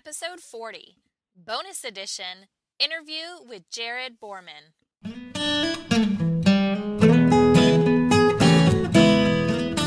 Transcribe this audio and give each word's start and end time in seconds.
episode 0.00 0.40
40, 0.40 0.96
bonus 1.36 1.84
edition 1.84 2.48
interview 2.78 3.46
with 3.46 3.70
Jared 3.70 4.14
Borman. 4.18 4.72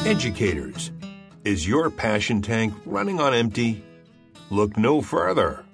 Educators, 0.06 0.92
is 1.44 1.68
your 1.68 1.90
passion 1.90 2.44
tank 2.44 2.76
running 2.86 3.20
on 3.20 3.34
empty? 3.34 3.84
Look 4.52 4.78
no 4.78 5.02
further. 5.02 5.66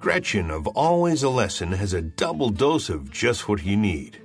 Gretchen 0.00 0.50
of 0.50 0.66
Always 0.66 1.22
a 1.22 1.30
Lesson 1.30 1.70
has 1.70 1.92
a 1.92 2.02
double 2.02 2.50
dose 2.50 2.88
of 2.88 3.12
just 3.12 3.48
what 3.48 3.64
you 3.64 3.76
need. 3.76 4.20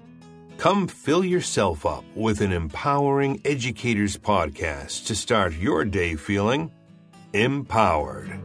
Come 0.58 0.88
fill 0.88 1.24
yourself 1.24 1.86
up 1.86 2.04
with 2.16 2.42
an 2.42 2.52
empowering 2.52 3.40
educators 3.46 4.18
podcast 4.18 5.06
to 5.06 5.16
start 5.16 5.54
your 5.54 5.86
day 5.86 6.16
feeling 6.16 6.72
empowered. 7.34 8.42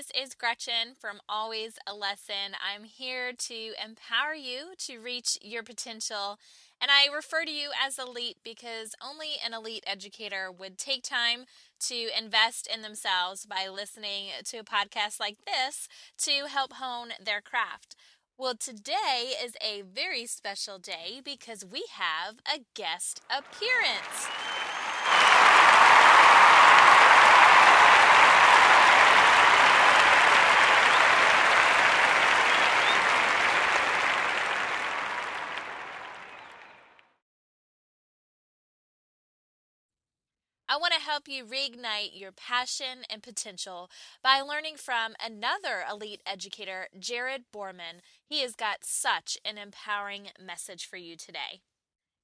This 0.00 0.28
is 0.28 0.34
Gretchen 0.34 0.94
from 0.98 1.20
Always 1.28 1.78
a 1.86 1.94
Lesson. 1.94 2.56
I'm 2.66 2.84
here 2.84 3.34
to 3.34 3.54
empower 3.54 4.32
you 4.32 4.72
to 4.86 4.98
reach 4.98 5.36
your 5.42 5.62
potential. 5.62 6.38
And 6.80 6.90
I 6.90 7.14
refer 7.14 7.44
to 7.44 7.50
you 7.50 7.68
as 7.78 7.98
elite 7.98 8.38
because 8.42 8.94
only 9.04 9.32
an 9.44 9.52
elite 9.52 9.84
educator 9.86 10.50
would 10.50 10.78
take 10.78 11.02
time 11.02 11.44
to 11.80 12.08
invest 12.18 12.66
in 12.66 12.80
themselves 12.80 13.44
by 13.44 13.68
listening 13.68 14.28
to 14.42 14.56
a 14.56 14.64
podcast 14.64 15.20
like 15.20 15.36
this 15.44 15.86
to 16.20 16.46
help 16.48 16.72
hone 16.72 17.10
their 17.22 17.42
craft. 17.42 17.94
Well, 18.38 18.54
today 18.54 19.34
is 19.44 19.52
a 19.60 19.82
very 19.82 20.24
special 20.24 20.78
day 20.78 21.20
because 21.22 21.62
we 21.62 21.84
have 21.92 22.36
a 22.50 22.64
guest 22.74 23.20
appearance. 23.28 24.28
I 40.72 40.76
want 40.76 40.94
to 40.94 41.00
help 41.00 41.26
you 41.26 41.44
reignite 41.44 42.10
your 42.12 42.30
passion 42.30 43.02
and 43.10 43.24
potential 43.24 43.90
by 44.22 44.40
learning 44.40 44.76
from 44.76 45.14
another 45.20 45.82
elite 45.90 46.22
educator, 46.24 46.86
Jared 46.96 47.46
Borman. 47.52 48.02
He 48.24 48.42
has 48.42 48.54
got 48.54 48.84
such 48.84 49.36
an 49.44 49.58
empowering 49.58 50.28
message 50.40 50.86
for 50.86 50.96
you 50.96 51.16
today. 51.16 51.62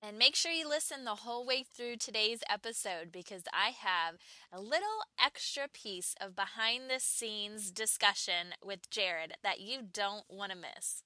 And 0.00 0.17
make 0.17 0.36
sure 0.36 0.52
you 0.52 0.69
listen 0.69 1.05
the 1.05 1.17
whole 1.17 1.44
way 1.44 1.64
through 1.64 1.97
today's 1.97 2.39
episode 2.48 3.11
because 3.11 3.42
I 3.52 3.70
have 3.70 4.14
a 4.52 4.61
little 4.61 5.02
extra 5.20 5.67
piece 5.67 6.14
of 6.20 6.36
behind 6.36 6.84
the 6.89 7.00
scenes 7.00 7.72
discussion 7.72 8.55
with 8.64 8.89
Jared 8.91 9.33
that 9.42 9.58
you 9.58 9.80
don't 9.92 10.24
want 10.30 10.52
to 10.52 10.56
miss. 10.56 11.02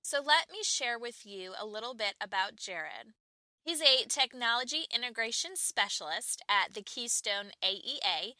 So, 0.00 0.18
let 0.24 0.48
me 0.52 0.58
share 0.62 0.98
with 0.98 1.26
you 1.26 1.54
a 1.60 1.66
little 1.66 1.94
bit 1.94 2.14
about 2.20 2.54
Jared. 2.54 3.14
He's 3.62 3.82
a 3.82 4.06
technology 4.08 4.86
integration 4.94 5.50
specialist 5.54 6.42
at 6.48 6.72
the 6.72 6.82
Keystone 6.82 7.52
AEA. 7.62 8.32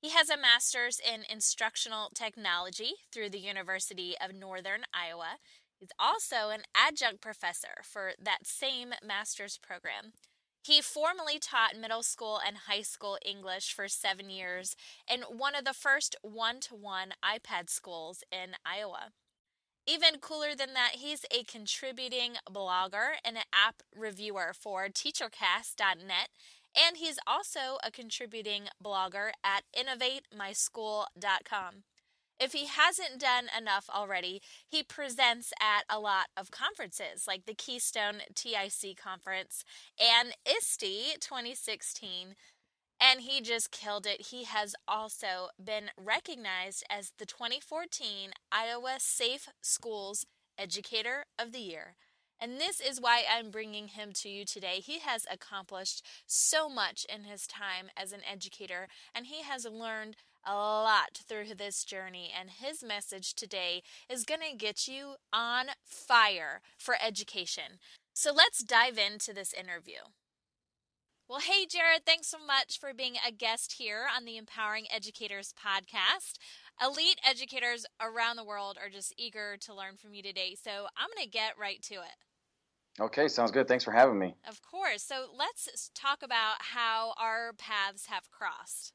He 0.00 0.10
has 0.10 0.30
a 0.30 0.36
master's 0.36 1.00
in 1.00 1.24
instructional 1.28 2.10
technology 2.14 2.92
through 3.12 3.30
the 3.30 3.40
University 3.40 4.14
of 4.22 4.34
Northern 4.34 4.82
Iowa. 4.94 5.38
He's 5.80 5.90
also 5.98 6.50
an 6.50 6.62
adjunct 6.76 7.20
professor 7.20 7.82
for 7.82 8.12
that 8.22 8.46
same 8.46 8.94
master's 9.04 9.58
program. 9.58 10.12
He 10.62 10.80
formerly 10.80 11.40
taught 11.40 11.76
middle 11.76 12.04
school 12.04 12.40
and 12.46 12.56
high 12.68 12.82
school 12.82 13.18
English 13.24 13.72
for 13.72 13.88
seven 13.88 14.30
years 14.30 14.76
in 15.12 15.22
one 15.22 15.56
of 15.56 15.64
the 15.64 15.74
first 15.74 16.14
one 16.22 16.60
to 16.60 16.74
one 16.76 17.14
iPad 17.24 17.68
schools 17.68 18.22
in 18.30 18.54
Iowa. 18.64 19.10
Even 19.88 20.20
cooler 20.20 20.54
than 20.54 20.74
that, 20.74 20.96
he's 20.96 21.24
a 21.30 21.44
contributing 21.44 22.34
blogger 22.46 23.12
and 23.24 23.38
an 23.38 23.44
app 23.54 23.76
reviewer 23.96 24.52
for 24.52 24.88
teachercast.net, 24.88 26.28
and 26.76 26.98
he's 26.98 27.18
also 27.26 27.78
a 27.82 27.90
contributing 27.90 28.68
blogger 28.84 29.30
at 29.42 29.62
innovatemyschool.com. 29.74 31.84
If 32.38 32.52
he 32.52 32.66
hasn't 32.66 33.18
done 33.18 33.46
enough 33.56 33.88
already, 33.88 34.42
he 34.68 34.82
presents 34.82 35.54
at 35.58 35.84
a 35.88 35.98
lot 35.98 36.26
of 36.36 36.50
conferences 36.50 37.26
like 37.26 37.46
the 37.46 37.54
Keystone 37.54 38.20
TIC 38.34 38.94
Conference 39.02 39.64
and 39.98 40.36
ISTE 40.46 41.18
2016 41.20 42.34
and 43.00 43.20
he 43.20 43.40
just 43.40 43.70
killed 43.70 44.06
it. 44.06 44.28
He 44.28 44.44
has 44.44 44.74
also 44.86 45.48
been 45.62 45.90
recognized 45.96 46.84
as 46.90 47.12
the 47.18 47.26
2014 47.26 48.30
Iowa 48.50 48.96
Safe 48.98 49.48
Schools 49.62 50.26
Educator 50.58 51.24
of 51.38 51.52
the 51.52 51.60
Year. 51.60 51.94
And 52.40 52.60
this 52.60 52.80
is 52.80 53.00
why 53.00 53.24
I'm 53.28 53.50
bringing 53.50 53.88
him 53.88 54.12
to 54.14 54.28
you 54.28 54.44
today. 54.44 54.80
He 54.80 55.00
has 55.00 55.26
accomplished 55.30 56.04
so 56.26 56.68
much 56.68 57.04
in 57.12 57.24
his 57.24 57.46
time 57.46 57.90
as 57.96 58.12
an 58.12 58.20
educator, 58.30 58.86
and 59.14 59.26
he 59.26 59.42
has 59.42 59.64
learned 59.64 60.16
a 60.46 60.54
lot 60.54 61.20
through 61.28 61.54
this 61.56 61.84
journey. 61.84 62.30
And 62.38 62.50
his 62.50 62.84
message 62.84 63.34
today 63.34 63.82
is 64.08 64.24
going 64.24 64.40
to 64.48 64.56
get 64.56 64.86
you 64.86 65.16
on 65.32 65.66
fire 65.84 66.60
for 66.78 66.94
education. 67.04 67.80
So 68.14 68.32
let's 68.32 68.62
dive 68.62 68.98
into 68.98 69.32
this 69.32 69.52
interview. 69.52 70.00
Well, 71.28 71.40
hey, 71.40 71.66
Jared, 71.66 72.06
thanks 72.06 72.26
so 72.28 72.38
much 72.38 72.80
for 72.80 72.94
being 72.94 73.16
a 73.26 73.30
guest 73.30 73.74
here 73.74 74.06
on 74.16 74.24
the 74.24 74.38
Empowering 74.38 74.86
Educators 74.90 75.52
podcast. 75.52 76.38
Elite 76.82 77.20
educators 77.22 77.84
around 78.00 78.36
the 78.36 78.44
world 78.44 78.78
are 78.82 78.88
just 78.88 79.12
eager 79.18 79.58
to 79.58 79.74
learn 79.74 79.98
from 79.98 80.14
you 80.14 80.22
today. 80.22 80.56
So 80.58 80.70
I'm 80.96 81.10
going 81.14 81.26
to 81.26 81.30
get 81.30 81.58
right 81.58 81.82
to 81.82 81.96
it. 81.96 82.98
Okay, 82.98 83.28
sounds 83.28 83.50
good. 83.50 83.68
Thanks 83.68 83.84
for 83.84 83.92
having 83.92 84.18
me. 84.18 84.36
Of 84.48 84.62
course. 84.62 85.02
So 85.02 85.26
let's 85.36 85.90
talk 85.94 86.22
about 86.22 86.54
how 86.60 87.12
our 87.20 87.52
paths 87.58 88.06
have 88.06 88.30
crossed. 88.30 88.94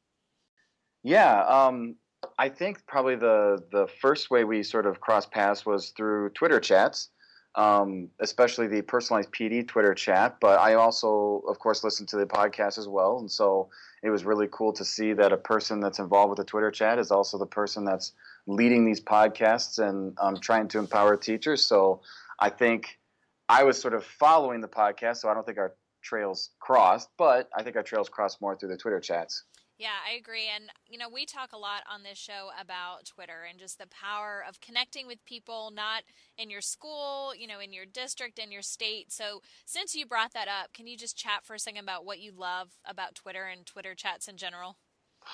Yeah, 1.04 1.40
um, 1.44 1.98
I 2.40 2.50
think 2.50 2.84
probably 2.88 3.16
the 3.16 3.64
the 3.72 3.88
first 4.02 4.32
way 4.32 4.44
we 4.44 4.64
sort 4.64 4.88
of 4.88 5.00
crossed 5.00 5.30
paths 5.30 5.68
was 5.68 5.90
through 5.90 6.32
Twitter 6.32 6.60
chats 6.60 7.10
um, 7.56 8.10
especially 8.20 8.68
the 8.68 8.82
personalized 8.82 9.32
PD 9.32 9.68
Twitter 9.68 9.94
chat. 9.94 10.38
But 10.40 10.60
I 10.60 10.74
also, 10.76 11.44
of 11.48 11.60
course, 11.60 11.84
listen 11.84 12.06
to 12.08 12.18
the 12.18 12.26
podcast 12.26 12.78
as 12.78 12.88
well, 12.88 13.20
and 13.20 13.30
so 13.30 13.70
it 14.02 14.10
was 14.10 14.26
really 14.26 14.48
cool 14.52 14.74
to 14.74 14.84
see 14.84 15.14
that 15.14 15.32
a 15.32 15.38
person 15.38 15.80
that's 15.80 16.00
involved 16.00 16.30
with 16.30 16.38
the 16.38 16.44
Twitter 16.44 16.72
chat 16.72 17.00
is 17.00 17.12
also 17.12 17.38
the 17.38 17.46
person 17.46 17.86
that's 17.86 18.14
leading 18.48 18.86
these 18.86 19.00
podcasts 19.00 19.80
and 19.80 20.18
um, 20.20 20.38
trying 20.38 20.68
to 20.68 20.80
empower 20.80 21.16
teachers. 21.16 21.64
So 21.64 22.02
I 22.40 22.50
think 22.50 23.00
I 23.48 23.64
was 23.64 23.80
sort 23.80 23.94
of 23.94 24.04
following 24.04 24.62
the 24.62 24.68
podcast, 24.68 25.18
so 25.18 25.30
I 25.30 25.34
don't 25.34 25.46
think 25.46 25.58
our 25.58 25.74
trails 26.02 26.50
crossed, 26.60 27.10
but 27.18 27.50
I 27.56 27.64
think 27.64 27.76
our 27.76 27.84
trails 27.84 28.10
crossed 28.10 28.42
more 28.42 28.56
through 28.56 28.70
the 28.70 28.78
Twitter 28.78 29.00
chats. 29.00 29.44
Yeah, 29.80 29.96
I 30.08 30.16
agree. 30.16 30.50
And, 30.54 30.66
you 30.88 31.00
know, 31.00 31.10
we 31.10 31.26
talk 31.26 31.52
a 31.52 31.58
lot 31.58 31.82
on 31.92 32.04
this 32.04 32.18
show 32.18 32.50
about 32.62 33.06
Twitter 33.06 33.48
and 33.50 33.58
just 33.58 33.80
the 33.80 33.88
power 33.88 34.44
of 34.48 34.62
connecting 34.62 35.08
with 35.08 35.26
people, 35.26 35.72
not 35.74 36.04
in 36.38 36.50
your 36.50 36.62
school, 36.62 37.34
you 37.36 37.48
know, 37.48 37.60
in 37.60 37.74
your 37.74 37.86
district, 37.86 38.38
in 38.38 38.52
your 38.52 38.62
state. 38.62 39.12
So, 39.12 39.42
since 39.66 39.96
you 39.96 40.06
brought 40.06 40.34
that 40.34 40.48
up, 40.48 40.74
can 40.74 40.86
you 40.86 40.96
just 40.96 41.18
chat 41.18 41.44
for 41.44 41.56
a 41.56 41.60
second 41.60 41.84
about 41.84 42.06
what 42.06 42.20
you 42.20 42.32
love 42.32 42.70
about 42.86 43.16
Twitter 43.16 43.46
and 43.46 43.66
Twitter 43.66 43.96
chats 43.96 44.28
in 44.28 44.38
general? 44.38 44.78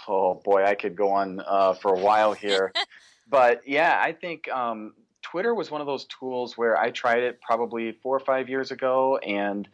Oh, 0.08 0.36
boy, 0.36 0.64
I 0.64 0.76
could 0.76 0.96
go 0.96 1.10
on 1.10 1.42
uh, 1.46 1.74
for 1.74 1.94
a 1.94 2.00
while 2.00 2.34
here. 2.34 2.72
but 3.30 3.68
yeah, 3.68 4.00
I 4.02 4.14
think 4.14 4.50
um, 4.50 4.94
Twitter 5.22 5.54
was 5.54 5.70
one 5.70 5.82
of 5.82 5.88
those 5.88 6.06
tools 6.06 6.58
where 6.58 6.78
I 6.78 6.92
tried 6.92 7.24
it 7.24 7.42
probably 7.42 7.92
four 7.92 8.16
or 8.16 8.22
five 8.22 8.48
years 8.48 8.72
ago, 8.72 9.18
and 9.18 9.68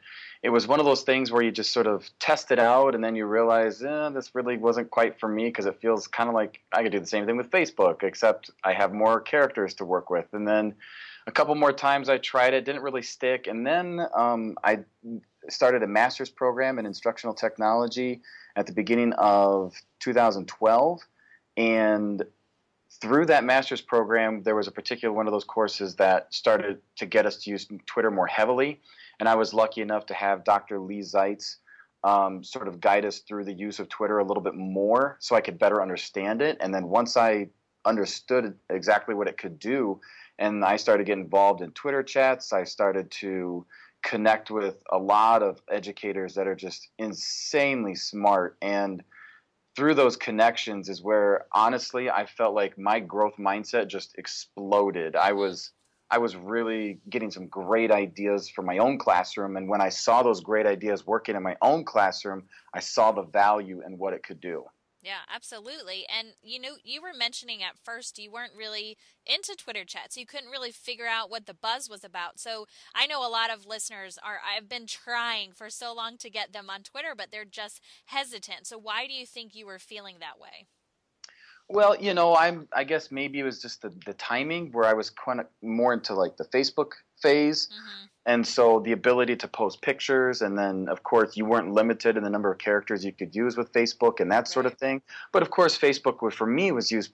it 0.44 0.50
was 0.50 0.68
one 0.68 0.79
of 0.79 0.85
those 0.85 1.03
things 1.03 1.31
where 1.31 1.41
you 1.41 1.51
just 1.51 1.71
sort 1.71 1.88
of 1.88 2.09
test 2.19 2.51
it 2.51 2.59
out 2.59 2.95
and 2.95 3.04
then 3.04 3.15
you 3.15 3.25
realize 3.25 3.81
eh, 3.81 4.09
this 4.09 4.36
really 4.36 4.57
wasn't 4.57 4.92
quite 4.92 5.19
for 5.19 5.27
me 5.27 5.45
because 5.45 5.65
it 5.65 5.80
feels 5.81 6.07
kind 6.07 6.30
of 6.30 6.36
like 6.36 6.62
I 6.71 6.83
could 6.83 6.92
do 6.92 7.00
the 7.00 7.07
same 7.07 7.25
thing 7.25 7.38
with 7.38 7.50
Facebook, 7.50 8.04
except 8.04 8.51
I 8.63 8.74
have 8.74 8.94
more 8.94 9.21
characters 9.21 9.74
to 9.75 9.86
work 9.86 10.09
with. 10.09 10.27
And 10.33 10.48
then 10.48 10.75
a 11.27 11.31
couple 11.31 11.56
more 11.56 11.74
times 11.74 12.09
I 12.09 12.18
tried 12.18 12.54
it, 12.54 12.65
didn't 12.65 12.83
really 12.83 13.01
stick. 13.01 13.48
And 13.48 13.65
then 13.65 14.01
um, 14.15 14.56
I 14.63 14.80
started 15.50 15.83
a 15.83 15.88
master's 15.88 16.30
program 16.30 16.80
in 16.80 16.86
instructional 16.86 17.33
technology 17.33 18.21
at 18.56 18.68
the 18.68 18.74
beginning 18.74 19.13
of 19.13 19.74
2012. 20.00 21.01
And 21.57 22.24
through 23.01 23.25
that 23.27 23.44
master's 23.44 23.81
program, 23.81 24.44
there 24.44 24.56
was 24.56 24.68
a 24.68 24.71
particular 24.71 25.13
one 25.13 25.27
of 25.27 25.33
those 25.33 25.44
courses 25.44 25.95
that 25.95 26.33
started 26.33 26.81
to 26.98 27.06
get 27.06 27.25
us 27.25 27.38
to 27.38 27.50
use 27.50 27.68
Twitter 27.86 28.12
more 28.12 28.27
heavily 28.27 28.81
and 29.19 29.29
I 29.29 29.35
was 29.35 29.53
lucky 29.53 29.81
enough 29.81 30.06
to 30.07 30.13
have 30.13 30.44
Dr. 30.44 30.79
Leigh 30.79 31.01
Zeitz 31.01 31.57
um, 32.03 32.44
sort 32.44 32.67
of 32.67 32.79
guide 32.79 33.06
us 33.06 33.19
through 33.19 33.45
the 33.45 33.53
use 33.53 33.79
of 33.79 33.89
Twitter 33.89 34.19
a 34.19 34.23
little 34.23 34.44
bit 34.44 34.56
more 34.56 35.17
so 35.19 35.35
I 35.35 35.41
could 35.41 35.57
better 35.57 35.81
understand 35.81 36.41
it. 36.41 36.57
And 36.59 36.73
then 36.73 36.88
once 36.88 37.17
I 37.17 37.50
understood 37.83 38.56
exactly 38.69 39.15
what 39.15 39.27
it 39.27 39.38
could 39.38 39.57
do, 39.59 40.00
and 40.38 40.63
I 40.63 40.75
started 40.75 41.06
getting 41.06 41.23
involved 41.23 41.62
in 41.62 41.71
Twitter 41.71 42.03
chats, 42.03 42.53
I 42.53 42.63
started 42.63 43.09
to 43.21 43.65
connect 44.03 44.51
with 44.51 44.83
a 44.91 44.97
lot 44.97 45.41
of 45.41 45.61
educators 45.71 46.35
that 46.35 46.47
are 46.47 46.56
just 46.56 46.89
insanely 47.00 47.95
smart 47.95 48.56
and 48.61 49.03
through 49.75 49.94
those 49.94 50.15
connections 50.15 50.89
is 50.89 51.03
where 51.03 51.47
honestly 51.51 52.09
I 52.09 52.25
felt 52.25 52.56
like 52.56 52.77
my 52.77 53.00
growth 53.00 53.35
mindset 53.38 53.88
just 53.88 54.15
exploded. 54.18 55.15
I 55.15 55.33
was 55.33 55.71
I 56.15 56.17
was 56.17 56.33
really 56.33 57.01
getting 57.09 57.29
some 57.29 57.47
great 57.47 57.91
ideas 57.91 58.47
for 58.47 58.62
my 58.62 58.77
own 58.77 58.97
classroom 58.97 59.57
and 59.57 59.67
when 59.67 59.81
I 59.81 59.89
saw 59.89 60.23
those 60.23 60.39
great 60.39 60.65
ideas 60.65 61.06
working 61.06 61.35
in 61.35 61.44
my 61.44 61.57
own 61.62 61.83
classroom, 61.83 62.44
I 62.73 62.79
saw 62.79 63.12
the 63.12 63.23
value 63.23 63.81
in 63.85 63.97
what 63.97 64.13
it 64.13 64.23
could 64.23 64.39
do. 64.39 64.63
Yeah, 65.03 65.23
absolutely. 65.29 66.06
And 66.07 66.29
you 66.41 66.57
know, 66.62 66.75
you 66.85 67.01
were 67.01 67.12
mentioning 67.13 67.62
at 67.62 67.77
first 67.83 68.17
you 68.17 68.31
weren't 68.31 68.53
really 68.57 68.97
into 69.25 69.57
Twitter 69.57 69.83
chats. 69.83 70.15
You 70.15 70.25
couldn't 70.25 70.51
really 70.51 70.71
figure 70.71 71.06
out 71.06 71.29
what 71.29 71.47
the 71.47 71.53
buzz 71.53 71.89
was 71.89 72.06
about. 72.06 72.39
So 72.39 72.65
I 72.95 73.07
know 73.07 73.19
a 73.19 73.27
lot 73.27 73.51
of 73.51 73.65
listeners 73.65 74.18
are 74.23 74.39
I've 74.39 74.69
been 74.69 74.88
trying 74.88 75.51
for 75.51 75.69
so 75.69 75.94
long 75.94 76.15
to 76.19 76.29
get 76.29 76.53
them 76.53 76.69
on 76.69 76.83
Twitter, 76.83 77.13
but 77.13 77.27
they're 77.29 77.44
just 77.44 77.81
hesitant. 78.06 78.68
So 78.68 78.77
why 78.77 79.06
do 79.06 79.11
you 79.11 79.25
think 79.25 79.53
you 79.53 79.65
were 79.65 79.79
feeling 79.79 80.15
that 80.21 80.39
way? 80.39 80.68
Well, 81.67 81.95
you 82.00 82.13
know, 82.13 82.35
I'm. 82.35 82.67
I 82.73 82.83
guess 82.83 83.12
maybe 83.12 83.39
it 83.39 83.44
was 83.44 83.62
just 83.62 83.81
the, 83.81 83.91
the 84.06 84.13
timing 84.13 84.71
where 84.71 84.85
I 84.85 84.94
was 84.94 85.09
kind 85.09 85.39
of 85.39 85.47
more 85.63 85.94
into 85.94 86.13
like 86.13 86.38
the 86.38 86.45
Facebook 86.45 86.91
phase, 87.21 87.67
mm-hmm. 87.67 88.06
and 88.27 88.45
so 88.45 88.81
the 88.81 88.91
ability 88.91 89.35
to 89.38 89.47
post 89.47 89.81
pictures, 89.81 90.41
and 90.41 90.57
then 90.57 90.88
of 90.89 91.01
course 91.01 91.35
you 91.35 91.45
weren't 91.45 91.71
limited 91.71 92.17
in 92.17 92.23
the 92.23 92.29
number 92.29 92.51
of 92.51 92.59
characters 92.59 93.03
you 93.03 93.12
could 93.12 93.35
use 93.35 93.57
with 93.57 93.73
Facebook 93.73 94.19
and 94.19 94.31
that 94.31 94.38
right. 94.38 94.47
sort 94.47 94.67
of 94.67 94.75
thing. 94.75 95.01
But 95.31 95.41
of 95.41 95.50
course, 95.50 95.77
Facebook 95.77 96.31
for 96.33 96.45
me 96.45 96.71
was 96.71 96.91
used 96.91 97.13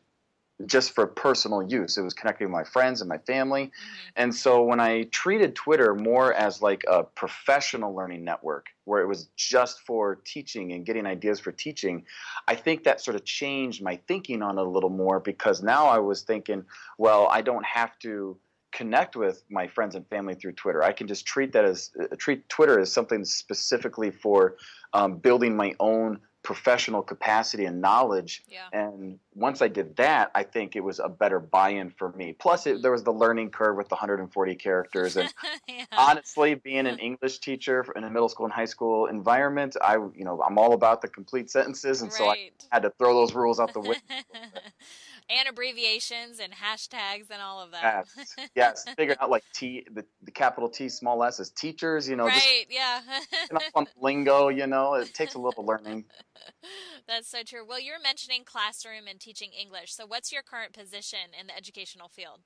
just 0.65 0.93
for 0.93 1.07
personal 1.07 1.63
use. 1.63 1.97
It 1.97 2.01
was 2.01 2.13
connecting 2.13 2.47
with 2.47 2.51
my 2.51 2.63
friends 2.63 3.01
and 3.01 3.09
my 3.09 3.17
family. 3.19 3.65
Mm-hmm. 3.65 4.09
And 4.15 4.35
so 4.35 4.63
when 4.63 4.79
I 4.79 5.03
treated 5.11 5.55
Twitter 5.55 5.95
more 5.95 6.33
as 6.33 6.61
like 6.61 6.83
a 6.87 7.03
professional 7.03 7.95
learning 7.95 8.23
network, 8.23 8.67
where 8.85 9.01
it 9.01 9.07
was 9.07 9.29
just 9.35 9.81
for 9.81 10.15
teaching 10.25 10.73
and 10.73 10.85
getting 10.85 11.05
ideas 11.05 11.39
for 11.39 11.51
teaching, 11.51 12.03
I 12.47 12.55
think 12.55 12.83
that 12.83 13.01
sort 13.01 13.15
of 13.15 13.23
changed 13.25 13.81
my 13.81 13.97
thinking 14.07 14.41
on 14.41 14.57
it 14.57 14.61
a 14.61 14.69
little 14.69 14.89
more 14.89 15.19
because 15.19 15.61
now 15.61 15.87
I 15.87 15.99
was 15.99 16.23
thinking, 16.23 16.65
well, 16.97 17.27
I 17.31 17.41
don't 17.41 17.65
have 17.65 17.97
to 17.99 18.37
connect 18.71 19.15
with 19.15 19.43
my 19.49 19.67
friends 19.67 19.95
and 19.95 20.07
family 20.07 20.33
through 20.33 20.53
Twitter. 20.53 20.83
I 20.83 20.93
can 20.93 21.07
just 21.07 21.25
treat 21.25 21.51
that 21.53 21.65
as 21.65 21.91
uh, 21.99 22.15
treat 22.17 22.47
Twitter 22.49 22.79
as 22.79 22.91
something 22.91 23.25
specifically 23.25 24.11
for 24.11 24.55
um, 24.93 25.17
building 25.17 25.55
my 25.55 25.73
own 25.79 26.19
professional 26.43 27.01
capacity 27.01 27.65
and 27.65 27.81
knowledge. 27.81 28.43
Yeah. 28.47 28.67
And 28.73 29.19
once 29.35 29.61
I 29.61 29.67
did 29.67 29.95
that, 29.97 30.31
I 30.33 30.43
think 30.43 30.75
it 30.75 30.83
was 30.83 30.99
a 30.99 31.07
better 31.07 31.39
buy-in 31.39 31.91
for 31.91 32.11
me. 32.13 32.33
Plus, 32.33 32.65
it, 32.65 32.81
there 32.81 32.91
was 32.91 33.03
the 33.03 33.13
learning 33.13 33.51
curve 33.51 33.77
with 33.77 33.89
the 33.89 33.95
140 33.95 34.55
characters, 34.55 35.17
and 35.17 35.31
yeah. 35.67 35.85
honestly, 35.91 36.55
being 36.55 36.87
an 36.87 36.99
English 36.99 37.39
teacher 37.39 37.85
in 37.95 38.03
a 38.03 38.09
middle 38.09 38.29
school 38.29 38.45
and 38.45 38.53
high 38.53 38.65
school 38.65 39.05
environment, 39.05 39.75
I, 39.81 39.95
you 39.95 40.23
know, 40.23 40.41
I'm 40.41 40.57
all 40.57 40.73
about 40.73 41.01
the 41.01 41.07
complete 41.07 41.49
sentences, 41.49 42.01
and 42.01 42.11
right. 42.11 42.17
so 42.17 42.29
I 42.29 42.49
had 42.71 42.83
to 42.83 42.91
throw 42.97 43.13
those 43.13 43.33
rules 43.33 43.59
out 43.59 43.73
the 43.73 43.81
window. 43.81 43.99
and 45.31 45.47
abbreviations 45.47 46.39
and 46.39 46.53
hashtags 46.53 47.29
and 47.31 47.41
all 47.41 47.61
of 47.61 47.71
that. 47.71 48.05
Yes, 48.15 48.35
yes. 48.55 48.85
Figuring 48.97 49.17
out 49.21 49.29
like 49.29 49.43
T, 49.53 49.85
the, 49.93 50.05
the 50.23 50.31
capital 50.31 50.69
T, 50.69 50.89
small 50.89 51.23
s 51.23 51.39
as 51.39 51.49
teachers. 51.49 52.07
You 52.09 52.15
know, 52.15 52.25
right? 52.25 52.65
Yeah. 52.69 53.01
on 53.75 53.87
lingo, 53.99 54.49
you 54.49 54.67
know, 54.67 54.95
it 54.95 55.13
takes 55.13 55.35
a 55.35 55.39
little 55.39 55.65
learning. 55.65 56.05
That's 57.07 57.29
so 57.29 57.43
true. 57.43 57.65
Well, 57.67 57.79
you're 57.79 58.01
mentioning 58.01 58.43
classroom 58.43 59.07
and 59.09 59.19
teaching 59.19 59.51
English. 59.59 59.93
So, 59.93 60.05
what's 60.05 60.31
your 60.31 60.41
current 60.41 60.73
position 60.73 61.19
in 61.39 61.47
the 61.47 61.55
educational 61.55 62.09
field? 62.09 62.39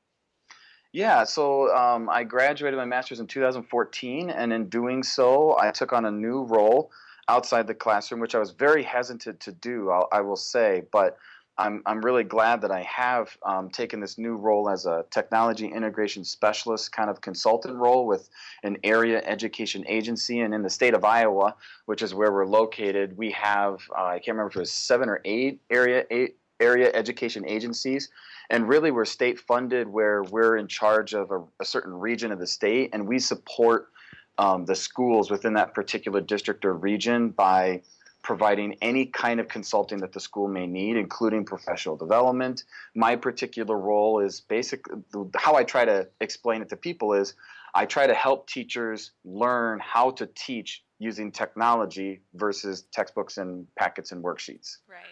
Yeah, 0.92 1.26
so 1.26 1.76
um, 1.76 2.10
I 2.10 2.24
graduated 2.24 2.78
my 2.78 2.86
master's 2.86 3.20
in 3.20 3.28
2014, 3.28 4.30
and 4.30 4.54
in 4.54 4.70
doing 4.70 5.04
so, 5.04 5.58
I 5.60 5.72
took 5.72 5.92
on 5.92 6.06
a 6.06 6.12
new 6.12 6.44
role 6.44 6.90
outside 7.28 7.68
the 7.68 7.74
classroom, 7.74 8.22
which 8.22 8.36
I 8.36 8.40
was 8.40 8.52
very 8.52 8.84
hesitant 8.84 9.42
to 9.42 9.52
do, 9.52 9.90
I'll, 9.90 10.08
I 10.12 10.22
will 10.22 10.38
say. 10.38 10.84
But 10.92 11.18
I'm, 11.58 11.82
I'm 11.86 12.02
really 12.02 12.24
glad 12.24 12.62
that 12.62 12.72
I 12.72 12.82
have 12.84 13.38
um, 13.44 13.70
taken 13.70 14.02
this 14.02 14.18
new 14.18 14.36
role 14.36 14.70
as 14.70 14.86
a 14.86 15.06
technology 15.10 15.68
integration 15.68 16.26
specialist 16.26 16.92
kind 16.92 17.10
of 17.10 17.22
consultant 17.22 17.76
role 17.76 18.06
with 18.06 18.30
an 18.64 18.78
area 18.84 19.22
education 19.24 19.86
agency. 19.88 20.42
And 20.42 20.54
in 20.54 20.64
the 20.64 20.70
state 20.70 20.94
of 20.94 21.06
Iowa, 21.06 21.56
which 21.86 22.02
is 22.02 22.14
where 22.14 22.32
we're 22.32 22.46
located, 22.46 23.18
we 23.18 23.32
have, 23.32 23.80
uh, 23.98 24.04
I 24.04 24.20
can't 24.20 24.36
remember 24.36 24.50
if 24.50 24.56
it 24.58 24.60
was 24.60 24.72
seven 24.72 25.08
or 25.08 25.22
eight 25.24 25.62
area, 25.70 26.04
eight 26.12 26.38
area 26.60 26.92
education 26.94 27.48
agencies. 27.48 28.10
And 28.50 28.68
really, 28.68 28.92
we're 28.92 29.06
state 29.06 29.40
funded 29.40 29.88
where 29.88 30.24
we're 30.24 30.58
in 30.58 30.68
charge 30.68 31.14
of 31.14 31.32
a, 31.32 31.42
a 31.62 31.66
certain 31.66 31.94
region 31.94 32.32
of 32.32 32.40
the 32.40 32.48
state 32.48 32.90
and 32.94 33.08
we 33.08 33.18
support 33.18 33.90
um, 34.38 34.66
the 34.66 34.76
schools 34.76 35.32
within 35.32 35.54
that 35.54 35.74
particular 35.74 36.20
district 36.20 36.66
or 36.66 36.74
region 36.74 37.30
by 37.30 37.82
providing 38.26 38.76
any 38.82 39.06
kind 39.06 39.40
of 39.40 39.48
consulting 39.48 40.00
that 40.00 40.12
the 40.12 40.20
school 40.20 40.48
may 40.48 40.66
need, 40.66 40.98
including 40.98 41.46
professional 41.46 41.96
development. 41.96 42.64
My 42.96 43.16
particular 43.16 43.78
role 43.78 44.20
is 44.20 44.42
basically 44.42 44.96
how 45.36 45.54
I 45.54 45.64
try 45.64 45.86
to 45.86 46.10
explain 46.20 46.64
it 46.64 46.70
to 46.70 46.76
people 46.76 47.14
is 47.14 47.36
I 47.76 47.86
try 47.86 48.08
to 48.08 48.16
help 48.16 48.48
teachers 48.48 49.12
learn 49.24 49.80
how 49.80 50.10
to 50.12 50.26
teach 50.26 50.84
using 50.98 51.32
technology 51.32 52.22
versus 52.34 52.86
textbooks 52.92 53.38
and 53.38 53.68
packets 53.78 54.12
and 54.12 54.24
worksheets. 54.24 54.78
Right. 54.90 55.04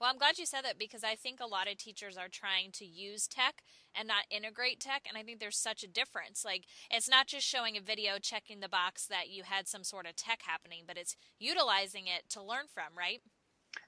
Well, 0.00 0.10
I'm 0.10 0.18
glad 0.18 0.38
you 0.38 0.46
said 0.46 0.64
that 0.64 0.78
because 0.78 1.04
I 1.04 1.14
think 1.14 1.40
a 1.40 1.46
lot 1.46 1.70
of 1.70 1.78
teachers 1.78 2.16
are 2.16 2.28
trying 2.28 2.72
to 2.72 2.84
use 2.84 3.28
tech 3.28 3.62
and 3.94 4.08
not 4.08 4.24
integrate 4.30 4.80
tech. 4.80 5.02
And 5.08 5.16
I 5.16 5.22
think 5.22 5.38
there's 5.38 5.56
such 5.56 5.82
a 5.82 5.88
difference. 5.88 6.44
Like, 6.44 6.64
it's 6.90 7.08
not 7.08 7.26
just 7.26 7.46
showing 7.46 7.76
a 7.76 7.80
video, 7.80 8.18
checking 8.20 8.60
the 8.60 8.68
box 8.68 9.06
that 9.06 9.28
you 9.30 9.44
had 9.44 9.68
some 9.68 9.84
sort 9.84 10.06
of 10.06 10.16
tech 10.16 10.40
happening, 10.42 10.82
but 10.86 10.98
it's 10.98 11.16
utilizing 11.38 12.06
it 12.06 12.28
to 12.30 12.42
learn 12.42 12.64
from, 12.72 12.96
right? 12.96 13.20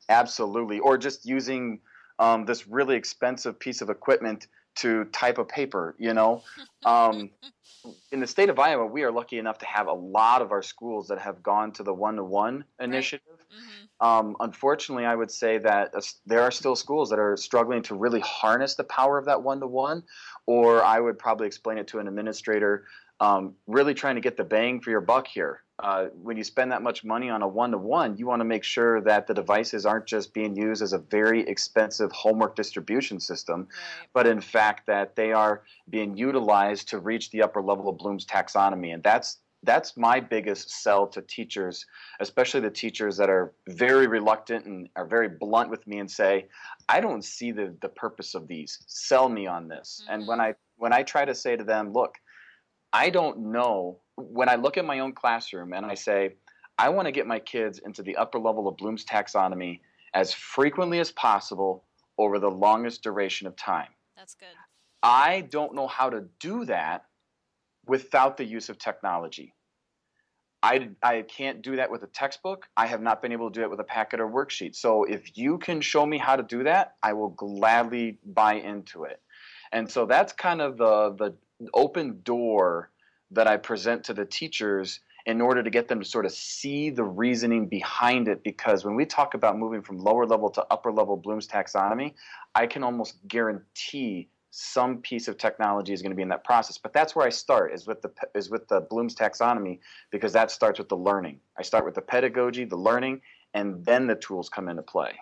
Absolutely. 0.09 0.79
Or 0.79 0.97
just 0.97 1.27
using 1.27 1.81
um, 2.19 2.45
this 2.45 2.67
really 2.67 2.97
expensive 2.97 3.59
piece 3.59 3.83
of 3.83 3.91
equipment 3.91 4.47
to 4.77 5.05
type 5.07 5.39
a 5.39 5.45
paper, 5.45 5.95
you 5.99 6.15
know? 6.15 6.43
Um, 6.85 7.31
in 8.13 8.21
the 8.21 8.27
state 8.27 8.49
of 8.49 8.59
Iowa, 8.59 8.87
we 8.87 9.03
are 9.03 9.13
lucky 9.13 9.39
enough 9.39 9.59
to 9.59 9.67
have 9.67 9.87
a 9.87 9.93
lot 9.93 10.43
of 10.43 10.53
our 10.53 10.63
schools 10.63 11.09
that 11.09 11.19
have 11.19 11.43
gone 11.43 11.73
to 11.73 11.83
the 11.83 11.95
one 11.95 12.17
to 12.17 12.25
one 12.25 12.65
initiative. 12.81 13.27
Right. 13.29 13.61
Mm-hmm. 13.61 14.07
Um, 14.07 14.37
unfortunately, 14.41 15.07
I 15.07 15.15
would 15.15 15.31
say 15.31 15.59
that 15.59 15.95
uh, 15.95 16.01
there 16.27 16.43
are 16.43 16.51
still 16.51 16.77
schools 16.77 17.11
that 17.11 17.19
are 17.19 17.37
struggling 17.37 17.83
to 17.83 17.95
really 17.95 18.21
harness 18.21 18.75
the 18.75 18.85
power 18.85 19.19
of 19.19 19.25
that 19.27 19.43
one 19.43 19.61
to 19.61 19.67
one, 19.67 20.03
or 20.47 20.85
I 20.85 21.01
would 21.01 21.19
probably 21.19 21.47
explain 21.47 21.79
it 21.79 21.87
to 21.89 21.99
an 21.99 22.09
administrator 22.09 22.85
um, 23.21 23.55
really 23.67 23.95
trying 23.95 24.17
to 24.17 24.21
get 24.21 24.37
the 24.37 24.45
bang 24.45 24.81
for 24.81 24.91
your 24.91 25.01
buck 25.01 25.27
here. 25.27 25.63
Uh, 25.79 26.07
when 26.23 26.39
you 26.39 26.45
spend 26.45 26.73
that 26.73 26.83
much 26.83 27.05
money 27.05 27.29
on 27.29 27.43
a 27.43 27.49
one 27.49 27.71
to 27.71 27.77
one, 27.79 28.17
you 28.17 28.27
want 28.27 28.41
to 28.41 28.45
make 28.45 28.65
sure 28.65 29.01
that 29.03 29.27
the 29.27 29.35
devices 29.35 29.85
aren't 29.85 30.07
just 30.07 30.33
being 30.33 30.57
used 30.57 30.81
as 30.83 30.95
a 30.95 30.99
very 30.99 31.47
expensive 31.47 32.11
homework 32.13 32.57
distribution 32.57 33.21
system, 33.21 33.61
right. 33.61 34.09
but 34.15 34.27
in 34.27 34.41
fact 34.41 34.87
that 34.87 35.15
they 35.17 35.33
are 35.33 35.63
being 35.91 36.17
utilized 36.17 36.89
to 36.89 36.99
reach 36.99 37.31
the 37.31 37.43
upper 37.43 37.61
level 37.61 37.91
of 37.91 37.99
Bloom's 37.99 38.25
taxonomy. 38.25 38.95
And 38.95 39.03
that's 39.03 39.39
that's 39.63 39.97
my 39.97 40.21
biggest 40.21 40.71
sell 40.71 41.07
to 41.09 41.21
teachers, 41.23 41.85
especially 42.21 42.61
the 42.61 42.71
teachers 42.71 43.17
that 43.17 43.29
are 43.29 43.53
very 43.69 44.07
reluctant 44.07 44.65
and 44.65 44.89
are 44.97 45.07
very 45.07 45.29
blunt 45.29 45.71
with 45.71 45.87
me 45.87 45.99
and 45.99 46.11
say, 46.11 46.47
I 46.89 47.01
don't 47.01 47.25
see 47.25 47.53
the, 47.53 47.75
the 47.83 47.89
purpose 47.89 48.35
of 48.35 48.47
these. 48.47 48.79
Sell 48.87 49.29
me 49.29 49.47
on 49.47 49.67
this. 49.69 50.03
Mm-hmm. 50.05 50.15
And 50.15 50.29
when 50.29 50.41
I 50.41 50.55
when 50.77 50.93
I 50.93 51.03
try 51.03 51.25
to 51.25 51.35
say 51.35 51.57
to 51.57 51.65
them, 51.65 51.93
look, 51.93 52.15
I 52.93 53.11
don't 53.11 53.53
know 53.53 53.99
when 54.17 54.49
I 54.49 54.57
look 54.57 54.77
at 54.77 54.85
my 54.85 55.01
own 55.01 55.13
classroom 55.13 55.73
and 55.73 55.85
I 55.87 55.95
say, 55.95 56.35
I 56.79 56.89
want 56.89 57.07
to 57.07 57.13
get 57.13 57.27
my 57.27 57.39
kids 57.39 57.79
into 57.79 58.03
the 58.03 58.17
upper 58.17 58.39
level 58.39 58.69
of 58.69 58.77
Bloom's 58.77 59.05
taxonomy 59.05 59.81
as 60.15 60.33
frequently 60.33 60.99
as 61.01 61.11
possible 61.13 61.85
over 62.19 62.39
the 62.39 62.51
longest 62.51 63.03
duration 63.03 63.47
of 63.47 63.57
time. 63.57 63.89
That's 64.17 64.35
good. 64.35 64.49
I 65.03 65.43
don't 65.43 65.75
know 65.75 65.87
how 65.87 66.11
to 66.11 66.25
do 66.41 66.65
that 66.65 67.05
without 67.87 68.37
the 68.37 68.45
use 68.45 68.69
of 68.69 68.79
technology. 68.79 69.55
I, 70.63 70.89
I 71.03 71.23
can't 71.23 71.63
do 71.63 71.77
that 71.77 71.91
with 71.91 72.03
a 72.03 72.09
textbook. 72.09 72.67
I 72.77 72.87
have 72.87 73.01
not 73.01 73.23
been 73.23 73.31
able 73.31 73.51
to 73.51 73.61
do 73.61 73.63
it 73.63 73.71
with 73.71 73.79
a 73.79 73.85
packet 73.85 74.21
or 74.21 74.29
worksheet. 74.29 74.75
So 74.75 75.05
if 75.05 75.37
you 75.37 75.59
can 75.59 75.81
show 75.81 76.05
me 76.05 76.19
how 76.19 76.35
to 76.35 76.43
do 76.43 76.65
that, 76.65 76.97
I 77.03 77.13
will 77.13 77.29
gladly 77.29 78.19
buy 78.25 78.55
into 78.55 79.05
it. 79.05 79.21
And 79.71 79.89
so 79.89 80.07
that's 80.07 80.33
kind 80.33 80.61
of 80.61 80.77
the, 80.77 81.15
the 81.17 81.69
open 81.73 82.21
door 82.25 82.91
that 83.31 83.47
I 83.47 83.57
present 83.57 84.05
to 84.05 84.15
the 84.15 84.25
teachers 84.25 85.01
in 85.27 85.41
order 85.41 85.63
to 85.63 85.71
get 85.71 85.89
them 85.89 85.99
to 86.01 86.05
sort 86.05 86.25
of 86.25 86.33
see 86.33 86.89
the 86.91 87.03
reasoning 87.03 87.67
behind 87.67 88.29
it. 88.29 88.45
Because 88.45 88.85
when 88.85 88.95
we 88.95 89.05
talk 89.05 89.35
about 89.35 89.59
moving 89.59 89.83
from 89.83 89.99
lower 89.99 90.25
level 90.25 90.49
to 90.51 90.65
upper 90.71 90.93
level 90.93 91.17
Bloom's 91.17 91.49
taxonomy, 91.49 92.15
I 92.55 92.67
can 92.67 92.85
almost 92.85 93.17
guarantee 93.27 94.29
some 94.51 94.99
piece 95.03 95.29
of 95.29 95.37
technology 95.37 95.93
is 95.93 96.01
going 96.01 96.13
to 96.13 96.17
be 96.17 96.23
in 96.23 96.29
that 96.29 96.45
process. 96.45 96.79
But 96.79 96.93
that's 96.93 97.15
where 97.15 97.27
I 97.27 97.31
start 97.31 97.75
is 97.75 97.87
with 97.87 98.01
the 98.01 98.11
is 98.35 98.49
with 98.49 98.69
the 98.69 98.81
Bloom's 98.81 99.15
taxonomy 99.15 99.81
because 100.11 100.33
that 100.33 100.51
starts 100.51 100.79
with 100.79 100.89
the 100.89 100.97
learning. 100.97 101.41
I 101.59 101.63
start 101.63 101.85
with 101.85 101.95
the 101.95 102.01
pedagogy, 102.01 102.65
the 102.65 102.77
learning, 102.77 103.21
and 103.53 103.85
then 103.85 104.07
the 104.07 104.15
tools 104.15 104.49
come 104.49 104.69
into 104.69 104.83
play. 104.83 105.19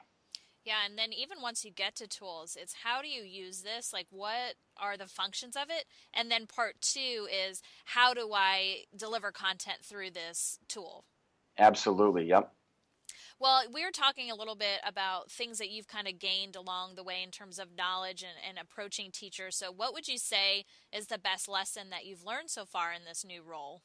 Yeah, 0.64 0.86
and 0.86 0.98
then 0.98 1.12
even 1.12 1.42
once 1.42 1.62
you 1.62 1.70
get 1.70 1.94
to 1.96 2.08
tools, 2.08 2.56
it's 2.58 2.76
how 2.84 3.02
do 3.02 3.08
you 3.08 3.22
use 3.22 3.62
this? 3.62 3.92
Like, 3.92 4.06
what 4.10 4.54
are 4.78 4.96
the 4.96 5.06
functions 5.06 5.56
of 5.56 5.64
it? 5.68 5.84
And 6.12 6.30
then 6.30 6.46
part 6.46 6.80
two 6.80 7.28
is 7.30 7.60
how 7.84 8.14
do 8.14 8.32
I 8.32 8.84
deliver 8.96 9.30
content 9.30 9.84
through 9.84 10.12
this 10.12 10.58
tool? 10.66 11.04
Absolutely, 11.58 12.24
yep. 12.24 12.50
Well, 13.38 13.64
we 13.72 13.84
are 13.84 13.90
talking 13.90 14.30
a 14.30 14.34
little 14.34 14.54
bit 14.54 14.80
about 14.86 15.30
things 15.30 15.58
that 15.58 15.68
you've 15.68 15.88
kind 15.88 16.08
of 16.08 16.18
gained 16.18 16.56
along 16.56 16.94
the 16.94 17.04
way 17.04 17.22
in 17.22 17.30
terms 17.30 17.58
of 17.58 17.76
knowledge 17.76 18.22
and, 18.22 18.32
and 18.48 18.58
approaching 18.58 19.10
teachers. 19.10 19.56
So, 19.56 19.70
what 19.70 19.92
would 19.92 20.08
you 20.08 20.18
say 20.18 20.64
is 20.92 21.08
the 21.08 21.18
best 21.18 21.48
lesson 21.48 21.90
that 21.90 22.06
you've 22.06 22.24
learned 22.24 22.48
so 22.48 22.64
far 22.64 22.92
in 22.92 23.04
this 23.04 23.24
new 23.24 23.42
role? 23.42 23.82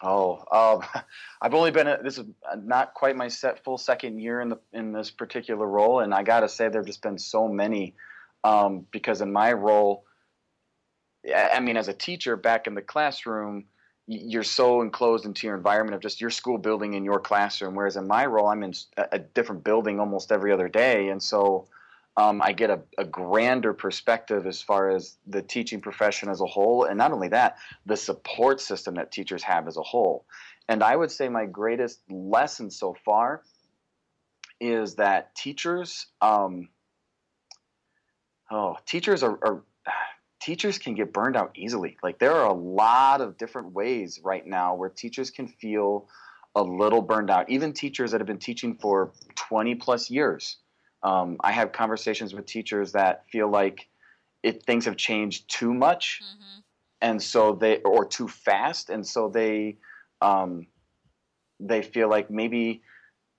Oh, 0.00 0.44
um, 0.50 1.02
I've 1.42 1.54
only 1.54 1.70
been 1.70 1.86
this 2.02 2.18
is 2.18 2.26
not 2.56 2.94
quite 2.94 3.16
my 3.16 3.28
set 3.28 3.64
full 3.64 3.78
second 3.78 4.18
year 4.18 4.40
in 4.40 4.50
the 4.50 4.58
in 4.72 4.92
this 4.92 5.10
particular 5.10 5.66
role, 5.66 6.00
and 6.00 6.14
I 6.14 6.22
got 6.22 6.40
to 6.40 6.48
say 6.48 6.68
there've 6.68 6.86
just 6.86 7.02
been 7.02 7.18
so 7.18 7.48
many 7.48 7.94
um, 8.44 8.86
because 8.90 9.20
in 9.20 9.32
my 9.32 9.52
role, 9.52 10.04
I 11.34 11.60
mean, 11.60 11.76
as 11.76 11.88
a 11.88 11.92
teacher 11.92 12.36
back 12.36 12.66
in 12.66 12.74
the 12.74 12.82
classroom, 12.82 13.64
you're 14.06 14.42
so 14.42 14.82
enclosed 14.82 15.24
into 15.24 15.46
your 15.46 15.56
environment 15.56 15.94
of 15.94 16.00
just 16.00 16.20
your 16.20 16.30
school 16.30 16.58
building 16.58 16.94
and 16.94 17.04
your 17.04 17.20
classroom. 17.20 17.74
Whereas 17.74 17.96
in 17.96 18.06
my 18.06 18.26
role, 18.26 18.48
I'm 18.48 18.62
in 18.62 18.74
a 18.96 19.18
different 19.18 19.62
building 19.64 20.00
almost 20.00 20.32
every 20.32 20.52
other 20.52 20.68
day, 20.68 21.08
and 21.08 21.22
so 21.22 21.68
um, 22.16 22.42
I 22.42 22.52
get 22.52 22.70
a, 22.70 22.80
a, 22.98 23.04
grander 23.04 23.72
perspective 23.72 24.46
as 24.46 24.60
far 24.60 24.90
as 24.90 25.16
the 25.26 25.40
teaching 25.40 25.80
profession 25.80 26.28
as 26.28 26.40
a 26.42 26.46
whole, 26.46 26.84
and 26.84 26.98
not 26.98 27.12
only 27.12 27.28
that, 27.28 27.56
the 27.86 27.96
support 27.96 28.60
system 28.60 28.96
that 28.96 29.10
teachers 29.10 29.42
have 29.44 29.66
as 29.66 29.78
a 29.78 29.82
whole. 29.82 30.26
And 30.68 30.82
I 30.82 30.94
would 30.94 31.10
say 31.10 31.28
my 31.28 31.46
greatest 31.46 32.00
lesson 32.10 32.70
so 32.70 32.94
far 33.04 33.42
is 34.60 34.96
that 34.96 35.34
teachers, 35.34 36.06
um, 36.20 36.68
oh, 38.50 38.76
teachers 38.86 39.22
are, 39.22 39.38
are 39.42 39.62
teachers 40.40 40.78
can 40.78 40.94
get 40.94 41.12
burned 41.12 41.36
out 41.36 41.52
easily. 41.56 41.96
Like 42.02 42.18
there 42.18 42.34
are 42.34 42.46
a 42.46 42.52
lot 42.52 43.22
of 43.22 43.38
different 43.38 43.72
ways 43.72 44.20
right 44.22 44.46
now 44.46 44.74
where 44.74 44.90
teachers 44.90 45.30
can 45.30 45.48
feel 45.48 46.08
a 46.54 46.62
little 46.62 47.00
burned 47.00 47.30
out. 47.30 47.48
Even 47.48 47.72
teachers 47.72 48.10
that 48.10 48.20
have 48.20 48.26
been 48.26 48.38
teaching 48.38 48.76
for 48.76 49.12
20 49.36 49.76
plus 49.76 50.10
years 50.10 50.58
um, 51.02 51.36
I 51.40 51.52
have 51.52 51.72
conversations 51.72 52.34
with 52.34 52.46
teachers 52.46 52.92
that 52.92 53.28
feel 53.30 53.48
like 53.48 53.88
it 54.42 54.64
things 54.64 54.84
have 54.84 54.96
changed 54.96 55.48
too 55.48 55.72
much, 55.72 56.20
mm-hmm. 56.22 56.60
and 57.00 57.22
so 57.22 57.52
they 57.52 57.78
or 57.78 58.04
too 58.04 58.28
fast, 58.28 58.90
and 58.90 59.06
so 59.06 59.28
they 59.28 59.76
um, 60.20 60.66
they 61.60 61.82
feel 61.82 62.08
like 62.08 62.30
maybe 62.30 62.82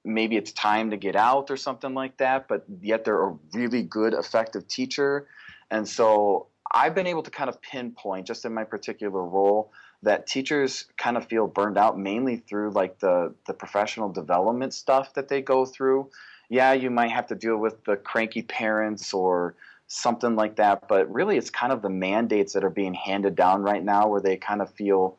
maybe 0.06 0.36
it's 0.36 0.52
time 0.52 0.92
to 0.92 0.98
get 0.98 1.16
out 1.16 1.50
or 1.50 1.58
something 1.58 1.94
like 1.94 2.18
that. 2.18 2.48
But 2.48 2.66
yet 2.82 3.06
they're 3.06 3.24
a 3.24 3.38
really 3.54 3.84
good, 3.84 4.14
effective 4.14 4.68
teacher, 4.68 5.28
and 5.72 5.88
so 5.88 6.48
I've 6.72 6.96
been 6.96 7.08
able 7.08 7.24
to 7.24 7.32
kind 7.32 7.50
of 7.50 7.62
pinpoint 7.62 8.28
just 8.28 8.46
in 8.46 8.54
my 8.54 8.64
particular 8.64 9.24
role 9.24 9.72
that 10.02 10.28
teachers 10.28 10.86
kind 10.98 11.16
of 11.16 11.28
feel 11.28 11.48
burned 11.48 11.78
out 11.78 11.98
mainly 11.98 12.38
through 12.38 12.72
like 12.72 13.00
the 13.00 13.34
the 13.48 13.54
professional 13.54 14.10
development 14.10 14.74
stuff 14.74 15.14
that 15.14 15.30
they 15.30 15.42
go 15.42 15.66
through 15.66 16.10
yeah, 16.54 16.74
you 16.74 16.92
might 16.92 17.10
have 17.10 17.26
to 17.26 17.36
deal 17.36 17.58
with 17.58 17.84
the 17.84 17.96
cranky 17.96 18.44
parents 18.44 19.12
or 19.12 19.56
something 19.88 20.36
like 20.36 20.56
that, 20.58 20.88
but 20.88 21.12
really 21.12 21.36
it's 21.36 21.50
kind 21.50 21.74
of 21.74 21.82
the 21.82 21.90
mandates 21.90 22.54
that 22.54 22.64
are 22.64 22.70
being 22.70 22.94
handed 22.94 23.36
down 23.36 23.64
right 23.64 23.84
now 23.84 24.08
where 24.08 24.22
they 24.22 24.38
kind 24.38 24.62
of 24.62 24.70
feel 24.70 25.18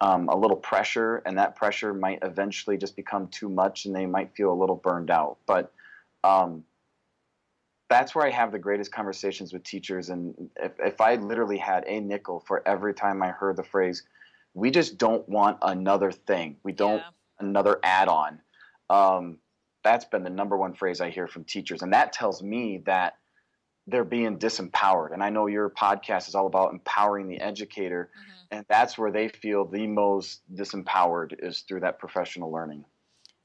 um, 0.00 0.28
a 0.28 0.36
little 0.36 0.56
pressure, 0.56 1.20
and 1.26 1.36
that 1.36 1.56
pressure 1.56 1.92
might 1.92 2.20
eventually 2.22 2.76
just 2.76 2.94
become 2.94 3.26
too 3.26 3.48
much 3.48 3.86
and 3.86 3.96
they 3.96 4.06
might 4.06 4.32
feel 4.36 4.52
a 4.52 4.54
little 4.54 4.76
burned 4.76 5.10
out. 5.10 5.38
But 5.46 5.72
um, 6.22 6.62
that's 7.90 8.14
where 8.14 8.24
I 8.24 8.30
have 8.30 8.52
the 8.52 8.60
greatest 8.60 8.92
conversations 8.92 9.52
with 9.52 9.64
teachers. 9.64 10.10
And 10.10 10.48
if, 10.62 10.78
if 10.78 11.00
I 11.00 11.16
literally 11.16 11.58
had 11.58 11.82
a 11.88 11.98
nickel 11.98 12.44
for 12.46 12.62
every 12.68 12.94
time 12.94 13.20
I 13.20 13.30
heard 13.30 13.56
the 13.56 13.64
phrase, 13.64 14.04
we 14.54 14.70
just 14.70 14.96
don't 14.96 15.28
want 15.28 15.58
another 15.60 16.12
thing, 16.12 16.56
we 16.62 16.70
don't 16.70 16.98
yeah. 16.98 17.48
another 17.48 17.80
add 17.82 18.06
on. 18.06 18.40
Um, 18.90 19.38
that's 19.82 20.04
been 20.04 20.22
the 20.22 20.30
number 20.30 20.56
one 20.56 20.74
phrase 20.74 21.00
I 21.00 21.10
hear 21.10 21.26
from 21.26 21.44
teachers. 21.44 21.82
And 21.82 21.92
that 21.92 22.12
tells 22.12 22.42
me 22.42 22.82
that 22.86 23.14
they're 23.86 24.04
being 24.04 24.38
disempowered. 24.38 25.12
And 25.12 25.22
I 25.22 25.30
know 25.30 25.46
your 25.46 25.70
podcast 25.70 26.28
is 26.28 26.34
all 26.34 26.46
about 26.46 26.72
empowering 26.72 27.28
the 27.28 27.40
educator. 27.40 28.10
Mm-hmm. 28.12 28.56
And 28.56 28.66
that's 28.68 28.98
where 28.98 29.10
they 29.10 29.28
feel 29.28 29.64
the 29.64 29.86
most 29.86 30.42
disempowered 30.54 31.34
is 31.42 31.60
through 31.60 31.80
that 31.80 31.98
professional 31.98 32.52
learning. 32.52 32.84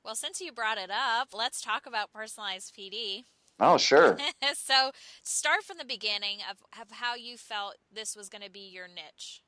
Well, 0.04 0.16
since 0.16 0.42
you 0.42 0.52
brought 0.52 0.78
it 0.78 0.92
up, 0.92 1.30
let's 1.34 1.62
talk 1.62 1.86
about 1.86 2.12
personalized 2.12 2.76
PD. 2.76 3.24
Oh, 3.60 3.78
sure. 3.78 4.18
so, 4.54 4.92
start 5.22 5.64
from 5.64 5.78
the 5.78 5.86
beginning 5.86 6.40
of, 6.50 6.58
of 6.82 6.92
how 6.92 7.16
you 7.16 7.38
felt 7.38 7.76
this 7.94 8.16
was 8.16 8.28
going 8.28 8.42
to 8.42 8.50
be 8.50 8.68
your 8.68 8.88
niche 8.88 9.43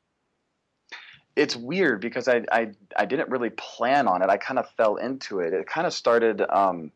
it's 1.35 1.55
weird 1.55 2.01
because 2.01 2.27
I, 2.27 2.43
I 2.51 2.71
I 2.95 3.05
didn't 3.05 3.29
really 3.29 3.49
plan 3.49 4.07
on 4.07 4.21
it. 4.21 4.29
I 4.29 4.37
kind 4.37 4.57
of 4.59 4.69
fell 4.71 4.95
into 4.95 5.39
it. 5.39 5.53
It 5.53 5.67
kind 5.67 5.85
of 5.85 5.93
started 5.93 6.41
um, 6.49 6.91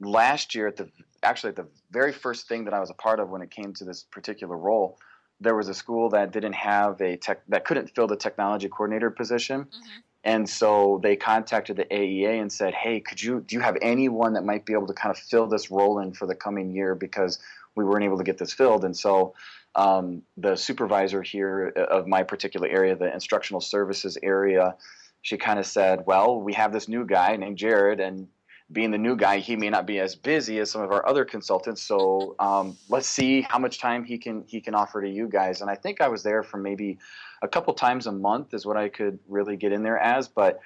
last 0.00 0.54
year 0.54 0.66
at 0.66 0.76
the 0.76 0.88
actually 1.22 1.50
at 1.50 1.56
the 1.56 1.66
very 1.90 2.12
first 2.12 2.48
thing 2.48 2.64
that 2.64 2.74
I 2.74 2.80
was 2.80 2.90
a 2.90 2.94
part 2.94 3.20
of 3.20 3.28
when 3.28 3.42
it 3.42 3.50
came 3.50 3.74
to 3.74 3.84
this 3.84 4.04
particular 4.04 4.56
role. 4.56 4.98
There 5.40 5.54
was 5.54 5.68
a 5.68 5.74
school 5.74 6.08
that 6.10 6.32
didn't 6.32 6.54
have 6.54 7.00
a 7.02 7.16
tech 7.16 7.42
that 7.48 7.64
couldn't 7.66 7.94
fill 7.94 8.06
the 8.06 8.16
technology 8.16 8.68
coordinator 8.68 9.10
position, 9.10 9.64
mm-hmm. 9.64 10.00
And 10.26 10.48
so 10.48 10.98
they 11.04 11.14
contacted 11.14 11.76
the 11.76 11.84
AEA 11.84 12.40
and 12.40 12.52
said, 12.52 12.74
"Hey, 12.74 12.98
could 13.00 13.22
you 13.22 13.40
do 13.40 13.54
you 13.54 13.60
have 13.60 13.76
anyone 13.80 14.32
that 14.34 14.44
might 14.44 14.66
be 14.66 14.72
able 14.72 14.88
to 14.88 14.92
kind 14.92 15.14
of 15.14 15.18
fill 15.18 15.46
this 15.46 15.70
role 15.70 16.00
in 16.00 16.12
for 16.12 16.26
the 16.26 16.34
coming 16.34 16.74
year 16.74 16.96
because 16.96 17.38
we 17.76 17.84
weren't 17.84 18.04
able 18.04 18.18
to 18.18 18.24
get 18.24 18.36
this 18.36 18.52
filled?" 18.52 18.84
And 18.84 18.96
so 18.96 19.34
um, 19.76 20.22
the 20.36 20.56
supervisor 20.56 21.22
here 21.22 21.68
of 21.68 22.08
my 22.08 22.24
particular 22.24 22.66
area, 22.66 22.96
the 22.96 23.12
instructional 23.12 23.60
services 23.60 24.18
area, 24.20 24.74
she 25.22 25.36
kind 25.36 25.58
of 25.60 25.66
said, 25.66 26.04
Well, 26.06 26.40
we 26.40 26.54
have 26.54 26.72
this 26.72 26.88
new 26.88 27.06
guy 27.06 27.36
named 27.36 27.58
Jared, 27.58 28.00
and 28.00 28.26
being 28.72 28.90
the 28.90 28.98
new 28.98 29.16
guy, 29.16 29.38
he 29.38 29.54
may 29.54 29.70
not 29.70 29.86
be 29.86 30.00
as 30.00 30.16
busy 30.16 30.58
as 30.58 30.70
some 30.70 30.82
of 30.82 30.90
our 30.90 31.06
other 31.08 31.24
consultants. 31.24 31.82
So 31.82 32.34
um, 32.38 32.76
let's 32.88 33.08
see 33.08 33.42
how 33.42 33.58
much 33.58 33.78
time 33.78 34.04
he 34.04 34.18
can 34.18 34.44
he 34.46 34.60
can 34.60 34.74
offer 34.74 35.00
to 35.00 35.08
you 35.08 35.28
guys. 35.28 35.60
And 35.60 35.70
I 35.70 35.76
think 35.76 36.00
I 36.00 36.08
was 36.08 36.22
there 36.22 36.42
for 36.42 36.56
maybe 36.56 36.98
a 37.42 37.48
couple 37.48 37.72
times 37.74 38.06
a 38.06 38.12
month 38.12 38.54
is 38.54 38.66
what 38.66 38.76
I 38.76 38.88
could 38.88 39.18
really 39.28 39.56
get 39.56 39.72
in 39.72 39.82
there 39.82 39.98
as. 39.98 40.26
But 40.28 40.60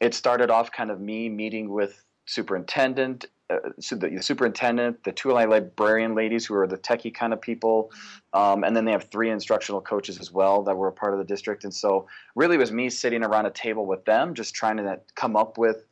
it 0.00 0.14
started 0.14 0.50
off 0.50 0.70
kind 0.70 0.90
of 0.90 1.00
me 1.00 1.28
meeting 1.28 1.70
with 1.70 2.04
superintendent 2.26 3.26
uh, 3.50 3.70
so 3.80 3.96
the, 3.96 4.08
the, 4.08 4.22
superintendent, 4.22 5.02
the 5.02 5.12
two 5.12 5.32
librarian 5.32 6.14
ladies 6.14 6.46
who 6.46 6.54
are 6.54 6.66
the 6.66 6.78
techie 6.78 7.12
kind 7.12 7.32
of 7.32 7.40
people, 7.40 7.90
mm-hmm. 7.92 8.40
um, 8.40 8.64
and 8.64 8.76
then 8.76 8.84
they 8.84 8.92
have 8.92 9.10
three 9.10 9.30
instructional 9.30 9.80
coaches 9.80 10.20
as 10.20 10.30
well 10.30 10.62
that 10.62 10.76
were 10.76 10.88
a 10.88 10.92
part 10.92 11.12
of 11.12 11.18
the 11.18 11.24
district. 11.24 11.64
And 11.64 11.74
so, 11.74 12.06
really, 12.36 12.54
it 12.54 12.60
was 12.60 12.70
me 12.70 12.88
sitting 12.88 13.24
around 13.24 13.46
a 13.46 13.50
table 13.50 13.86
with 13.86 14.04
them, 14.04 14.34
just 14.34 14.54
trying 14.54 14.76
to 14.76 15.00
come 15.16 15.36
up 15.36 15.58
with 15.58 15.84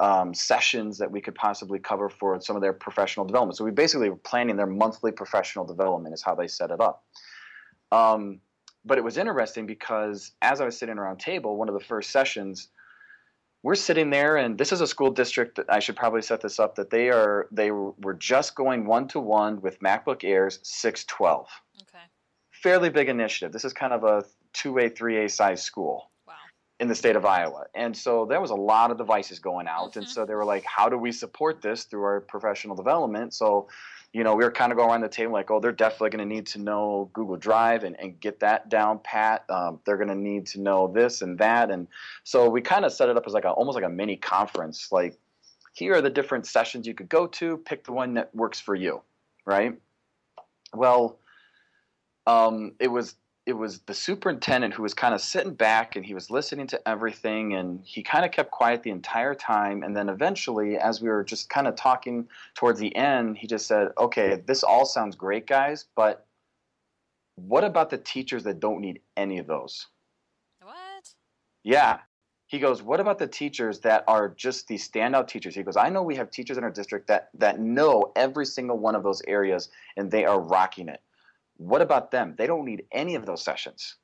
um, 0.00 0.34
sessions 0.34 0.98
that 0.98 1.10
we 1.10 1.20
could 1.20 1.34
possibly 1.34 1.78
cover 1.78 2.08
for 2.08 2.40
some 2.40 2.56
of 2.56 2.62
their 2.62 2.72
professional 2.72 3.24
development. 3.24 3.56
So 3.56 3.64
we 3.64 3.70
basically 3.70 4.10
were 4.10 4.16
planning 4.16 4.56
their 4.56 4.66
monthly 4.66 5.12
professional 5.12 5.64
development, 5.64 6.14
is 6.14 6.22
how 6.22 6.34
they 6.34 6.48
set 6.48 6.70
it 6.70 6.80
up. 6.80 7.04
Um, 7.92 8.40
but 8.84 8.98
it 8.98 9.04
was 9.04 9.16
interesting 9.16 9.66
because 9.66 10.32
as 10.42 10.60
I 10.60 10.64
was 10.64 10.76
sitting 10.76 10.98
around 10.98 11.18
table, 11.18 11.56
one 11.56 11.68
of 11.68 11.74
the 11.74 11.84
first 11.84 12.10
sessions 12.10 12.68
we're 13.62 13.74
sitting 13.74 14.10
there 14.10 14.36
and 14.36 14.58
this 14.58 14.72
is 14.72 14.82
a 14.82 14.86
school 14.86 15.10
district 15.10 15.56
that 15.56 15.64
i 15.70 15.78
should 15.78 15.96
probably 15.96 16.20
set 16.20 16.42
this 16.42 16.58
up 16.60 16.74
that 16.74 16.90
they 16.90 17.08
are 17.08 17.48
they 17.50 17.70
were 17.70 18.12
just 18.12 18.54
going 18.54 18.84
one 18.84 19.08
to 19.08 19.18
one 19.18 19.58
with 19.62 19.80
macbook 19.80 20.22
airs 20.22 20.58
612 20.64 21.46
okay 21.80 22.04
fairly 22.50 22.90
big 22.90 23.08
initiative 23.08 23.52
this 23.52 23.64
is 23.64 23.72
kind 23.72 23.94
of 23.94 24.04
a 24.04 24.22
2a 24.54 24.96
3a 24.96 25.30
size 25.30 25.62
school. 25.62 26.10
In 26.80 26.88
the 26.88 26.94
state 26.94 27.16
of 27.16 27.24
iowa 27.24 27.64
and 27.74 27.96
so 27.96 28.26
there 28.26 28.40
was 28.40 28.50
a 28.50 28.54
lot 28.54 28.90
of 28.90 28.98
devices 28.98 29.38
going 29.38 29.66
out 29.68 29.90
mm-hmm. 29.90 30.00
and 30.00 30.08
so 30.08 30.26
they 30.26 30.34
were 30.34 30.44
like 30.44 30.64
how 30.64 30.88
do 30.88 30.98
we 30.98 31.12
support 31.12 31.62
this 31.62 31.84
through 31.84 32.02
our 32.02 32.20
professional 32.20 32.74
development 32.74 33.32
so 33.32 33.68
you 34.14 34.22
know, 34.22 34.36
we 34.36 34.44
were 34.44 34.52
kind 34.52 34.70
of 34.70 34.78
going 34.78 34.90
around 34.90 35.00
the 35.00 35.08
table 35.08 35.32
like, 35.32 35.50
oh, 35.50 35.58
they're 35.58 35.72
definitely 35.72 36.10
going 36.10 36.28
to 36.28 36.34
need 36.34 36.46
to 36.46 36.60
know 36.60 37.10
Google 37.12 37.36
Drive 37.36 37.82
and, 37.82 37.98
and 37.98 38.18
get 38.20 38.38
that 38.40 38.68
down 38.68 39.00
pat. 39.02 39.44
Um, 39.50 39.80
they're 39.84 39.96
going 39.96 40.08
to 40.08 40.14
need 40.14 40.46
to 40.46 40.60
know 40.60 40.86
this 40.86 41.20
and 41.20 41.36
that. 41.38 41.68
And 41.72 41.88
so 42.22 42.48
we 42.48 42.60
kind 42.60 42.84
of 42.84 42.92
set 42.92 43.08
it 43.08 43.16
up 43.16 43.24
as 43.26 43.32
like 43.32 43.44
a, 43.44 43.50
almost 43.50 43.74
like 43.74 43.84
a 43.84 43.88
mini 43.88 44.14
conference. 44.16 44.92
Like, 44.92 45.18
here 45.72 45.94
are 45.94 46.00
the 46.00 46.10
different 46.10 46.46
sessions 46.46 46.86
you 46.86 46.94
could 46.94 47.08
go 47.08 47.26
to. 47.26 47.56
Pick 47.56 47.82
the 47.82 47.92
one 47.92 48.14
that 48.14 48.32
works 48.32 48.60
for 48.60 48.76
you, 48.76 49.02
right? 49.44 49.76
Well, 50.72 51.18
um, 52.28 52.74
it 52.78 52.88
was 52.88 53.16
it 53.46 53.52
was 53.52 53.80
the 53.80 53.94
superintendent 53.94 54.72
who 54.72 54.82
was 54.82 54.94
kind 54.94 55.14
of 55.14 55.20
sitting 55.20 55.52
back 55.52 55.96
and 55.96 56.04
he 56.04 56.14
was 56.14 56.30
listening 56.30 56.66
to 56.66 56.88
everything 56.88 57.54
and 57.54 57.80
he 57.84 58.02
kind 58.02 58.24
of 58.24 58.30
kept 58.30 58.50
quiet 58.50 58.82
the 58.82 58.90
entire 58.90 59.34
time 59.34 59.82
and 59.82 59.96
then 59.96 60.08
eventually 60.08 60.78
as 60.78 61.00
we 61.00 61.08
were 61.08 61.24
just 61.24 61.50
kind 61.50 61.66
of 61.66 61.76
talking 61.76 62.26
towards 62.54 62.78
the 62.78 62.94
end 62.96 63.36
he 63.36 63.46
just 63.46 63.66
said 63.66 63.88
okay 63.98 64.42
this 64.46 64.62
all 64.62 64.86
sounds 64.86 65.14
great 65.14 65.46
guys 65.46 65.86
but 65.94 66.26
what 67.36 67.64
about 67.64 67.90
the 67.90 67.98
teachers 67.98 68.44
that 68.44 68.60
don't 68.60 68.80
need 68.80 69.00
any 69.16 69.38
of 69.38 69.46
those 69.46 69.88
what 70.62 71.08
yeah 71.62 71.98
he 72.46 72.60
goes, 72.60 72.82
"What 72.82 73.00
about 73.00 73.18
the 73.18 73.26
teachers 73.26 73.80
that 73.80 74.04
are 74.06 74.28
just 74.28 74.68
these 74.68 74.88
standout 74.88 75.26
teachers?" 75.26 75.54
He 75.56 75.62
goes, 75.62 75.76
"I 75.76 75.88
know 75.88 76.02
we 76.02 76.14
have 76.16 76.30
teachers 76.30 76.56
in 76.56 76.62
our 76.62 76.70
district 76.70 77.08
that 77.08 77.30
that 77.34 77.58
know 77.58 78.12
every 78.14 78.46
single 78.46 78.78
one 78.78 78.94
of 78.94 79.02
those 79.02 79.22
areas 79.26 79.70
and 79.96 80.08
they 80.08 80.24
are 80.24 80.38
rocking 80.38 80.88
it. 80.88 81.00
What 81.56 81.82
about 81.82 82.10
them? 82.10 82.34
They 82.36 82.46
don't 82.46 82.64
need 82.64 82.84
any 82.92 83.14
of 83.14 83.26
those 83.26 83.42
sessions." 83.42 83.96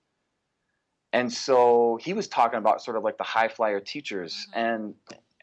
And 1.12 1.32
so 1.32 1.98
he 2.00 2.12
was 2.12 2.28
talking 2.28 2.58
about 2.58 2.82
sort 2.82 2.96
of 2.96 3.02
like 3.02 3.18
the 3.18 3.24
high 3.24 3.48
flyer 3.48 3.80
teachers, 3.80 4.46
mm-hmm. 4.50 4.58
and 4.58 4.94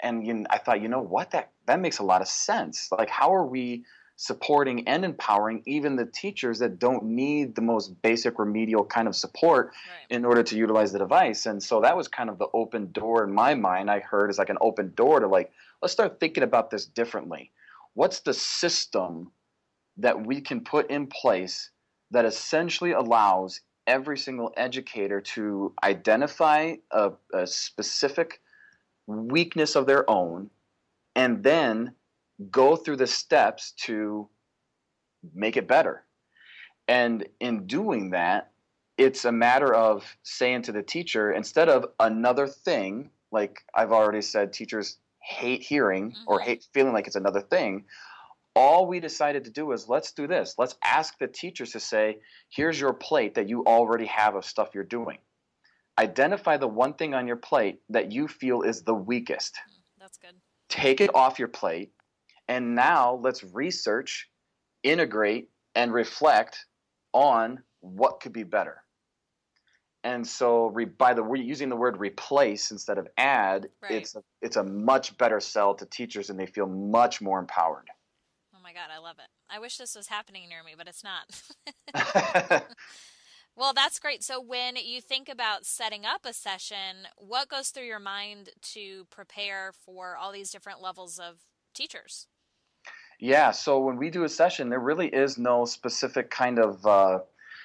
and 0.01 0.25
you 0.25 0.33
know, 0.33 0.45
I 0.49 0.57
thought, 0.57 0.81
you 0.81 0.87
know 0.87 1.01
what, 1.01 1.31
that 1.31 1.51
that 1.65 1.79
makes 1.79 1.99
a 1.99 2.03
lot 2.03 2.21
of 2.21 2.27
sense. 2.27 2.89
Like, 2.91 3.09
how 3.09 3.33
are 3.33 3.45
we 3.45 3.83
supporting 4.15 4.87
and 4.87 5.05
empowering 5.05 5.61
even 5.65 5.95
the 5.95 6.05
teachers 6.05 6.57
that 6.59 6.79
don't 6.79 7.03
need 7.03 7.53
the 7.53 7.61
most 7.61 8.01
basic 8.01 8.39
remedial 8.39 8.83
kind 8.83 9.07
of 9.07 9.15
support 9.15 9.67
right. 9.67 10.15
in 10.15 10.25
order 10.25 10.41
to 10.41 10.57
utilize 10.57 10.91
the 10.91 10.99
device? 10.99 11.45
And 11.45 11.61
so 11.61 11.81
that 11.81 11.95
was 11.95 12.07
kind 12.07 12.29
of 12.29 12.39
the 12.39 12.47
open 12.53 12.91
door 12.91 13.23
in 13.23 13.31
my 13.31 13.53
mind. 13.53 13.91
I 13.91 13.99
heard 13.99 14.29
as 14.29 14.37
like 14.37 14.49
an 14.49 14.57
open 14.59 14.93
door 14.95 15.19
to 15.19 15.27
like, 15.27 15.51
let's 15.81 15.93
start 15.93 16.19
thinking 16.19 16.43
about 16.43 16.71
this 16.71 16.85
differently. 16.85 17.51
What's 17.93 18.21
the 18.21 18.33
system 18.33 19.31
that 19.97 20.25
we 20.25 20.41
can 20.41 20.61
put 20.61 20.89
in 20.89 21.07
place 21.07 21.69
that 22.11 22.25
essentially 22.25 22.91
allows 22.91 23.61
every 23.85 24.17
single 24.17 24.53
educator 24.57 25.21
to 25.21 25.73
identify 25.83 26.75
a, 26.91 27.11
a 27.33 27.47
specific 27.47 28.41
weakness 29.07 29.75
of 29.75 29.85
their 29.85 30.09
own 30.09 30.49
and 31.15 31.43
then 31.43 31.93
go 32.51 32.75
through 32.75 32.97
the 32.97 33.07
steps 33.07 33.71
to 33.71 34.27
make 35.33 35.57
it 35.57 35.67
better. 35.67 36.03
And 36.87 37.27
in 37.39 37.65
doing 37.65 38.11
that, 38.11 38.51
it's 38.97 39.25
a 39.25 39.31
matter 39.31 39.73
of 39.73 40.17
saying 40.23 40.63
to 40.63 40.71
the 40.71 40.83
teacher, 40.83 41.31
instead 41.31 41.69
of 41.69 41.85
another 41.99 42.47
thing, 42.47 43.09
like 43.31 43.63
I've 43.75 43.91
already 43.91 44.21
said, 44.21 44.53
teachers 44.53 44.97
hate 45.21 45.61
hearing 45.61 46.11
mm-hmm. 46.11 46.23
or 46.27 46.39
hate 46.39 46.65
feeling 46.73 46.93
like 46.93 47.07
it's 47.07 47.15
another 47.15 47.41
thing. 47.41 47.85
All 48.57 48.87
we 48.87 48.99
decided 48.99 49.45
to 49.45 49.51
do 49.51 49.71
is 49.71 49.87
let's 49.87 50.11
do 50.11 50.27
this. 50.27 50.55
Let's 50.57 50.75
ask 50.83 51.17
the 51.19 51.27
teachers 51.27 51.71
to 51.71 51.79
say, 51.79 52.17
here's 52.49 52.79
your 52.79 52.93
plate 52.93 53.35
that 53.35 53.47
you 53.47 53.63
already 53.65 54.05
have 54.07 54.35
of 54.35 54.45
stuff 54.45 54.69
you're 54.73 54.83
doing 54.83 55.19
identify 55.97 56.57
the 56.57 56.67
one 56.67 56.93
thing 56.93 57.13
on 57.13 57.27
your 57.27 57.37
plate 57.37 57.79
that 57.89 58.11
you 58.11 58.27
feel 58.27 58.61
is 58.61 58.83
the 58.83 58.93
weakest. 58.93 59.57
That's 59.99 60.17
good. 60.17 60.35
Take 60.69 61.01
it 61.01 61.13
off 61.15 61.39
your 61.39 61.47
plate, 61.47 61.91
and 62.47 62.75
now 62.75 63.19
let's 63.23 63.43
research, 63.43 64.29
integrate, 64.83 65.49
and 65.75 65.93
reflect 65.93 66.65
on 67.13 67.63
what 67.79 68.19
could 68.19 68.33
be 68.33 68.43
better. 68.43 68.83
And 70.03 70.25
so, 70.25 70.67
re, 70.67 70.85
by 70.85 71.13
the 71.13 71.23
using 71.33 71.69
the 71.69 71.75
word 71.75 71.97
replace 71.97 72.71
instead 72.71 72.97
of 72.97 73.07
add, 73.17 73.67
right. 73.81 73.91
it's 73.93 74.15
a, 74.15 74.21
it's 74.41 74.55
a 74.57 74.63
much 74.63 75.17
better 75.17 75.39
sell 75.39 75.73
to 75.75 75.85
teachers, 75.85 76.29
and 76.29 76.39
they 76.39 76.45
feel 76.45 76.67
much 76.67 77.21
more 77.21 77.39
empowered. 77.39 77.87
My 78.67 78.73
god, 78.73 78.89
I 78.93 78.99
love 78.99 79.15
it! 79.19 79.29
I 79.49 79.59
wish 79.59 79.77
this 79.77 79.95
was 79.95 80.07
happening 80.07 80.49
near 80.49 80.61
me, 80.61 80.73
but 80.77 80.89
it's 80.89 81.01
not. 81.01 82.63
Well, 83.57 83.73
that's 83.73 83.97
great. 83.97 84.23
So, 84.23 84.39
when 84.39 84.75
you 84.75 85.01
think 85.01 85.27
about 85.27 85.65
setting 85.65 86.05
up 86.05 86.25
a 86.25 86.33
session, 86.33 87.07
what 87.17 87.49
goes 87.49 87.69
through 87.69 87.85
your 87.85 87.99
mind 87.99 88.49
to 88.73 89.05
prepare 89.09 89.71
for 89.83 90.15
all 90.15 90.31
these 90.31 90.51
different 90.51 90.79
levels 90.79 91.17
of 91.17 91.37
teachers? 91.73 92.27
Yeah, 93.19 93.49
so 93.49 93.79
when 93.79 93.97
we 93.97 94.11
do 94.11 94.25
a 94.25 94.29
session, 94.29 94.69
there 94.69 94.79
really 94.79 95.07
is 95.07 95.39
no 95.39 95.65
specific 95.65 96.29
kind 96.29 96.59
of, 96.59 96.85
uh, 96.85 97.19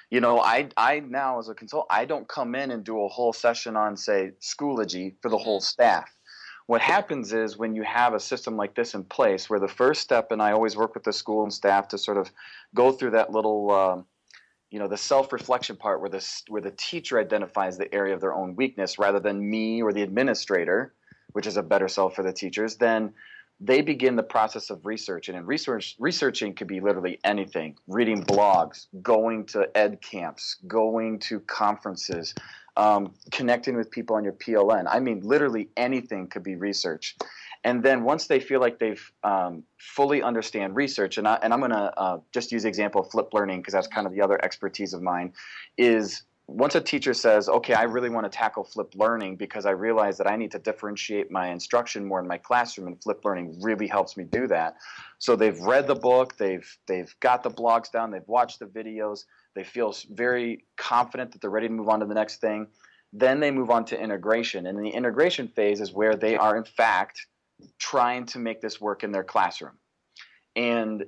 you 0.09 0.19
know, 0.19 0.39
I, 0.39 0.69
I 0.77 1.01
now 1.01 1.37
as 1.37 1.47
a 1.47 1.53
consultant, 1.53 1.91
I 1.91 2.05
don't 2.05 2.27
come 2.27 2.55
in 2.55 2.71
and 2.71 2.83
do 2.83 3.03
a 3.03 3.07
whole 3.07 3.31
session 3.31 3.75
on, 3.75 3.95
say, 3.95 4.31
Schoology 4.41 5.13
for 5.21 5.29
the 5.29 5.37
whole 5.37 5.59
mm-hmm. 5.59 5.63
staff. 5.63 6.09
What 6.65 6.81
happens 6.81 7.33
is 7.33 7.57
when 7.57 7.75
you 7.75 7.83
have 7.83 8.13
a 8.13 8.19
system 8.19 8.55
like 8.55 8.73
this 8.73 8.93
in 8.93 9.03
place, 9.03 9.49
where 9.49 9.59
the 9.59 9.67
first 9.67 10.01
step, 10.01 10.31
and 10.31 10.41
I 10.41 10.53
always 10.53 10.77
work 10.77 10.93
with 10.93 11.03
the 11.03 11.13
school 11.13 11.43
and 11.43 11.53
staff 11.53 11.89
to 11.89 11.97
sort 11.97 12.17
of 12.17 12.31
go 12.73 12.91
through 12.91 13.11
that 13.11 13.31
little. 13.31 13.71
Uh, 13.71 14.01
you 14.73 14.79
know 14.79 14.87
the 14.87 14.97
self-reflection 14.97 15.75
part 15.75 16.01
where 16.01 16.09
the 16.09 16.27
where 16.47 16.61
the 16.61 16.71
teacher 16.71 17.19
identifies 17.19 17.77
the 17.77 17.93
area 17.93 18.15
of 18.15 18.19
their 18.19 18.33
own 18.33 18.55
weakness 18.55 18.97
rather 18.97 19.19
than 19.19 19.47
me 19.47 19.83
or 19.83 19.93
the 19.93 20.01
administrator 20.01 20.95
which 21.33 21.45
is 21.45 21.57
a 21.57 21.61
better 21.61 21.87
self 21.87 22.15
for 22.15 22.23
the 22.23 22.33
teachers 22.33 22.77
then 22.77 23.13
they 23.59 23.81
begin 23.81 24.15
the 24.15 24.23
process 24.23 24.71
of 24.71 24.83
research 24.83 25.29
and 25.29 25.37
in 25.37 25.45
research 25.45 25.95
researching 25.99 26.55
could 26.55 26.65
be 26.65 26.79
literally 26.79 27.19
anything 27.23 27.77
reading 27.87 28.23
blogs 28.23 28.87
going 29.03 29.45
to 29.45 29.69
ed 29.77 30.01
camps 30.01 30.57
going 30.65 31.19
to 31.19 31.39
conferences 31.41 32.33
um, 32.77 33.13
connecting 33.31 33.75
with 33.75 33.91
people 33.91 34.15
on 34.15 34.23
your 34.23 34.33
pln 34.33 34.85
i 34.89 34.99
mean 34.99 35.21
literally 35.21 35.69
anything 35.77 36.27
could 36.27 36.43
be 36.43 36.55
research. 36.55 37.15
And 37.65 37.81
then 37.81 38.03
once 38.03 38.27
they 38.27 38.39
feel 38.39 38.59
like 38.59 38.79
they've 38.79 39.11
um, 39.23 39.63
fully 39.77 40.21
understand 40.21 40.75
research, 40.75 41.17
and, 41.17 41.27
I, 41.27 41.39
and 41.41 41.53
I'm 41.53 41.59
going 41.59 41.71
to 41.71 41.97
uh, 41.97 42.17
just 42.33 42.51
use 42.51 42.63
the 42.63 42.69
example 42.69 43.01
of 43.01 43.09
flipped 43.09 43.33
learning 43.33 43.61
because 43.61 43.73
that's 43.73 43.87
kind 43.87 44.05
of 44.05 44.13
the 44.13 44.21
other 44.21 44.43
expertise 44.43 44.93
of 44.93 45.01
mine, 45.01 45.31
is 45.77 46.23
once 46.47 46.75
a 46.75 46.81
teacher 46.81 47.13
says, 47.13 47.47
okay, 47.47 47.73
I 47.73 47.83
really 47.83 48.09
want 48.09 48.29
to 48.29 48.37
tackle 48.37 48.65
flipped 48.65 48.97
learning 48.97 49.37
because 49.37 49.65
I 49.65 49.71
realize 49.71 50.17
that 50.17 50.29
I 50.29 50.35
need 50.35 50.51
to 50.51 50.59
differentiate 50.59 51.31
my 51.31 51.47
instruction 51.51 52.05
more 52.05 52.19
in 52.19 52.27
my 52.27 52.37
classroom, 52.37 52.87
and 52.87 53.01
flipped 53.01 53.23
learning 53.23 53.57
really 53.61 53.87
helps 53.87 54.17
me 54.17 54.25
do 54.25 54.45
that. 54.47 54.75
So 55.19 55.37
they've 55.37 55.59
read 55.61 55.87
the 55.87 55.95
book, 55.95 56.35
they've 56.35 56.69
they've 56.85 57.15
got 57.21 57.43
the 57.43 57.49
blogs 57.49 57.89
down, 57.89 58.11
they've 58.11 58.27
watched 58.27 58.59
the 58.59 58.65
videos, 58.65 59.23
they 59.55 59.63
feel 59.63 59.95
very 60.09 60.65
confident 60.77 61.31
that 61.31 61.41
they're 61.41 61.49
ready 61.49 61.67
to 61.67 61.73
move 61.73 61.89
on 61.89 61.99
to 61.99 62.05
the 62.05 62.13
next 62.13 62.41
thing. 62.41 62.67
Then 63.11 63.39
they 63.39 63.51
move 63.51 63.69
on 63.69 63.85
to 63.85 63.99
integration, 63.99 64.65
and 64.65 64.83
the 64.83 64.89
integration 64.89 65.47
phase 65.47 65.81
is 65.81 65.91
where 65.91 66.15
they 66.15 66.35
are 66.35 66.57
in 66.57 66.63
fact 66.63 67.27
trying 67.77 68.25
to 68.27 68.39
make 68.39 68.61
this 68.61 68.81
work 68.81 69.03
in 69.03 69.11
their 69.11 69.23
classroom. 69.23 69.77
And 70.55 71.05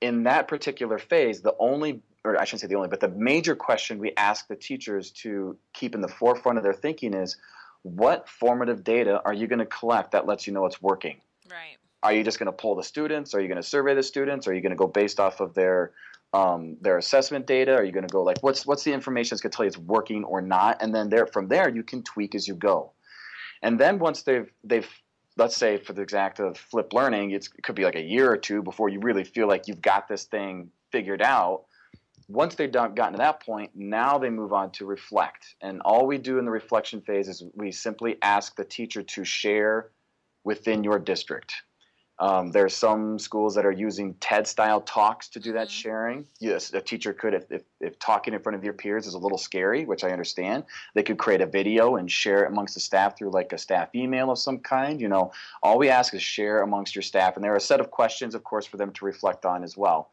in 0.00 0.24
that 0.24 0.48
particular 0.48 0.98
phase, 0.98 1.40
the 1.40 1.54
only, 1.58 2.02
or 2.24 2.40
I 2.40 2.44
shouldn't 2.44 2.62
say 2.62 2.66
the 2.66 2.74
only, 2.74 2.88
but 2.88 3.00
the 3.00 3.08
major 3.08 3.54
question 3.54 3.98
we 3.98 4.12
ask 4.16 4.48
the 4.48 4.56
teachers 4.56 5.10
to 5.22 5.56
keep 5.72 5.94
in 5.94 6.00
the 6.00 6.08
forefront 6.08 6.58
of 6.58 6.64
their 6.64 6.74
thinking 6.74 7.14
is 7.14 7.36
what 7.82 8.28
formative 8.28 8.84
data 8.84 9.22
are 9.24 9.32
you 9.32 9.46
going 9.46 9.60
to 9.60 9.66
collect 9.66 10.12
that 10.12 10.26
lets 10.26 10.46
you 10.46 10.52
know 10.52 10.66
it's 10.66 10.82
working? 10.82 11.20
Right. 11.48 11.76
Are 12.02 12.12
you 12.12 12.22
just 12.22 12.38
going 12.38 12.46
to 12.46 12.52
pull 12.52 12.76
the 12.76 12.84
students? 12.84 13.34
Are 13.34 13.40
you 13.40 13.48
going 13.48 13.60
to 13.60 13.68
survey 13.68 13.94
the 13.94 14.02
students? 14.02 14.46
Are 14.46 14.54
you 14.54 14.60
going 14.60 14.70
to 14.70 14.76
go 14.76 14.86
based 14.86 15.18
off 15.18 15.40
of 15.40 15.54
their 15.54 15.92
um, 16.32 16.76
their 16.80 16.98
assessment 16.98 17.46
data? 17.46 17.74
Are 17.74 17.84
you 17.84 17.92
going 17.92 18.06
to 18.06 18.12
go 18.12 18.22
like 18.22 18.38
what's 18.42 18.66
what's 18.66 18.84
the 18.84 18.92
information 18.92 19.30
that's 19.30 19.42
going 19.42 19.50
to 19.50 19.56
tell 19.56 19.64
you 19.64 19.68
it's 19.68 19.78
working 19.78 20.24
or 20.24 20.40
not? 20.40 20.82
And 20.82 20.94
then 20.94 21.08
there 21.08 21.26
from 21.26 21.48
there 21.48 21.68
you 21.68 21.82
can 21.82 22.02
tweak 22.02 22.34
as 22.34 22.46
you 22.46 22.54
go. 22.54 22.92
And 23.62 23.78
then 23.78 23.98
once 23.98 24.22
they've 24.22 24.50
they've 24.62 24.88
let's 25.36 25.56
say 25.56 25.78
for 25.78 25.92
the 25.92 26.02
exact 26.02 26.40
of 26.40 26.58
flip 26.58 26.92
learning, 26.92 27.30
it 27.30 27.48
could 27.62 27.76
be 27.76 27.84
like 27.84 27.94
a 27.94 28.02
year 28.02 28.30
or 28.30 28.36
two 28.36 28.62
before 28.62 28.88
you 28.88 29.00
really 29.00 29.24
feel 29.24 29.46
like 29.46 29.68
you've 29.68 29.80
got 29.80 30.08
this 30.08 30.24
thing 30.24 30.70
figured 30.90 31.22
out. 31.22 31.64
Once 32.28 32.56
they've 32.56 32.72
done, 32.72 32.94
gotten 32.94 33.12
to 33.14 33.18
that 33.18 33.40
point, 33.40 33.70
now 33.74 34.18
they 34.18 34.28
move 34.28 34.52
on 34.52 34.70
to 34.70 34.84
reflect. 34.84 35.54
And 35.62 35.80
all 35.82 36.06
we 36.06 36.18
do 36.18 36.38
in 36.38 36.44
the 36.44 36.50
reflection 36.50 37.00
phase 37.00 37.28
is 37.28 37.42
we 37.54 37.72
simply 37.72 38.16
ask 38.20 38.54
the 38.56 38.64
teacher 38.64 39.02
to 39.02 39.24
share 39.24 39.92
within 40.44 40.84
your 40.84 40.98
district. 40.98 41.54
Um, 42.20 42.50
there 42.50 42.64
are 42.64 42.68
some 42.68 43.18
schools 43.18 43.54
that 43.54 43.64
are 43.64 43.72
using 43.72 44.14
TED 44.14 44.48
style 44.48 44.80
talks 44.80 45.28
to 45.28 45.40
do 45.40 45.52
that 45.52 45.68
mm-hmm. 45.68 45.72
sharing. 45.72 46.26
Yes, 46.40 46.72
a 46.72 46.80
teacher 46.80 47.12
could, 47.12 47.32
if, 47.32 47.50
if, 47.50 47.62
if, 47.80 47.98
talking 48.00 48.34
in 48.34 48.40
front 48.40 48.56
of 48.56 48.64
your 48.64 48.72
peers 48.72 49.06
is 49.06 49.14
a 49.14 49.18
little 49.18 49.38
scary, 49.38 49.84
which 49.84 50.02
I 50.02 50.10
understand, 50.10 50.64
they 50.94 51.04
could 51.04 51.18
create 51.18 51.40
a 51.40 51.46
video 51.46 51.94
and 51.94 52.10
share 52.10 52.44
it 52.44 52.50
amongst 52.50 52.74
the 52.74 52.80
staff 52.80 53.16
through 53.16 53.30
like 53.30 53.52
a 53.52 53.58
staff 53.58 53.94
email 53.94 54.32
of 54.32 54.38
some 54.38 54.58
kind. 54.58 55.00
You 55.00 55.08
know, 55.08 55.32
all 55.62 55.78
we 55.78 55.90
ask 55.90 56.12
is 56.12 56.22
share 56.22 56.62
amongst 56.62 56.96
your 56.96 57.02
staff. 57.02 57.36
And 57.36 57.44
there 57.44 57.52
are 57.52 57.56
a 57.56 57.60
set 57.60 57.80
of 57.80 57.92
questions, 57.92 58.34
of 58.34 58.42
course, 58.42 58.66
for 58.66 58.78
them 58.78 58.92
to 58.94 59.04
reflect 59.04 59.46
on 59.46 59.62
as 59.62 59.76
well. 59.76 60.10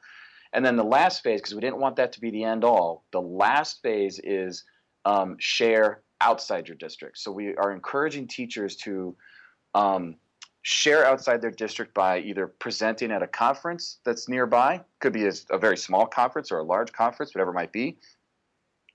And 0.54 0.64
then 0.64 0.76
the 0.76 0.84
last 0.84 1.24
phase, 1.24 1.42
because 1.42 1.56
we 1.56 1.62
didn't 1.62 1.80
want 1.80 1.96
that 1.96 2.12
to 2.14 2.22
be 2.22 2.30
the 2.30 2.44
end 2.44 2.64
all, 2.64 3.04
the 3.12 3.22
last 3.22 3.82
phase 3.82 4.20
is 4.24 4.64
um, 5.06 5.38
share 5.40 6.02
outside 6.22 6.68
your 6.68 6.78
district. 6.78 7.18
So 7.18 7.32
we 7.32 7.56
are 7.56 7.72
encouraging 7.72 8.28
teachers 8.28 8.76
to. 8.78 9.16
Um, 9.74 10.16
share 10.68 11.06
outside 11.06 11.44
their 11.44 11.52
district 11.52 11.94
by 11.94 12.18
either 12.18 12.48
presenting 12.48 13.12
at 13.12 13.22
a 13.22 13.28
conference 13.28 14.00
that's 14.04 14.28
nearby, 14.28 14.82
could 15.00 15.14
be 15.14 15.28
a, 15.28 15.32
a, 15.52 15.60
very 15.60 15.78
small 15.78 16.08
conference 16.08 16.52
or 16.52 16.58
a 16.58 16.64
large 16.64 16.92
conference, 16.92 17.36
whatever 17.36 17.52
it 17.52 17.54
might 17.54 17.72
be, 17.72 17.96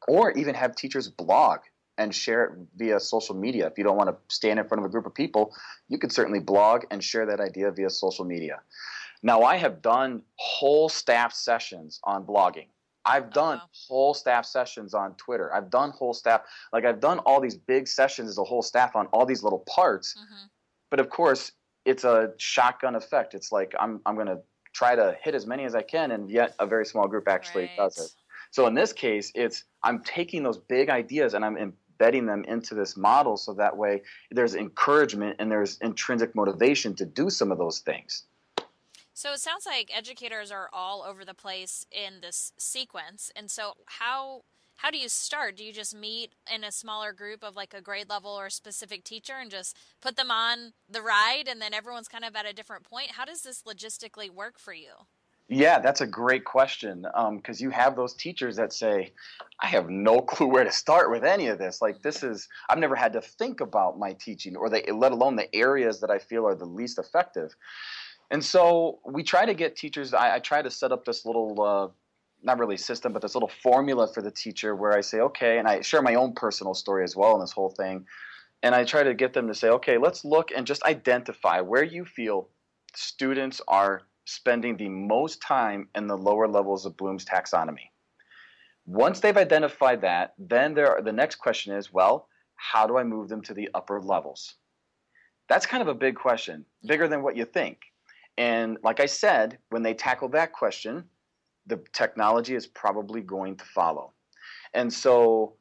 or 0.08 0.32
even 0.32 0.52
have 0.52 0.74
teachers 0.74 1.06
blog 1.06 1.60
and 1.96 2.12
share 2.12 2.44
it 2.46 2.52
via 2.74 2.98
social 2.98 3.36
media. 3.36 3.68
If 3.68 3.78
you 3.78 3.84
don't 3.84 3.96
want 3.96 4.10
to 4.10 4.16
stand 4.34 4.58
in 4.58 4.66
front 4.66 4.80
of 4.80 4.84
a 4.84 4.88
group 4.90 5.06
of 5.06 5.14
people, 5.14 5.54
you 5.88 5.96
can 5.96 6.10
certainly 6.10 6.40
blog 6.40 6.86
and 6.90 7.04
share 7.04 7.24
that 7.26 7.38
idea 7.38 7.70
via 7.70 7.88
social 7.88 8.24
media. 8.24 8.58
Now, 9.22 9.42
I 9.42 9.56
have 9.56 9.80
done 9.80 10.22
whole 10.34 10.88
staff 10.88 11.32
sessions 11.32 12.00
on 12.02 12.26
blogging. 12.26 12.66
I've 13.04 13.26
oh, 13.26 13.30
done 13.30 13.58
oh, 13.58 13.62
wow. 13.62 13.70
whole 13.86 14.14
staff 14.14 14.44
sessions 14.44 14.92
on 14.92 15.14
Twitter. 15.14 15.54
I've 15.54 15.70
done 15.70 15.90
whole 15.90 16.14
staff, 16.14 16.40
like 16.72 16.84
I've 16.84 17.00
done 17.00 17.20
all 17.20 17.40
these 17.40 17.56
big 17.56 17.86
sessions 17.86 18.28
as 18.28 18.38
a 18.38 18.44
whole 18.44 18.62
staff 18.62 18.96
on 18.96 19.06
all 19.12 19.24
these 19.24 19.44
little 19.44 19.64
parts. 19.68 20.16
Mm-hmm. 20.18 20.46
But 20.90 20.98
of 20.98 21.08
course, 21.08 21.52
it's 21.84 22.04
a 22.04 22.32
shotgun 22.36 22.94
effect. 22.94 23.34
It's 23.34 23.52
like 23.52 23.74
I'm 23.78 24.00
I'm 24.06 24.14
going 24.14 24.26
to 24.26 24.40
try 24.72 24.94
to 24.94 25.16
hit 25.22 25.34
as 25.34 25.46
many 25.46 25.64
as 25.64 25.74
I 25.74 25.82
can, 25.82 26.12
and 26.12 26.30
yet 26.30 26.54
a 26.58 26.66
very 26.66 26.86
small 26.86 27.08
group 27.08 27.28
actually 27.28 27.64
right. 27.64 27.76
does 27.76 27.98
it. 27.98 28.10
So 28.50 28.66
in 28.66 28.74
this 28.74 28.92
case, 28.92 29.30
it's 29.34 29.64
I'm 29.82 30.02
taking 30.02 30.42
those 30.42 30.58
big 30.58 30.90
ideas 30.90 31.34
and 31.34 31.44
I'm 31.44 31.56
embedding 31.56 32.26
them 32.26 32.44
into 32.44 32.74
this 32.74 32.96
model 32.96 33.36
so 33.36 33.54
that 33.54 33.76
way 33.76 34.02
there's 34.30 34.54
encouragement 34.54 35.36
and 35.38 35.50
there's 35.50 35.78
intrinsic 35.78 36.34
motivation 36.34 36.94
to 36.96 37.04
do 37.04 37.30
some 37.30 37.52
of 37.52 37.58
those 37.58 37.80
things. 37.80 38.24
So 39.14 39.32
it 39.32 39.40
sounds 39.40 39.66
like 39.66 39.90
educators 39.94 40.50
are 40.50 40.70
all 40.72 41.02
over 41.02 41.24
the 41.24 41.34
place 41.34 41.84
in 41.92 42.20
this 42.22 42.52
sequence. 42.58 43.30
And 43.36 43.50
so 43.50 43.74
how 43.86 44.42
how 44.82 44.90
do 44.90 44.96
you 44.96 45.10
start? 45.10 45.56
Do 45.56 45.64
you 45.64 45.74
just 45.74 45.94
meet 45.94 46.32
in 46.52 46.64
a 46.64 46.72
smaller 46.72 47.12
group 47.12 47.44
of 47.44 47.54
like 47.54 47.74
a 47.74 47.82
grade 47.82 48.08
level 48.08 48.30
or 48.30 48.46
a 48.46 48.50
specific 48.50 49.04
teacher 49.04 49.34
and 49.38 49.50
just 49.50 49.76
put 50.00 50.16
them 50.16 50.30
on 50.30 50.72
the 50.88 51.02
ride 51.02 51.48
and 51.48 51.60
then 51.60 51.74
everyone's 51.74 52.08
kind 52.08 52.24
of 52.24 52.34
at 52.34 52.46
a 52.46 52.54
different 52.54 52.84
point? 52.84 53.10
How 53.12 53.26
does 53.26 53.42
this 53.42 53.62
logistically 53.62 54.30
work 54.30 54.58
for 54.58 54.72
you? 54.72 54.92
Yeah, 55.50 55.80
that's 55.80 56.00
a 56.00 56.06
great 56.06 56.46
question 56.46 57.02
because 57.02 57.60
um, 57.60 57.64
you 57.64 57.68
have 57.70 57.94
those 57.94 58.14
teachers 58.14 58.56
that 58.56 58.72
say, 58.72 59.12
I 59.60 59.66
have 59.66 59.90
no 59.90 60.20
clue 60.20 60.46
where 60.46 60.64
to 60.64 60.72
start 60.72 61.10
with 61.10 61.24
any 61.24 61.48
of 61.48 61.58
this. 61.58 61.82
Like, 61.82 62.00
this 62.00 62.22
is, 62.22 62.48
I've 62.70 62.78
never 62.78 62.96
had 62.96 63.12
to 63.12 63.20
think 63.20 63.60
about 63.60 63.98
my 63.98 64.14
teaching 64.14 64.56
or 64.56 64.70
let 64.70 65.12
alone 65.12 65.36
the 65.36 65.54
areas 65.54 66.00
that 66.00 66.10
I 66.10 66.18
feel 66.18 66.46
are 66.46 66.54
the 66.54 66.64
least 66.64 66.98
effective. 66.98 67.54
And 68.30 68.42
so 68.42 69.00
we 69.04 69.24
try 69.24 69.44
to 69.44 69.54
get 69.54 69.76
teachers, 69.76 70.14
I, 70.14 70.36
I 70.36 70.38
try 70.38 70.62
to 70.62 70.70
set 70.70 70.92
up 70.92 71.04
this 71.04 71.26
little 71.26 71.60
uh, 71.60 71.88
not 72.42 72.58
really 72.58 72.76
system, 72.76 73.12
but 73.12 73.22
this 73.22 73.34
little 73.34 73.50
formula 73.62 74.08
for 74.12 74.22
the 74.22 74.30
teacher 74.30 74.74
where 74.74 74.96
I 74.96 75.00
say, 75.00 75.20
okay, 75.20 75.58
and 75.58 75.68
I 75.68 75.80
share 75.80 76.02
my 76.02 76.14
own 76.14 76.34
personal 76.34 76.74
story 76.74 77.04
as 77.04 77.16
well 77.16 77.34
in 77.34 77.40
this 77.40 77.52
whole 77.52 77.70
thing. 77.70 78.06
And 78.62 78.74
I 78.74 78.84
try 78.84 79.02
to 79.02 79.14
get 79.14 79.32
them 79.32 79.46
to 79.48 79.54
say, 79.54 79.68
okay, 79.68 79.98
let's 79.98 80.24
look 80.24 80.50
and 80.54 80.66
just 80.66 80.82
identify 80.84 81.60
where 81.60 81.84
you 81.84 82.04
feel 82.04 82.48
students 82.94 83.60
are 83.68 84.02
spending 84.24 84.76
the 84.76 84.88
most 84.88 85.40
time 85.40 85.88
in 85.94 86.06
the 86.06 86.16
lower 86.16 86.46
levels 86.46 86.86
of 86.86 86.96
Bloom's 86.96 87.24
taxonomy. 87.24 87.88
Once 88.86 89.20
they've 89.20 89.36
identified 89.36 90.00
that, 90.02 90.34
then 90.38 90.74
there 90.74 90.90
are, 90.90 91.02
the 91.02 91.12
next 91.12 91.36
question 91.36 91.74
is, 91.74 91.92
well, 91.92 92.28
how 92.56 92.86
do 92.86 92.98
I 92.98 93.04
move 93.04 93.28
them 93.28 93.42
to 93.42 93.54
the 93.54 93.70
upper 93.74 94.00
levels? 94.00 94.56
That's 95.48 95.66
kind 95.66 95.82
of 95.82 95.88
a 95.88 95.94
big 95.94 96.16
question, 96.16 96.64
bigger 96.86 97.08
than 97.08 97.22
what 97.22 97.36
you 97.36 97.44
think. 97.44 97.78
And 98.36 98.78
like 98.82 99.00
I 99.00 99.06
said, 99.06 99.58
when 99.70 99.82
they 99.82 99.94
tackle 99.94 100.28
that 100.30 100.52
question, 100.52 101.04
the 101.66 101.80
technology 101.92 102.54
is 102.54 102.66
probably 102.66 103.20
going 103.20 103.56
to 103.56 103.64
follow. 103.64 104.12
And 104.74 104.92
so, 104.92 105.54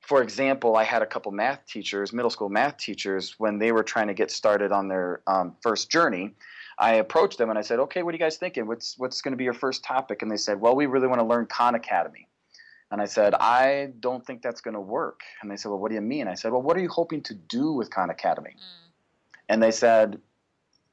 for 0.00 0.22
example, 0.22 0.76
I 0.76 0.84
had 0.84 1.02
a 1.02 1.06
couple 1.06 1.32
math 1.32 1.66
teachers, 1.66 2.12
middle 2.12 2.30
school 2.30 2.48
math 2.48 2.76
teachers, 2.76 3.34
when 3.38 3.58
they 3.58 3.72
were 3.72 3.82
trying 3.82 4.06
to 4.08 4.14
get 4.14 4.30
started 4.30 4.72
on 4.72 4.88
their 4.88 5.22
um, 5.26 5.56
first 5.62 5.90
journey. 5.90 6.34
I 6.78 6.94
approached 6.94 7.38
them 7.38 7.48
and 7.48 7.58
I 7.58 7.62
said, 7.62 7.78
"Okay, 7.80 8.02
what 8.02 8.12
are 8.12 8.16
you 8.16 8.22
guys 8.22 8.36
thinking? 8.36 8.66
What's 8.66 8.98
what's 8.98 9.22
going 9.22 9.32
to 9.32 9.36
be 9.36 9.44
your 9.44 9.54
first 9.54 9.82
topic?" 9.82 10.22
And 10.22 10.30
they 10.30 10.36
said, 10.36 10.60
"Well, 10.60 10.76
we 10.76 10.86
really 10.86 11.06
want 11.06 11.20
to 11.20 11.26
learn 11.26 11.46
Khan 11.46 11.74
Academy." 11.74 12.28
And 12.90 13.00
I 13.00 13.06
said, 13.06 13.34
"I 13.34 13.92
don't 14.00 14.24
think 14.24 14.42
that's 14.42 14.60
going 14.60 14.74
to 14.74 14.80
work." 14.80 15.20
And 15.40 15.50
they 15.50 15.56
said, 15.56 15.70
"Well, 15.70 15.78
what 15.78 15.88
do 15.88 15.94
you 15.94 16.02
mean?" 16.02 16.28
I 16.28 16.34
said, 16.34 16.52
"Well, 16.52 16.62
what 16.62 16.76
are 16.76 16.80
you 16.80 16.90
hoping 16.90 17.22
to 17.22 17.34
do 17.34 17.72
with 17.72 17.90
Khan 17.90 18.10
Academy?" 18.10 18.56
Mm. 18.56 18.90
And 19.48 19.62
they 19.62 19.70
said, 19.70 20.20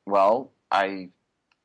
"Well, 0.05 0.51
I 0.71 1.09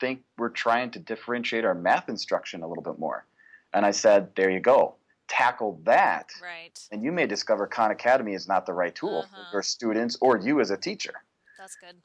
think 0.01 0.23
we're 0.37 0.49
trying 0.49 0.91
to 0.93 0.99
differentiate 0.99 1.65
our 1.65 1.75
math 1.75 2.09
instruction 2.09 2.63
a 2.63 2.69
little 2.69 2.83
bit 2.83 2.99
more. 2.99 3.27
And 3.73 3.85
I 3.85 3.91
said, 3.91 4.31
there 4.35 4.51
you 4.51 4.61
go. 4.61 4.95
Tackle 5.29 5.81
that. 5.85 6.31
Right. 6.43 6.79
And 6.91 7.03
you 7.03 7.13
may 7.13 7.27
discover 7.27 7.67
Khan 7.67 7.91
Academy 7.91 8.35
is 8.35 8.49
not 8.49 8.65
the 8.65 8.73
right 8.73 8.95
tool 8.95 9.19
uh-huh. 9.19 9.45
for 9.51 9.57
your 9.57 9.63
students 9.63 10.17
or 10.21 10.39
you 10.39 10.61
as 10.61 10.71
a 10.71 10.77
teacher. 10.77 11.15
That's 11.59 11.77
good. 11.77 11.97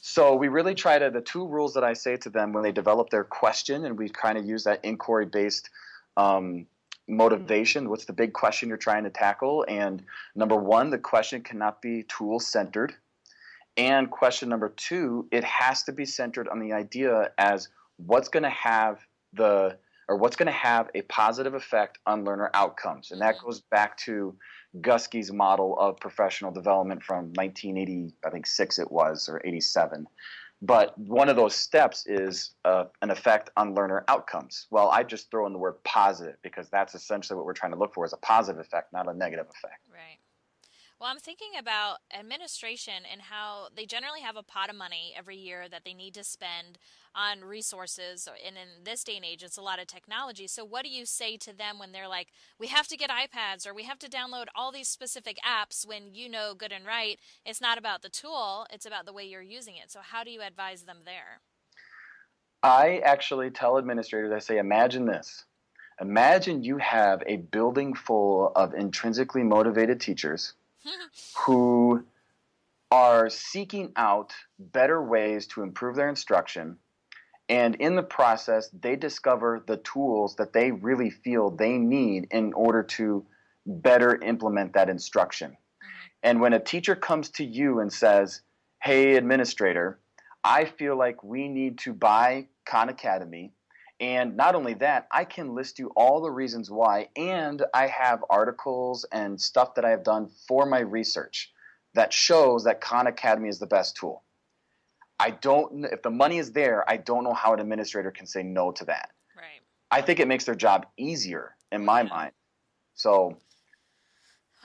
So 0.00 0.34
we 0.34 0.48
really 0.48 0.74
try 0.74 0.98
to, 0.98 1.10
the 1.10 1.20
two 1.20 1.46
rules 1.46 1.74
that 1.74 1.84
I 1.84 1.92
say 1.92 2.16
to 2.16 2.30
them 2.30 2.52
when 2.52 2.64
they 2.64 2.72
develop 2.72 3.10
their 3.10 3.22
question, 3.22 3.84
and 3.84 3.96
we 3.96 4.08
kind 4.08 4.36
of 4.36 4.44
use 4.44 4.64
that 4.64 4.84
inquiry 4.84 5.26
based 5.26 5.70
um, 6.16 6.66
motivation. 7.06 7.88
What's 7.88 8.06
the 8.06 8.12
big 8.12 8.32
question 8.32 8.68
you're 8.68 8.78
trying 8.78 9.04
to 9.04 9.10
tackle? 9.10 9.64
And 9.68 10.02
number 10.34 10.56
one, 10.56 10.90
the 10.90 10.98
question 10.98 11.42
cannot 11.42 11.80
be 11.80 12.04
tool 12.04 12.40
centered. 12.40 12.94
And 13.76 14.10
question 14.10 14.48
number 14.48 14.68
two, 14.68 15.28
it 15.32 15.44
has 15.44 15.84
to 15.84 15.92
be 15.92 16.04
centered 16.04 16.48
on 16.48 16.58
the 16.58 16.72
idea 16.72 17.32
as 17.38 17.68
what's 17.96 18.28
going 18.28 18.42
to 18.42 18.50
have 18.50 18.98
the 19.32 19.78
or 20.08 20.16
what's 20.16 20.36
going 20.36 20.46
to 20.46 20.52
have 20.52 20.90
a 20.94 21.02
positive 21.02 21.54
effect 21.54 21.98
on 22.06 22.24
learner 22.24 22.50
outcomes. 22.54 23.12
And 23.12 23.20
that 23.20 23.36
goes 23.38 23.60
back 23.60 23.96
to 23.98 24.34
Guskey's 24.80 25.32
model 25.32 25.78
of 25.78 25.96
professional 25.98 26.50
development 26.50 27.02
from 27.02 27.32
1980, 27.34 28.12
I 28.26 28.30
think 28.30 28.46
six 28.46 28.78
it 28.78 28.90
was, 28.90 29.28
or 29.28 29.40
87. 29.44 30.06
But 30.60 30.96
one 30.96 31.28
of 31.28 31.36
those 31.36 31.54
steps 31.54 32.06
is 32.06 32.52
uh, 32.64 32.84
an 33.02 33.10
effect 33.10 33.50
on 33.56 33.74
learner 33.74 34.04
outcomes. 34.06 34.66
Well, 34.70 34.90
I 34.90 35.02
just 35.02 35.30
throw 35.30 35.46
in 35.46 35.52
the 35.52 35.58
word 35.58 35.82
positive 35.82 36.36
because 36.42 36.68
that's 36.68 36.94
essentially 36.94 37.36
what 37.36 37.46
we're 37.46 37.52
trying 37.52 37.72
to 37.72 37.78
look 37.78 37.94
for 37.94 38.04
is 38.04 38.12
a 38.12 38.18
positive 38.18 38.60
effect, 38.60 38.92
not 38.92 39.08
a 39.08 39.14
negative 39.14 39.46
effect. 39.46 39.81
Well, 41.02 41.10
I'm 41.10 41.18
thinking 41.18 41.58
about 41.58 41.96
administration 42.16 43.02
and 43.10 43.22
how 43.22 43.70
they 43.74 43.86
generally 43.86 44.20
have 44.20 44.36
a 44.36 44.42
pot 44.44 44.70
of 44.70 44.76
money 44.76 45.12
every 45.18 45.36
year 45.36 45.68
that 45.68 45.82
they 45.84 45.94
need 45.94 46.14
to 46.14 46.22
spend 46.22 46.78
on 47.12 47.40
resources. 47.40 48.28
And 48.46 48.54
in 48.56 48.84
this 48.84 49.02
day 49.02 49.16
and 49.16 49.24
age, 49.24 49.42
it's 49.42 49.56
a 49.56 49.62
lot 49.62 49.80
of 49.80 49.88
technology. 49.88 50.46
So, 50.46 50.64
what 50.64 50.84
do 50.84 50.90
you 50.90 51.04
say 51.04 51.36
to 51.38 51.52
them 51.52 51.80
when 51.80 51.90
they're 51.90 52.06
like, 52.06 52.28
we 52.56 52.68
have 52.68 52.86
to 52.86 52.96
get 52.96 53.10
iPads 53.10 53.66
or 53.66 53.74
we 53.74 53.82
have 53.82 53.98
to 53.98 54.08
download 54.08 54.44
all 54.54 54.70
these 54.70 54.86
specific 54.86 55.38
apps 55.44 55.84
when 55.84 56.14
you 56.14 56.28
know 56.28 56.54
good 56.56 56.70
and 56.70 56.86
right? 56.86 57.18
It's 57.44 57.60
not 57.60 57.78
about 57.78 58.02
the 58.02 58.08
tool, 58.08 58.64
it's 58.70 58.86
about 58.86 59.04
the 59.04 59.12
way 59.12 59.24
you're 59.24 59.42
using 59.42 59.74
it. 59.74 59.90
So, 59.90 59.98
how 60.04 60.22
do 60.22 60.30
you 60.30 60.40
advise 60.40 60.82
them 60.82 60.98
there? 61.04 61.40
I 62.62 62.98
actually 62.98 63.50
tell 63.50 63.76
administrators, 63.76 64.30
I 64.30 64.38
say, 64.38 64.58
imagine 64.58 65.06
this. 65.06 65.46
Imagine 66.00 66.62
you 66.62 66.78
have 66.78 67.24
a 67.26 67.38
building 67.38 67.92
full 67.92 68.52
of 68.54 68.72
intrinsically 68.74 69.42
motivated 69.42 70.00
teachers 70.00 70.54
who 71.46 72.04
are 72.90 73.30
seeking 73.30 73.92
out 73.96 74.32
better 74.58 75.02
ways 75.02 75.46
to 75.48 75.62
improve 75.62 75.96
their 75.96 76.08
instruction. 76.08 76.76
And 77.48 77.74
in 77.76 77.96
the 77.96 78.02
process, 78.02 78.68
they 78.72 78.96
discover 78.96 79.64
the 79.66 79.78
tools 79.78 80.36
that 80.36 80.52
they 80.52 80.70
really 80.70 81.10
feel 81.10 81.50
they 81.50 81.78
need 81.78 82.28
in 82.30 82.52
order 82.52 82.82
to 82.82 83.26
better 83.66 84.16
implement 84.22 84.74
that 84.74 84.88
instruction. 84.88 85.56
And 86.22 86.40
when 86.40 86.52
a 86.52 86.60
teacher 86.60 86.94
comes 86.94 87.30
to 87.30 87.44
you 87.44 87.80
and 87.80 87.92
says, 87.92 88.42
Hey, 88.82 89.16
administrator, 89.16 90.00
I 90.44 90.64
feel 90.64 90.96
like 90.96 91.22
we 91.22 91.48
need 91.48 91.78
to 91.78 91.92
buy 91.92 92.48
Khan 92.64 92.88
Academy 92.88 93.52
and 94.02 94.36
not 94.36 94.56
only 94.56 94.74
that, 94.74 95.06
I 95.12 95.24
can 95.24 95.54
list 95.54 95.78
you 95.78 95.92
all 95.94 96.20
the 96.20 96.30
reasons 96.30 96.68
why, 96.68 97.08
and 97.14 97.64
I 97.72 97.86
have 97.86 98.24
articles 98.28 99.06
and 99.12 99.40
stuff 99.40 99.76
that 99.76 99.84
I 99.84 99.90
have 99.90 100.02
done 100.02 100.28
for 100.48 100.66
my 100.66 100.80
research 100.80 101.52
that 101.94 102.12
shows 102.12 102.64
that 102.64 102.80
Khan 102.80 103.06
Academy 103.06 103.48
is 103.48 103.60
the 103.60 103.66
best 103.66 103.94
tool. 103.94 104.24
I 105.20 105.30
don't, 105.30 105.84
if 105.84 106.02
the 106.02 106.10
money 106.10 106.38
is 106.38 106.50
there, 106.50 106.84
I 106.90 106.96
don't 106.96 107.22
know 107.22 107.32
how 107.32 107.54
an 107.54 107.60
administrator 107.60 108.10
can 108.10 108.26
say 108.26 108.42
no 108.42 108.72
to 108.72 108.84
that. 108.86 109.10
Right. 109.36 109.60
I 109.92 110.02
think 110.02 110.18
it 110.18 110.26
makes 110.26 110.46
their 110.46 110.56
job 110.56 110.86
easier 110.96 111.54
in 111.70 111.84
my 111.84 112.02
yeah. 112.02 112.08
mind. 112.08 112.32
So. 112.96 113.38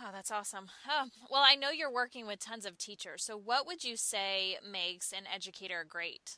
Oh, 0.02 0.10
that's 0.12 0.32
awesome. 0.32 0.66
Oh, 0.90 1.10
well, 1.30 1.44
I 1.46 1.54
know 1.54 1.70
you're 1.70 1.94
working 1.94 2.26
with 2.26 2.40
tons 2.40 2.66
of 2.66 2.80
teachers. 2.80 3.24
So, 3.24 3.38
what 3.38 3.68
would 3.68 3.84
you 3.84 3.98
say 3.98 4.58
makes 4.68 5.12
an 5.12 5.26
educator 5.32 5.86
great? 5.88 6.38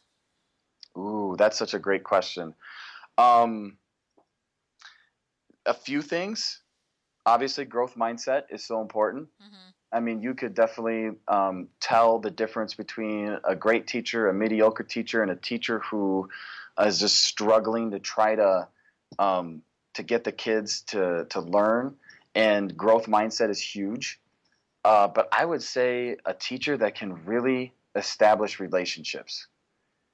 Ooh, 0.98 1.36
that's 1.38 1.58
such 1.58 1.74
a 1.74 1.80
great 1.80 2.04
question. 2.04 2.54
Um, 3.20 3.78
a 5.66 5.74
few 5.74 6.02
things. 6.02 6.62
Obviously, 7.26 7.66
growth 7.66 7.96
mindset 7.96 8.44
is 8.50 8.64
so 8.64 8.82
important. 8.82 9.28
Mm-hmm. 9.42 9.70
I 9.92 10.00
mean, 10.00 10.22
you 10.22 10.34
could 10.36 10.54
definitely 10.54 11.18
um, 11.28 11.68
tell 11.82 12.20
the 12.20 12.32
difference 12.32 12.76
between 12.76 13.38
a 13.44 13.56
great 13.56 13.88
teacher, 13.88 14.30
a 14.30 14.34
mediocre 14.34 14.84
teacher, 14.84 15.22
and 15.22 15.32
a 15.32 15.36
teacher 15.36 15.80
who 15.80 16.30
is 16.80 17.00
just 17.00 17.18
struggling 17.18 17.92
to 17.92 18.00
try 18.00 18.36
to 18.36 18.68
um, 19.18 19.64
to 19.96 20.04
get 20.04 20.24
the 20.24 20.32
kids 20.32 20.82
to 20.82 21.26
to 21.30 21.42
learn. 21.42 21.96
And 22.36 22.78
growth 22.78 23.08
mindset 23.08 23.50
is 23.50 23.60
huge. 23.60 24.20
Uh, 24.86 25.08
but 25.08 25.28
I 25.32 25.44
would 25.44 25.62
say 25.62 26.16
a 26.26 26.34
teacher 26.34 26.78
that 26.78 26.96
can 26.96 27.26
really 27.26 27.74
establish 27.96 28.60
relationships 28.60 29.48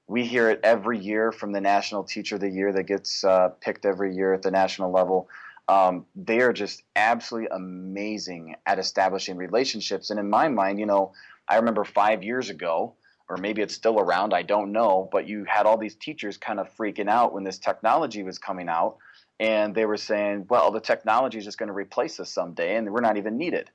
we 0.07 0.25
hear 0.25 0.49
it 0.49 0.59
every 0.63 0.99
year 0.99 1.31
from 1.31 1.51
the 1.51 1.61
National 1.61 2.03
Teacher 2.03 2.35
of 2.35 2.41
the 2.41 2.49
Year 2.49 2.71
that 2.73 2.83
gets 2.83 3.23
uh, 3.23 3.49
picked 3.59 3.85
every 3.85 4.15
year 4.15 4.33
at 4.33 4.43
the 4.43 4.51
national 4.51 4.91
level. 4.91 5.29
Um, 5.67 6.05
they 6.15 6.41
are 6.41 6.53
just 6.53 6.83
absolutely 6.95 7.49
amazing 7.51 8.55
at 8.67 8.77
establishing 8.77 9.35
relationships. 9.35 10.11
And 10.11 10.19
in 10.19 10.29
my 10.29 10.47
mind, 10.47 10.79
you 10.79 10.85
know, 10.85 11.13
I 11.47 11.55
remember 11.55 11.83
five 11.83 12.23
years 12.23 12.49
ago, 12.51 12.93
or 13.27 13.37
maybe 13.37 13.63
it's 13.63 13.73
still 13.73 13.99
around, 13.99 14.33
I 14.33 14.43
don't 14.43 14.71
know, 14.71 15.09
but 15.11 15.27
you 15.27 15.45
had 15.45 15.65
all 15.65 15.77
these 15.77 15.95
teachers 15.95 16.37
kind 16.37 16.59
of 16.59 16.69
freaking 16.77 17.09
out 17.09 17.33
when 17.33 17.43
this 17.43 17.57
technology 17.57 18.21
was 18.21 18.37
coming 18.37 18.69
out. 18.69 18.97
And 19.39 19.73
they 19.73 19.85
were 19.85 19.97
saying, 19.97 20.45
well, 20.49 20.71
the 20.71 20.79
technology 20.79 21.39
is 21.39 21.45
just 21.45 21.57
going 21.57 21.67
to 21.67 21.73
replace 21.73 22.19
us 22.19 22.29
someday, 22.29 22.77
and 22.77 22.89
we're 22.91 23.01
not 23.01 23.17
even 23.17 23.37
needed. 23.37 23.69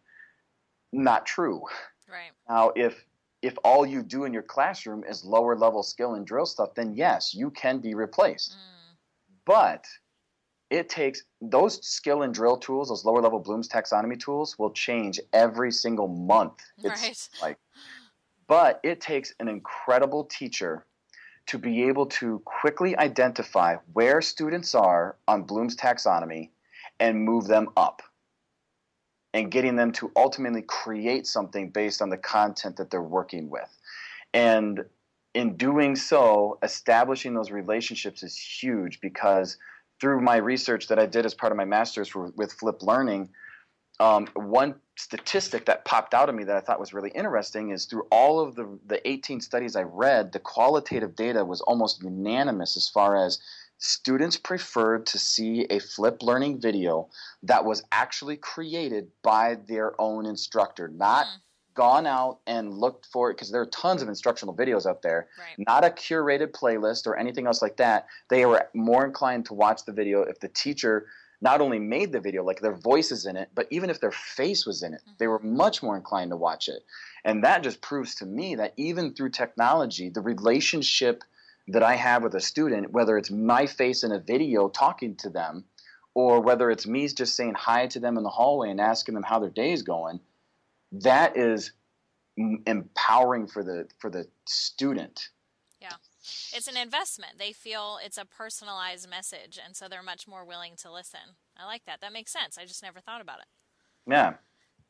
Not 0.93 1.27
true. 1.27 1.63
Right. 2.09 2.31
Now, 2.49 2.73
if 2.75 3.05
if 3.43 3.57
all 3.65 3.87
you 3.87 4.03
do 4.03 4.25
in 4.25 4.33
your 4.33 4.43
classroom 4.43 5.05
is 5.05 5.25
lower 5.25 5.57
level 5.57 5.83
skill 5.83 6.15
and 6.15 6.27
drill 6.27 6.47
stuff, 6.47 6.75
then 6.75 6.95
yes, 6.95 7.35
you 7.35 7.51
can 7.51 7.79
be 7.79 7.95
replaced. 7.95 8.53
Mm. 8.53 8.97
But 9.47 9.87
it 10.69 10.89
takes 10.89 11.25
those 11.41 11.85
skill 11.85 12.23
and 12.23 12.33
drill 12.33 12.57
tools, 12.57 12.89
those 12.89 13.05
lower 13.05 13.21
level 13.21 13.41
Bloom's 13.41 13.69
taxonomy 13.69 14.19
tools, 14.19 14.59
will 14.59 14.71
change 14.71 15.19
every 15.33 15.73
single 15.73 16.09
month. 16.09 16.61
It's 16.85 17.31
right. 17.43 17.43
like, 17.43 17.59
but 18.47 18.81
it 18.83 19.01
takes 19.01 19.35
an 19.41 19.49
incredible 19.49 20.25
teacher 20.25 20.87
to 21.47 21.59
be 21.59 21.85
able 21.85 22.07
to 22.07 22.41
quickly 22.45 22.97
identify 22.97 23.77
where 23.93 24.21
students 24.21 24.75
are 24.75 25.17
on 25.27 25.43
Bloom's 25.43 25.77
taxonomy 25.77 26.51
and 27.01 27.25
move 27.25 27.47
them 27.47 27.69
up 27.77 28.03
and 29.33 29.51
getting 29.51 29.77
them 29.77 29.93
to 29.93 30.11
ultimately 30.17 30.63
create 30.63 31.27
something 31.27 31.71
based 31.71 32.03
on 32.03 32.11
the 32.11 32.17
content 32.17 32.77
that 32.77 32.91
they're 32.91 33.03
working 33.03 33.49
with. 33.49 33.69
And 34.35 34.85
in 35.35 35.57
doing 35.57 35.95
so, 35.95 36.59
establishing 36.63 37.35
those 37.35 37.51
relationships 37.51 38.23
is 38.23 38.37
huge 38.37 39.01
because 39.01 39.57
through 40.01 40.21
my 40.21 40.37
research 40.37 40.89
that 40.89 40.99
I 40.99 41.07
did 41.07 41.27
as 41.27 41.35
part 41.35 41.53
of 41.53 41.57
my 41.57 41.65
master's 41.65 42.09
for, 42.09 42.33
with 42.37 42.53
Flip 42.53 42.83
Learning, 42.83 43.29
um, 44.01 44.27
one 44.35 44.77
statistic 44.97 45.67
that 45.67 45.85
popped 45.85 46.15
out 46.15 46.29
of 46.29 46.35
me 46.35 46.45
that 46.45 46.57
I 46.57 46.61
thought 46.61 46.81
was 46.81 46.95
really 46.95 47.11
interesting 47.11 47.71
is 47.71 47.85
through 47.85 48.07
all 48.11 48.41
of 48.41 48.55
the, 48.55 48.79
the 48.87 49.07
18 49.09 49.41
studies 49.41 49.77
I 49.77 49.83
read, 49.83 50.33
the 50.33 50.39
qualitative 50.39 51.15
data 51.15 51.45
was 51.45 51.61
almost 51.61 52.03
unanimous 52.03 52.77
as 52.77 52.89
far 52.89 53.17
as 53.17 53.41
students 53.81 54.37
preferred 54.37 55.07
to 55.07 55.19
see 55.19 55.67
a 55.71 55.79
flip 55.79 56.23
learning 56.23 56.61
video 56.61 57.09
that 57.43 57.65
was 57.65 57.83
actually 57.91 58.37
created 58.37 59.09
by 59.23 59.57
their 59.67 59.99
own 60.01 60.27
instructor, 60.27 60.89
not 60.89 61.25
mm. 61.25 61.31
gone 61.75 62.07
out 62.07 62.41
and 62.47 62.75
looked 62.75 63.07
for 63.07 63.31
it 63.31 63.35
because 63.35 63.51
there 63.51 63.63
are 63.63 63.67
tons 63.67 64.03
of 64.03 64.09
instructional 64.09 64.55
videos 64.55 64.85
out 64.85 65.01
there, 65.03 65.29
right. 65.39 65.67
not 65.67 65.85
a 65.85 65.89
curated 65.89 66.53
playlist 66.53 67.07
or 67.07 67.17
anything 67.17 67.47
else 67.47 67.63
like 67.63 67.79
that. 67.79 68.07
They 68.29 68.45
were 68.45 68.69
more 68.75 69.05
inclined 69.05 69.47
to 69.47 69.55
watch 69.55 69.85
the 69.87 69.93
video 69.93 70.23
if 70.23 70.39
the 70.41 70.49
teacher 70.49 71.07
not 71.41 71.63
only 71.63 71.79
made 71.79 72.13
the 72.13 72.21
video, 72.21 72.45
like 72.45 72.61
their 72.61 72.75
voice 72.75 73.11
is 73.11 73.25
in 73.25 73.35
it, 73.35 73.49
but 73.55 73.67
even 73.71 73.89
if 73.89 73.99
their 73.99 74.13
face 74.13 74.67
was 74.67 74.83
in 74.83 74.93
it, 74.93 75.01
mm-hmm. 75.01 75.15
they 75.19 75.27
were 75.27 75.39
much 75.39 75.83
more 75.83 75.97
inclined 75.97 76.31
to 76.33 76.37
watch 76.37 76.69
it. 76.69 76.83
And 77.25 77.43
that 77.45 77.63
just 77.63 77.81
proves 77.81 78.15
to 78.17 78.27
me 78.27 78.57
that 78.57 78.75
even 78.77 79.15
through 79.15 79.31
technology, 79.31 80.11
the 80.11 80.21
relationship 80.21 81.25
that 81.73 81.83
I 81.83 81.95
have 81.95 82.23
with 82.23 82.35
a 82.35 82.41
student, 82.41 82.91
whether 82.91 83.17
it's 83.17 83.31
my 83.31 83.67
face 83.67 84.03
in 84.03 84.13
a 84.13 84.19
video 84.19 84.69
talking 84.69 85.17
to 85.17 85.31
them, 85.31 85.65
or 86.15 86.41
whether 86.41 86.71
it's 86.71 86.87
me 86.87 87.07
just 87.09 87.37
saying 87.37 87.55
hi 87.55 87.87
to 87.89 88.01
them 88.01 88.17
in 88.17 88.23
the 88.23 88.31
hallway 88.31 88.71
and 88.71 88.81
asking 88.81 89.15
them 89.15 89.23
how 89.23 89.39
their 89.39 89.51
day 89.51 89.73
is 89.73 89.83
going, 89.83 90.21
that 90.93 91.37
is 91.37 91.73
empowering 92.37 93.47
for 93.47 93.63
the 93.63 93.87
for 93.99 94.11
the 94.11 94.27
student. 94.47 95.29
Yeah. 95.81 95.95
It's 96.53 96.69
an 96.69 96.77
investment. 96.77 97.39
They 97.39 97.53
feel 97.53 97.99
it's 98.05 98.19
a 98.19 98.25
personalized 98.25 99.09
message 99.09 99.59
and 99.65 99.75
so 99.75 99.89
they're 99.89 100.03
much 100.03 100.29
more 100.29 100.45
willing 100.45 100.75
to 100.77 100.93
listen. 100.93 101.37
I 101.57 101.65
like 101.67 101.85
that. 101.87 102.01
That 102.01 102.13
makes 102.13 102.33
sense. 102.33 102.59
I 102.59 102.65
just 102.65 102.83
never 102.83 103.01
thought 103.01 103.21
about 103.21 103.39
it. 103.39 103.47
Yeah. 104.07 104.35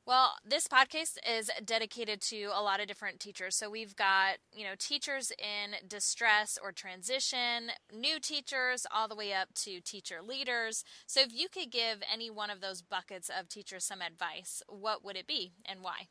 Well, 0.07 0.33
this 0.45 0.67
podcast 0.67 1.19
is 1.29 1.51
dedicated 1.65 2.21
to 2.23 2.51
a 2.55 2.63
lot 2.63 2.81
of 2.81 2.89
different 2.89 3.21
teachers. 3.21 3.55
So 3.55 3.71
we've 3.71 3.95
got, 3.95 4.39
you 4.53 4.65
know, 4.65 4.75
teachers 4.79 5.31
in 5.39 5.87
distress 5.87 6.59
or 6.61 6.73
transition, 6.73 7.71
new 7.95 8.19
teachers, 8.19 8.87
all 8.91 9.09
the 9.09 9.15
way 9.15 9.33
up 9.33 9.55
to 9.57 9.81
teacher 9.81 10.21
leaders. 10.23 10.85
So 11.07 11.21
if 11.21 11.33
you 11.33 11.49
could 11.49 11.71
give 11.71 12.03
any 12.13 12.31
one 12.31 12.51
of 12.51 12.61
those 12.61 12.83
buckets 12.83 13.31
of 13.31 13.49
teachers 13.49 13.85
some 13.85 14.01
advice, 14.01 14.63
what 14.69 15.05
would 15.05 15.17
it 15.17 15.27
be 15.27 15.53
and 15.65 15.81
why? 15.83 16.09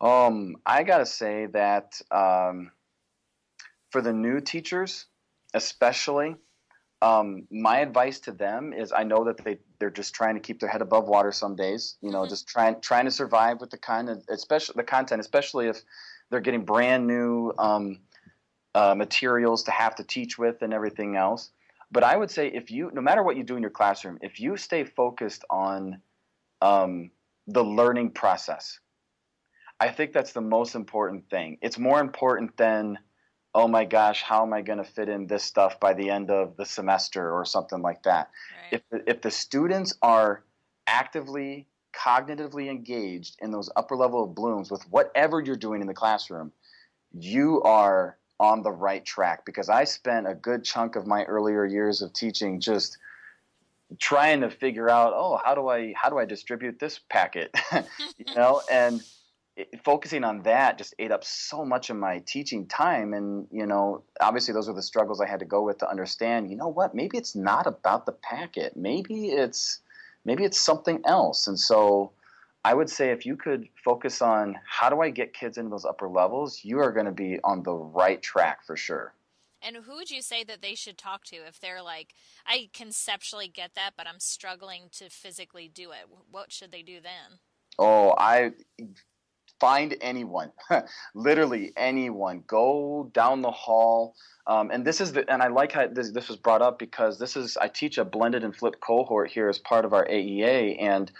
Um, 0.00 0.56
I 0.66 0.82
got 0.82 0.98
to 0.98 1.06
say 1.06 1.46
that 1.46 2.00
um, 2.10 2.72
for 3.90 4.02
the 4.02 4.12
new 4.12 4.40
teachers, 4.40 5.06
especially, 5.54 6.34
um, 7.00 7.46
my 7.50 7.78
advice 7.78 8.20
to 8.20 8.32
them 8.32 8.72
is 8.72 8.92
I 8.92 9.04
know 9.04 9.24
that 9.24 9.38
they 9.38 9.58
they're 9.82 9.90
just 9.90 10.14
trying 10.14 10.34
to 10.34 10.40
keep 10.40 10.60
their 10.60 10.68
head 10.68 10.80
above 10.80 11.08
water 11.08 11.32
some 11.32 11.56
days. 11.56 11.96
You 12.02 12.12
know, 12.12 12.20
mm-hmm. 12.20 12.28
just 12.28 12.46
trying 12.46 12.80
trying 12.80 13.04
to 13.06 13.10
survive 13.10 13.60
with 13.60 13.70
the 13.70 13.78
kind 13.78 14.08
of 14.08 14.22
especially 14.28 14.74
the 14.76 14.84
content, 14.84 15.20
especially 15.20 15.66
if 15.66 15.82
they're 16.30 16.38
getting 16.38 16.64
brand 16.64 17.08
new 17.08 17.52
um, 17.58 17.98
uh, 18.76 18.94
materials 18.94 19.64
to 19.64 19.72
have 19.72 19.96
to 19.96 20.04
teach 20.04 20.38
with 20.38 20.62
and 20.62 20.72
everything 20.72 21.16
else. 21.16 21.50
But 21.90 22.04
I 22.04 22.16
would 22.16 22.30
say 22.30 22.46
if 22.46 22.70
you, 22.70 22.92
no 22.94 23.00
matter 23.00 23.24
what 23.24 23.36
you 23.36 23.42
do 23.42 23.56
in 23.56 23.60
your 23.60 23.72
classroom, 23.72 24.18
if 24.22 24.38
you 24.38 24.56
stay 24.56 24.84
focused 24.84 25.44
on 25.50 26.00
um, 26.60 27.10
the 27.48 27.64
learning 27.64 28.12
process, 28.12 28.78
I 29.80 29.88
think 29.88 30.12
that's 30.12 30.32
the 30.32 30.40
most 30.40 30.76
important 30.76 31.28
thing. 31.28 31.58
It's 31.60 31.76
more 31.76 32.00
important 32.00 32.56
than 32.56 33.00
oh 33.54 33.68
my 33.68 33.84
gosh, 33.84 34.22
how 34.22 34.42
am 34.42 34.52
I 34.52 34.62
going 34.62 34.78
to 34.78 34.84
fit 34.84 35.08
in 35.08 35.26
this 35.26 35.44
stuff 35.44 35.78
by 35.78 35.94
the 35.94 36.10
end 36.10 36.30
of 36.30 36.56
the 36.56 36.64
semester 36.64 37.30
or 37.30 37.44
something 37.44 37.82
like 37.82 38.02
that. 38.04 38.30
Right. 38.72 38.82
If, 38.90 39.02
if 39.06 39.22
the 39.22 39.30
students 39.30 39.94
are 40.00 40.42
actively, 40.86 41.66
cognitively 41.92 42.70
engaged 42.70 43.36
in 43.40 43.50
those 43.50 43.70
upper 43.76 43.96
level 43.96 44.24
of 44.24 44.34
blooms 44.34 44.70
with 44.70 44.82
whatever 44.90 45.40
you're 45.40 45.56
doing 45.56 45.82
in 45.82 45.86
the 45.86 45.94
classroom, 45.94 46.52
you 47.12 47.62
are 47.62 48.16
on 48.40 48.62
the 48.62 48.70
right 48.70 49.04
track 49.04 49.44
because 49.44 49.68
I 49.68 49.84
spent 49.84 50.26
a 50.26 50.34
good 50.34 50.64
chunk 50.64 50.96
of 50.96 51.06
my 51.06 51.24
earlier 51.24 51.64
years 51.64 52.00
of 52.02 52.12
teaching 52.12 52.58
just 52.58 52.96
trying 53.98 54.40
to 54.40 54.50
figure 54.50 54.88
out 54.88 55.12
oh 55.14 55.38
how 55.44 55.54
do 55.54 55.68
i 55.68 55.92
how 55.94 56.08
do 56.08 56.18
i 56.18 56.24
distribute 56.24 56.78
this 56.78 56.98
packet 57.10 57.54
you 58.16 58.34
know 58.34 58.62
and 58.70 59.02
it, 59.56 59.80
focusing 59.84 60.24
on 60.24 60.42
that 60.42 60.78
just 60.78 60.94
ate 60.98 61.10
up 61.10 61.24
so 61.24 61.64
much 61.64 61.90
of 61.90 61.96
my 61.96 62.18
teaching 62.26 62.66
time 62.66 63.12
and 63.12 63.46
you 63.50 63.66
know 63.66 64.02
obviously 64.20 64.54
those 64.54 64.68
are 64.68 64.74
the 64.74 64.82
struggles 64.82 65.20
i 65.20 65.26
had 65.26 65.40
to 65.40 65.46
go 65.46 65.62
with 65.62 65.78
to 65.78 65.88
understand 65.88 66.50
you 66.50 66.56
know 66.56 66.68
what 66.68 66.94
maybe 66.94 67.18
it's 67.18 67.36
not 67.36 67.66
about 67.66 68.06
the 68.06 68.12
packet 68.12 68.76
maybe 68.76 69.28
it's 69.28 69.80
maybe 70.24 70.44
it's 70.44 70.60
something 70.60 71.00
else 71.04 71.46
and 71.46 71.58
so 71.58 72.10
i 72.64 72.72
would 72.72 72.88
say 72.88 73.10
if 73.10 73.26
you 73.26 73.36
could 73.36 73.68
focus 73.84 74.22
on 74.22 74.56
how 74.66 74.88
do 74.88 75.00
i 75.00 75.10
get 75.10 75.34
kids 75.34 75.58
into 75.58 75.70
those 75.70 75.84
upper 75.84 76.08
levels 76.08 76.60
you 76.64 76.78
are 76.78 76.92
going 76.92 77.06
to 77.06 77.12
be 77.12 77.38
on 77.44 77.62
the 77.62 77.72
right 77.74 78.22
track 78.22 78.64
for 78.64 78.76
sure 78.76 79.12
and 79.64 79.76
who 79.76 79.94
would 79.94 80.10
you 80.10 80.22
say 80.22 80.42
that 80.44 80.60
they 80.60 80.74
should 80.74 80.98
talk 80.98 81.22
to 81.26 81.36
if 81.36 81.60
they're 81.60 81.82
like, 81.82 82.14
I 82.44 82.68
conceptually 82.74 83.46
get 83.46 83.76
that, 83.76 83.92
but 83.96 84.08
I'm 84.08 84.18
struggling 84.18 84.88
to 84.94 85.08
physically 85.08 85.70
do 85.72 85.92
it? 85.92 86.08
What 86.32 86.50
should 86.50 86.72
they 86.72 86.82
do 86.82 87.00
then? 87.00 87.38
Oh, 87.78 88.12
I 88.18 88.52
find 89.62 89.96
anyone, 90.00 90.50
literally 91.14 91.72
anyone. 91.76 92.42
Go 92.48 93.08
down 93.14 93.42
the 93.42 93.50
hall. 93.52 94.16
Um, 94.48 94.72
and 94.72 94.84
this 94.84 95.00
is 95.00 95.12
the, 95.12 95.30
and 95.32 95.40
I 95.40 95.46
like 95.46 95.70
how 95.70 95.86
this, 95.86 96.10
this 96.10 96.28
was 96.28 96.36
brought 96.36 96.62
up 96.62 96.80
because 96.80 97.16
this 97.20 97.36
is, 97.36 97.56
I 97.56 97.68
teach 97.68 97.96
a 97.96 98.04
blended 98.04 98.42
and 98.42 98.56
flipped 98.56 98.80
cohort 98.80 99.30
here 99.30 99.48
as 99.48 99.60
part 99.60 99.84
of 99.84 99.92
our 99.92 100.04
AEA. 100.06 100.82
And 100.82 101.12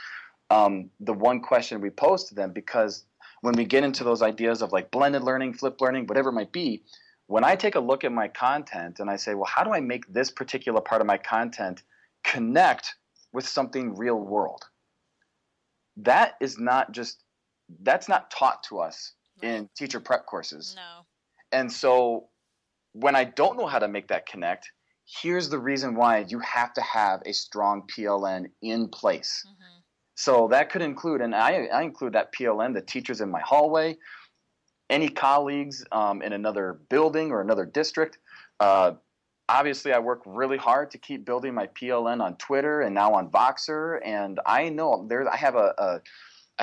um, 0.50 0.90
the 0.98 1.12
one 1.12 1.40
question 1.40 1.81
we 1.81 1.90
pose 1.90 2.24
to 2.24 2.35
them, 2.35 2.50
because 2.52 3.05
when 3.42 3.55
we 3.55 3.64
get 3.64 3.85
into 3.85 4.02
those 4.02 4.22
ideas 4.22 4.61
of 4.61 4.72
like 4.72 4.90
blended 4.90 5.22
learning, 5.22 5.55
flipped 5.55 5.81
learning, 5.81 6.09
whatever 6.09 6.31
it 6.31 6.33
might 6.33 6.50
be, 6.50 6.83
when 7.28 7.44
I 7.44 7.55
take 7.55 7.76
a 7.76 7.81
look 7.81 8.02
at 8.02 8.11
my 8.11 8.26
content 8.26 8.98
and 8.98 9.09
I 9.09 9.14
say, 9.14 9.35
well, 9.35 9.44
how 9.44 9.62
do 9.62 9.72
I 9.72 9.78
make 9.78 10.12
this 10.12 10.33
particular 10.33 10.81
part 10.81 11.00
of 11.00 11.07
my 11.07 11.16
content 11.16 11.85
connect 12.24 12.96
with 13.33 13.46
something 13.46 13.94
real 13.94 14.18
world? 14.18 14.64
That 15.96 16.35
is 16.40 16.59
not 16.59 16.90
just 16.90 17.21
that's 17.82 18.08
not 18.08 18.30
taught 18.30 18.62
to 18.64 18.78
us 18.78 19.14
in 19.42 19.68
teacher 19.76 20.00
prep 20.00 20.26
courses. 20.26 20.74
No. 20.76 21.04
And 21.52 21.70
so 21.70 22.28
when 22.92 23.16
I 23.16 23.24
don't 23.24 23.58
know 23.58 23.66
how 23.66 23.78
to 23.78 23.88
make 23.88 24.08
that 24.08 24.26
connect, 24.26 24.70
here's 25.20 25.48
the 25.48 25.58
reason 25.58 25.94
why 25.94 26.24
you 26.28 26.38
have 26.40 26.72
to 26.74 26.80
have 26.82 27.22
a 27.26 27.32
strong 27.32 27.82
PLN 27.87 28.46
in 28.62 28.88
place. 28.88 29.44
Mm-hmm. 29.46 29.80
So 30.14 30.48
that 30.48 30.70
could 30.70 30.82
include, 30.82 31.20
and 31.20 31.35
I, 31.35 31.66
I, 31.72 31.82
include 31.82 32.12
that 32.12 32.32
PLN, 32.35 32.74
the 32.74 32.82
teachers 32.82 33.20
in 33.20 33.30
my 33.30 33.40
hallway, 33.40 33.96
any 34.90 35.08
colleagues 35.08 35.85
um, 35.90 36.22
in 36.22 36.32
another 36.32 36.80
building 36.90 37.30
or 37.32 37.40
another 37.40 37.64
district. 37.64 38.18
Uh, 38.61 38.92
obviously, 39.48 39.92
I 39.92 39.98
work 39.98 40.22
really 40.26 40.58
hard 40.58 40.90
to 40.92 40.98
keep 40.98 41.24
building 41.24 41.54
my 41.54 41.66
PLN 41.68 42.22
on 42.22 42.37
Twitter 42.37 42.82
and 42.82 42.94
now 42.94 43.14
on 43.14 43.30
Voxer, 43.30 44.00
and 44.04 44.38
I 44.44 44.68
know 44.68 45.06
there 45.08 45.28
I 45.28 45.37
have 45.37 45.56
a, 45.56 45.74
a 45.78 46.00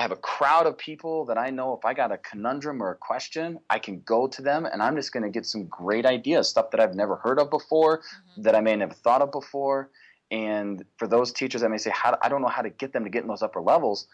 I 0.00 0.02
have 0.02 0.12
a 0.12 0.16
crowd 0.16 0.66
of 0.66 0.78
people 0.78 1.26
that 1.26 1.36
I 1.36 1.50
know 1.50 1.76
if 1.76 1.84
I 1.84 1.92
got 1.92 2.10
a 2.10 2.16
conundrum 2.16 2.82
or 2.82 2.90
a 2.90 2.94
question, 2.94 3.58
I 3.68 3.78
can 3.78 4.00
go 4.00 4.26
to 4.28 4.40
them 4.40 4.64
and 4.64 4.82
I'm 4.82 4.96
just 4.96 5.12
going 5.12 5.24
to 5.24 5.28
get 5.28 5.44
some 5.44 5.66
great 5.66 6.06
ideas, 6.06 6.48
stuff 6.48 6.70
that 6.70 6.80
I've 6.80 6.94
never 6.94 7.16
heard 7.16 7.38
of 7.38 7.50
before, 7.50 7.98
mm-hmm. 7.98 8.42
that 8.44 8.54
I 8.54 8.62
may 8.62 8.74
never 8.76 8.94
thought 8.94 9.20
of 9.20 9.30
before. 9.30 9.90
And 10.30 10.82
for 10.96 11.06
those 11.06 11.34
teachers 11.34 11.60
that 11.60 11.68
may 11.68 11.76
say, 11.76 11.90
how, 11.90 12.16
I 12.22 12.30
don't 12.30 12.40
know 12.40 12.48
how 12.48 12.62
to 12.62 12.70
get 12.70 12.94
them 12.94 13.04
to 13.04 13.10
get 13.10 13.24
in 13.24 13.28
those 13.28 13.42
upper 13.42 13.60
levels, 13.60 14.06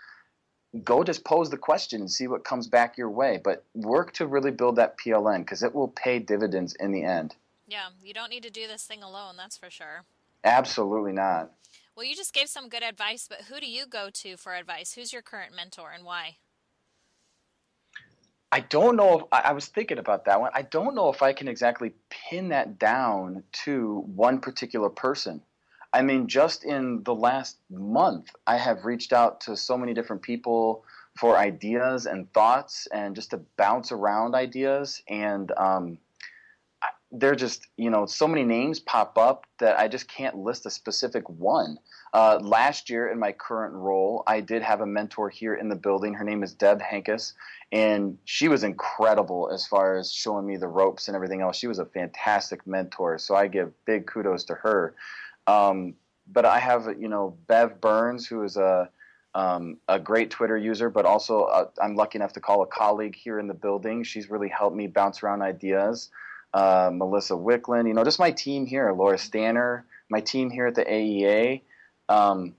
go 0.82 1.04
just 1.04 1.24
pose 1.24 1.50
the 1.50 1.56
question 1.56 2.00
and 2.00 2.10
see 2.10 2.26
what 2.26 2.42
comes 2.42 2.66
back 2.66 2.98
your 2.98 3.10
way. 3.10 3.38
But 3.44 3.64
work 3.72 4.12
to 4.14 4.26
really 4.26 4.50
build 4.50 4.74
that 4.76 4.96
PLN 4.98 5.42
because 5.42 5.62
it 5.62 5.72
will 5.72 5.86
pay 5.86 6.18
dividends 6.18 6.74
in 6.80 6.90
the 6.90 7.04
end. 7.04 7.36
Yeah, 7.68 7.90
you 8.02 8.12
don't 8.12 8.30
need 8.30 8.42
to 8.42 8.50
do 8.50 8.66
this 8.66 8.82
thing 8.82 9.04
alone, 9.04 9.36
that's 9.36 9.56
for 9.56 9.70
sure. 9.70 10.02
Absolutely 10.42 11.12
not. 11.12 11.52
Well, 11.96 12.04
you 12.04 12.14
just 12.14 12.34
gave 12.34 12.48
some 12.48 12.68
good 12.68 12.82
advice, 12.82 13.26
but 13.26 13.42
who 13.48 13.58
do 13.58 13.66
you 13.66 13.86
go 13.86 14.10
to 14.10 14.36
for 14.36 14.54
advice? 14.54 14.92
Who's 14.92 15.14
your 15.14 15.22
current 15.22 15.56
mentor 15.56 15.92
and 15.92 16.04
why? 16.04 16.36
I 18.52 18.60
don't 18.60 18.96
know 18.96 19.18
if 19.18 19.24
I 19.32 19.52
was 19.52 19.66
thinking 19.66 19.98
about 19.98 20.26
that 20.26 20.40
one. 20.40 20.50
I 20.54 20.62
don't 20.62 20.94
know 20.94 21.08
if 21.08 21.22
I 21.22 21.32
can 21.32 21.48
exactly 21.48 21.92
pin 22.10 22.50
that 22.50 22.78
down 22.78 23.42
to 23.64 24.04
one 24.14 24.40
particular 24.40 24.90
person. 24.90 25.40
I 25.92 26.02
mean, 26.02 26.28
just 26.28 26.64
in 26.64 27.02
the 27.02 27.14
last 27.14 27.56
month, 27.70 28.30
I 28.46 28.58
have 28.58 28.84
reached 28.84 29.14
out 29.14 29.40
to 29.42 29.56
so 29.56 29.78
many 29.78 29.94
different 29.94 30.20
people 30.20 30.84
for 31.18 31.38
ideas 31.38 32.04
and 32.04 32.30
thoughts 32.34 32.86
and 32.92 33.14
just 33.14 33.30
to 33.30 33.40
bounce 33.56 33.90
around 33.90 34.34
ideas. 34.34 35.02
And 35.08 35.50
um, 35.56 35.98
they're 37.18 37.34
just, 37.34 37.66
you 37.76 37.90
know, 37.90 38.06
so 38.06 38.28
many 38.28 38.44
names 38.44 38.80
pop 38.80 39.16
up 39.16 39.46
that 39.58 39.78
I 39.78 39.88
just 39.88 40.08
can't 40.08 40.36
list 40.36 40.66
a 40.66 40.70
specific 40.70 41.28
one. 41.28 41.78
Uh, 42.12 42.38
last 42.40 42.88
year, 42.90 43.08
in 43.08 43.18
my 43.18 43.32
current 43.32 43.74
role, 43.74 44.22
I 44.26 44.40
did 44.40 44.62
have 44.62 44.80
a 44.80 44.86
mentor 44.86 45.28
here 45.28 45.54
in 45.54 45.68
the 45.68 45.76
building. 45.76 46.14
Her 46.14 46.24
name 46.24 46.42
is 46.42 46.52
Deb 46.52 46.80
Hankus, 46.80 47.32
and 47.72 48.18
she 48.24 48.48
was 48.48 48.64
incredible 48.64 49.50
as 49.52 49.66
far 49.66 49.96
as 49.96 50.12
showing 50.12 50.46
me 50.46 50.56
the 50.56 50.68
ropes 50.68 51.08
and 51.08 51.14
everything 51.14 51.40
else. 51.40 51.56
She 51.56 51.66
was 51.66 51.78
a 51.78 51.86
fantastic 51.86 52.66
mentor, 52.66 53.18
so 53.18 53.34
I 53.34 53.46
give 53.46 53.72
big 53.84 54.06
kudos 54.06 54.44
to 54.44 54.54
her. 54.54 54.94
Um, 55.46 55.94
but 56.32 56.44
I 56.44 56.58
have, 56.58 56.86
you 56.98 57.08
know, 57.08 57.36
Bev 57.46 57.80
Burns, 57.80 58.26
who 58.26 58.42
is 58.42 58.56
a 58.56 58.90
um, 59.34 59.76
a 59.86 59.98
great 59.98 60.30
Twitter 60.30 60.56
user, 60.56 60.88
but 60.88 61.04
also 61.04 61.42
uh, 61.42 61.66
I'm 61.82 61.94
lucky 61.94 62.16
enough 62.16 62.32
to 62.32 62.40
call 62.40 62.62
a 62.62 62.66
colleague 62.66 63.14
here 63.14 63.38
in 63.38 63.46
the 63.46 63.54
building. 63.54 64.02
She's 64.02 64.30
really 64.30 64.48
helped 64.48 64.74
me 64.74 64.86
bounce 64.86 65.22
around 65.22 65.42
ideas. 65.42 66.08
Uh, 66.56 66.88
Melissa 66.90 67.34
Wickland, 67.34 67.86
you 67.86 67.92
know, 67.92 68.02
just 68.02 68.18
my 68.18 68.30
team 68.30 68.64
here, 68.64 68.90
Laura 68.90 69.18
Stanner, 69.18 69.84
my 70.08 70.20
team 70.20 70.48
here 70.48 70.66
at 70.66 70.74
the 70.74 70.84
AEA. 70.84 71.60
Um, 72.08 72.54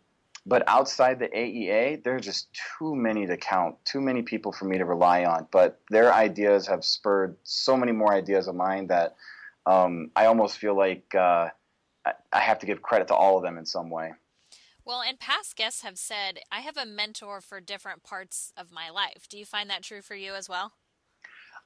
but 0.45 0.61
outside 0.67 1.17
the 1.17 1.29
AEA, 1.29 2.03
there 2.03 2.13
are 2.13 2.19
just 2.19 2.47
too 2.77 2.93
many 2.93 3.25
to 3.25 3.35
count, 3.37 3.75
too 3.85 3.99
many 3.99 4.21
people 4.21 4.51
for 4.51 4.65
me 4.65 4.77
to 4.77 4.85
rely 4.85 5.25
on. 5.25 5.47
But 5.49 5.81
their 5.89 6.13
ideas 6.13 6.67
have 6.67 6.85
spurred 6.85 7.37
so 7.41 7.75
many 7.75 7.91
more 7.91 8.13
ideas 8.13 8.47
of 8.47 8.53
mine 8.53 8.85
that 8.85 9.15
um, 9.65 10.11
I 10.15 10.27
almost 10.27 10.59
feel 10.59 10.77
like 10.77 11.15
uh, 11.15 11.49
I 12.05 12.39
have 12.39 12.59
to 12.59 12.67
give 12.67 12.83
credit 12.83 13.07
to 13.07 13.15
all 13.15 13.37
of 13.37 13.41
them 13.41 13.57
in 13.57 13.65
some 13.65 13.89
way. 13.89 14.13
Well, 14.85 15.01
and 15.01 15.19
past 15.19 15.55
guests 15.55 15.81
have 15.81 15.97
said, 15.97 16.41
I 16.51 16.59
have 16.59 16.77
a 16.77 16.85
mentor 16.85 17.41
for 17.41 17.59
different 17.59 18.03
parts 18.03 18.53
of 18.55 18.71
my 18.71 18.91
life. 18.91 19.25
Do 19.27 19.39
you 19.39 19.45
find 19.45 19.71
that 19.71 19.81
true 19.81 20.03
for 20.03 20.13
you 20.13 20.35
as 20.35 20.47
well? 20.47 20.73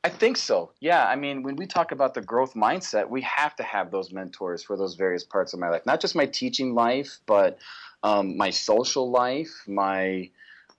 I 0.03 0.09
think 0.09 0.37
so. 0.37 0.71
Yeah. 0.79 1.05
I 1.05 1.15
mean, 1.15 1.43
when 1.43 1.55
we 1.55 1.67
talk 1.67 1.91
about 1.91 2.15
the 2.15 2.21
growth 2.21 2.55
mindset, 2.55 3.07
we 3.07 3.21
have 3.21 3.55
to 3.57 3.63
have 3.63 3.91
those 3.91 4.11
mentors 4.11 4.63
for 4.63 4.75
those 4.75 4.95
various 4.95 5.23
parts 5.23 5.53
of 5.53 5.59
my 5.59 5.69
life, 5.69 5.85
not 5.85 6.01
just 6.01 6.15
my 6.15 6.25
teaching 6.25 6.73
life, 6.73 7.19
but 7.27 7.59
um, 8.01 8.35
my 8.35 8.49
social 8.49 9.11
life, 9.11 9.63
my, 9.67 10.29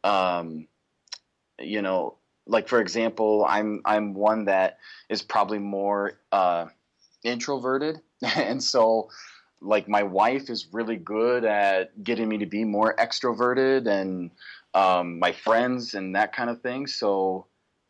um, 0.03 0.67
you 1.61 1.83
know, 1.83 2.17
like 2.47 2.67
for 2.67 2.81
example, 2.81 3.47
I'm 3.49 3.83
I'm 3.85 4.15
one 4.15 4.47
that 4.47 4.79
is 5.09 5.23
probably 5.23 5.59
more 5.59 6.19
uh, 6.33 6.67
introverted, 7.23 8.01
and 8.37 8.61
so 8.63 9.09
like 9.61 9.89
my 9.89 10.03
wife 10.03 10.51
is 10.51 10.67
really 10.73 10.97
good 10.97 11.45
at 11.45 12.03
getting 12.03 12.29
me 12.29 12.39
to 12.39 12.47
be 12.47 12.65
more 12.65 12.97
extroverted 12.97 13.87
and 13.87 14.33
um, 14.75 15.21
my 15.21 15.31
friends 15.31 15.95
and 15.95 16.17
that 16.17 16.35
kind 16.35 16.51
of 16.51 16.61
thing 16.63 16.89
so 16.89 17.47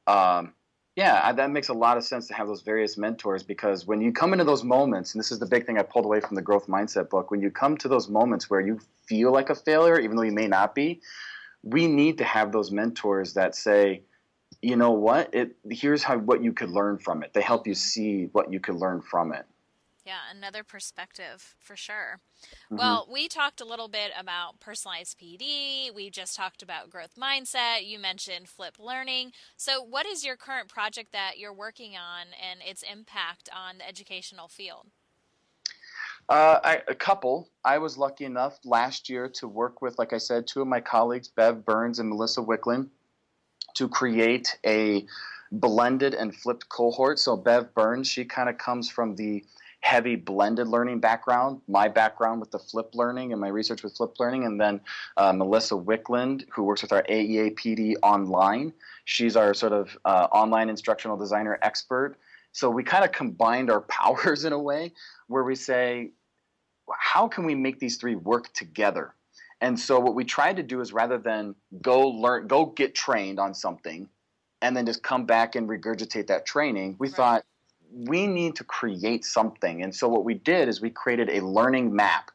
um, 0.06 0.52
yeah 0.96 1.32
that 1.32 1.50
makes 1.50 1.68
a 1.68 1.72
lot 1.72 1.96
of 1.96 2.04
sense 2.04 2.26
to 2.26 2.34
have 2.34 2.46
those 2.46 2.62
various 2.62 2.96
mentors 2.96 3.42
because 3.42 3.86
when 3.86 4.00
you 4.00 4.12
come 4.12 4.32
into 4.32 4.44
those 4.44 4.64
moments 4.64 5.14
and 5.14 5.20
this 5.20 5.32
is 5.32 5.38
the 5.38 5.46
big 5.46 5.66
thing 5.66 5.78
i 5.78 5.82
pulled 5.82 6.04
away 6.04 6.20
from 6.20 6.34
the 6.34 6.42
growth 6.42 6.66
mindset 6.66 7.08
book 7.08 7.30
when 7.30 7.40
you 7.40 7.50
come 7.50 7.76
to 7.76 7.88
those 7.88 8.08
moments 8.08 8.48
where 8.50 8.60
you 8.60 8.78
feel 9.06 9.32
like 9.32 9.50
a 9.50 9.54
failure 9.54 9.98
even 9.98 10.16
though 10.16 10.22
you 10.22 10.32
may 10.32 10.46
not 10.46 10.74
be 10.74 11.00
we 11.62 11.86
need 11.86 12.18
to 12.18 12.24
have 12.24 12.52
those 12.52 12.70
mentors 12.70 13.34
that 13.34 13.54
say 13.54 14.02
you 14.60 14.76
know 14.76 14.92
what? 14.92 15.34
It 15.34 15.56
here's 15.70 16.04
how 16.04 16.18
what 16.18 16.42
you 16.42 16.52
could 16.52 16.70
learn 16.70 16.98
from 16.98 17.24
it. 17.24 17.32
They 17.32 17.42
help 17.42 17.66
you 17.66 17.74
see 17.74 18.28
what 18.32 18.52
you 18.52 18.60
could 18.60 18.76
learn 18.76 19.00
from 19.02 19.32
it 19.32 19.44
yeah, 20.04 20.18
another 20.34 20.64
perspective 20.64 21.54
for 21.58 21.76
sure. 21.76 22.20
Mm-hmm. 22.66 22.76
Well, 22.76 23.08
we 23.10 23.28
talked 23.28 23.60
a 23.60 23.64
little 23.64 23.88
bit 23.88 24.10
about 24.18 24.58
personalized 24.58 25.18
PD. 25.18 25.94
We 25.94 26.10
just 26.10 26.36
talked 26.36 26.62
about 26.62 26.90
growth 26.90 27.14
mindset. 27.16 27.86
You 27.86 27.98
mentioned 27.98 28.48
flip 28.48 28.78
learning. 28.78 29.32
So, 29.56 29.82
what 29.82 30.06
is 30.06 30.24
your 30.24 30.36
current 30.36 30.68
project 30.68 31.12
that 31.12 31.38
you're 31.38 31.52
working 31.52 31.92
on 31.92 32.28
and 32.40 32.60
its 32.66 32.82
impact 32.82 33.48
on 33.54 33.78
the 33.78 33.88
educational 33.88 34.48
field? 34.48 34.88
Uh, 36.28 36.58
I, 36.64 36.82
a 36.88 36.94
couple. 36.94 37.48
I 37.64 37.78
was 37.78 37.98
lucky 37.98 38.24
enough 38.24 38.58
last 38.64 39.08
year 39.08 39.28
to 39.34 39.48
work 39.48 39.82
with, 39.82 39.98
like 39.98 40.12
I 40.12 40.18
said, 40.18 40.46
two 40.46 40.62
of 40.62 40.68
my 40.68 40.80
colleagues, 40.80 41.28
Bev 41.28 41.64
Burns 41.64 41.98
and 41.98 42.08
Melissa 42.08 42.40
Wickland, 42.40 42.88
to 43.74 43.88
create 43.88 44.58
a 44.64 45.04
blended 45.52 46.14
and 46.14 46.34
flipped 46.34 46.68
cohort. 46.68 47.18
So 47.18 47.36
Bev 47.36 47.74
Burns, 47.74 48.08
she 48.08 48.24
kind 48.24 48.48
of 48.48 48.56
comes 48.58 48.88
from 48.88 49.14
the 49.16 49.44
heavy 49.82 50.16
blended 50.16 50.68
learning 50.68 51.00
background, 51.00 51.60
my 51.68 51.88
background 51.88 52.40
with 52.40 52.50
the 52.50 52.58
flip 52.58 52.90
learning 52.94 53.32
and 53.32 53.40
my 53.40 53.48
research 53.48 53.82
with 53.82 53.96
flip 53.96 54.18
learning, 54.18 54.44
and 54.44 54.60
then 54.60 54.80
uh, 55.16 55.32
Melissa 55.32 55.74
Wickland, 55.74 56.44
who 56.50 56.62
works 56.62 56.82
with 56.82 56.92
our 56.92 57.02
AEA 57.02 57.54
PD 57.56 57.94
online. 58.02 58.72
She's 59.04 59.36
our 59.36 59.52
sort 59.52 59.72
of 59.72 59.96
uh, 60.04 60.28
online 60.32 60.70
instructional 60.70 61.16
designer 61.16 61.58
expert. 61.62 62.16
So 62.52 62.70
we 62.70 62.84
kind 62.84 63.04
of 63.04 63.12
combined 63.12 63.70
our 63.70 63.80
powers 63.98 64.44
in 64.44 64.52
a 64.52 64.58
way 64.58 64.92
where 65.26 65.42
we 65.42 65.56
say, 65.56 66.12
how 66.96 67.26
can 67.26 67.44
we 67.44 67.54
make 67.54 67.78
these 67.78 67.96
three 67.96 68.14
work 68.14 68.52
together? 68.54 69.14
And 69.60 69.78
so 69.78 70.00
what 70.00 70.14
we 70.14 70.24
tried 70.24 70.56
to 70.56 70.62
do 70.62 70.80
is 70.80 70.92
rather 70.92 71.18
than 71.18 71.54
go 71.80 72.08
learn, 72.08 72.46
go 72.46 72.66
get 72.66 72.94
trained 72.94 73.38
on 73.38 73.54
something, 73.54 74.08
and 74.60 74.76
then 74.76 74.86
just 74.86 75.02
come 75.02 75.26
back 75.26 75.56
and 75.56 75.68
regurgitate 75.68 76.28
that 76.28 76.46
training, 76.46 76.96
we 76.98 77.08
right. 77.08 77.16
thought 77.16 77.44
we 77.94 78.26
need 78.26 78.56
to 78.56 78.64
create 78.64 79.24
something. 79.24 79.82
And 79.82 79.94
so 79.94 80.08
what 80.08 80.24
we 80.24 80.34
did 80.34 80.68
is 80.68 80.80
we 80.80 80.90
created 80.90 81.30
a 81.30 81.44
learning 81.44 81.94
map 81.94 82.30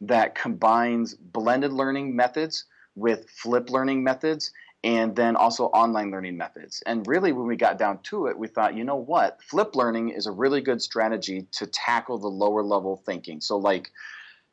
that 0.00 0.34
combines 0.34 1.14
blended 1.14 1.72
learning 1.72 2.16
methods 2.16 2.64
with 2.94 3.28
flip 3.30 3.70
learning 3.70 4.02
methods 4.02 4.52
and 4.84 5.14
then 5.14 5.36
also 5.36 5.66
online 5.66 6.10
learning 6.10 6.36
methods. 6.36 6.82
And 6.86 7.06
really, 7.06 7.32
when 7.32 7.46
we 7.46 7.56
got 7.56 7.78
down 7.78 8.00
to 8.04 8.26
it, 8.26 8.36
we 8.36 8.48
thought, 8.48 8.76
you 8.76 8.82
know 8.82 8.96
what? 8.96 9.40
Flip 9.42 9.76
learning 9.76 10.10
is 10.10 10.26
a 10.26 10.32
really 10.32 10.60
good 10.60 10.82
strategy 10.82 11.46
to 11.52 11.66
tackle 11.66 12.18
the 12.18 12.28
lower 12.28 12.62
level 12.62 12.96
thinking. 12.96 13.40
So, 13.40 13.56
like, 13.56 13.92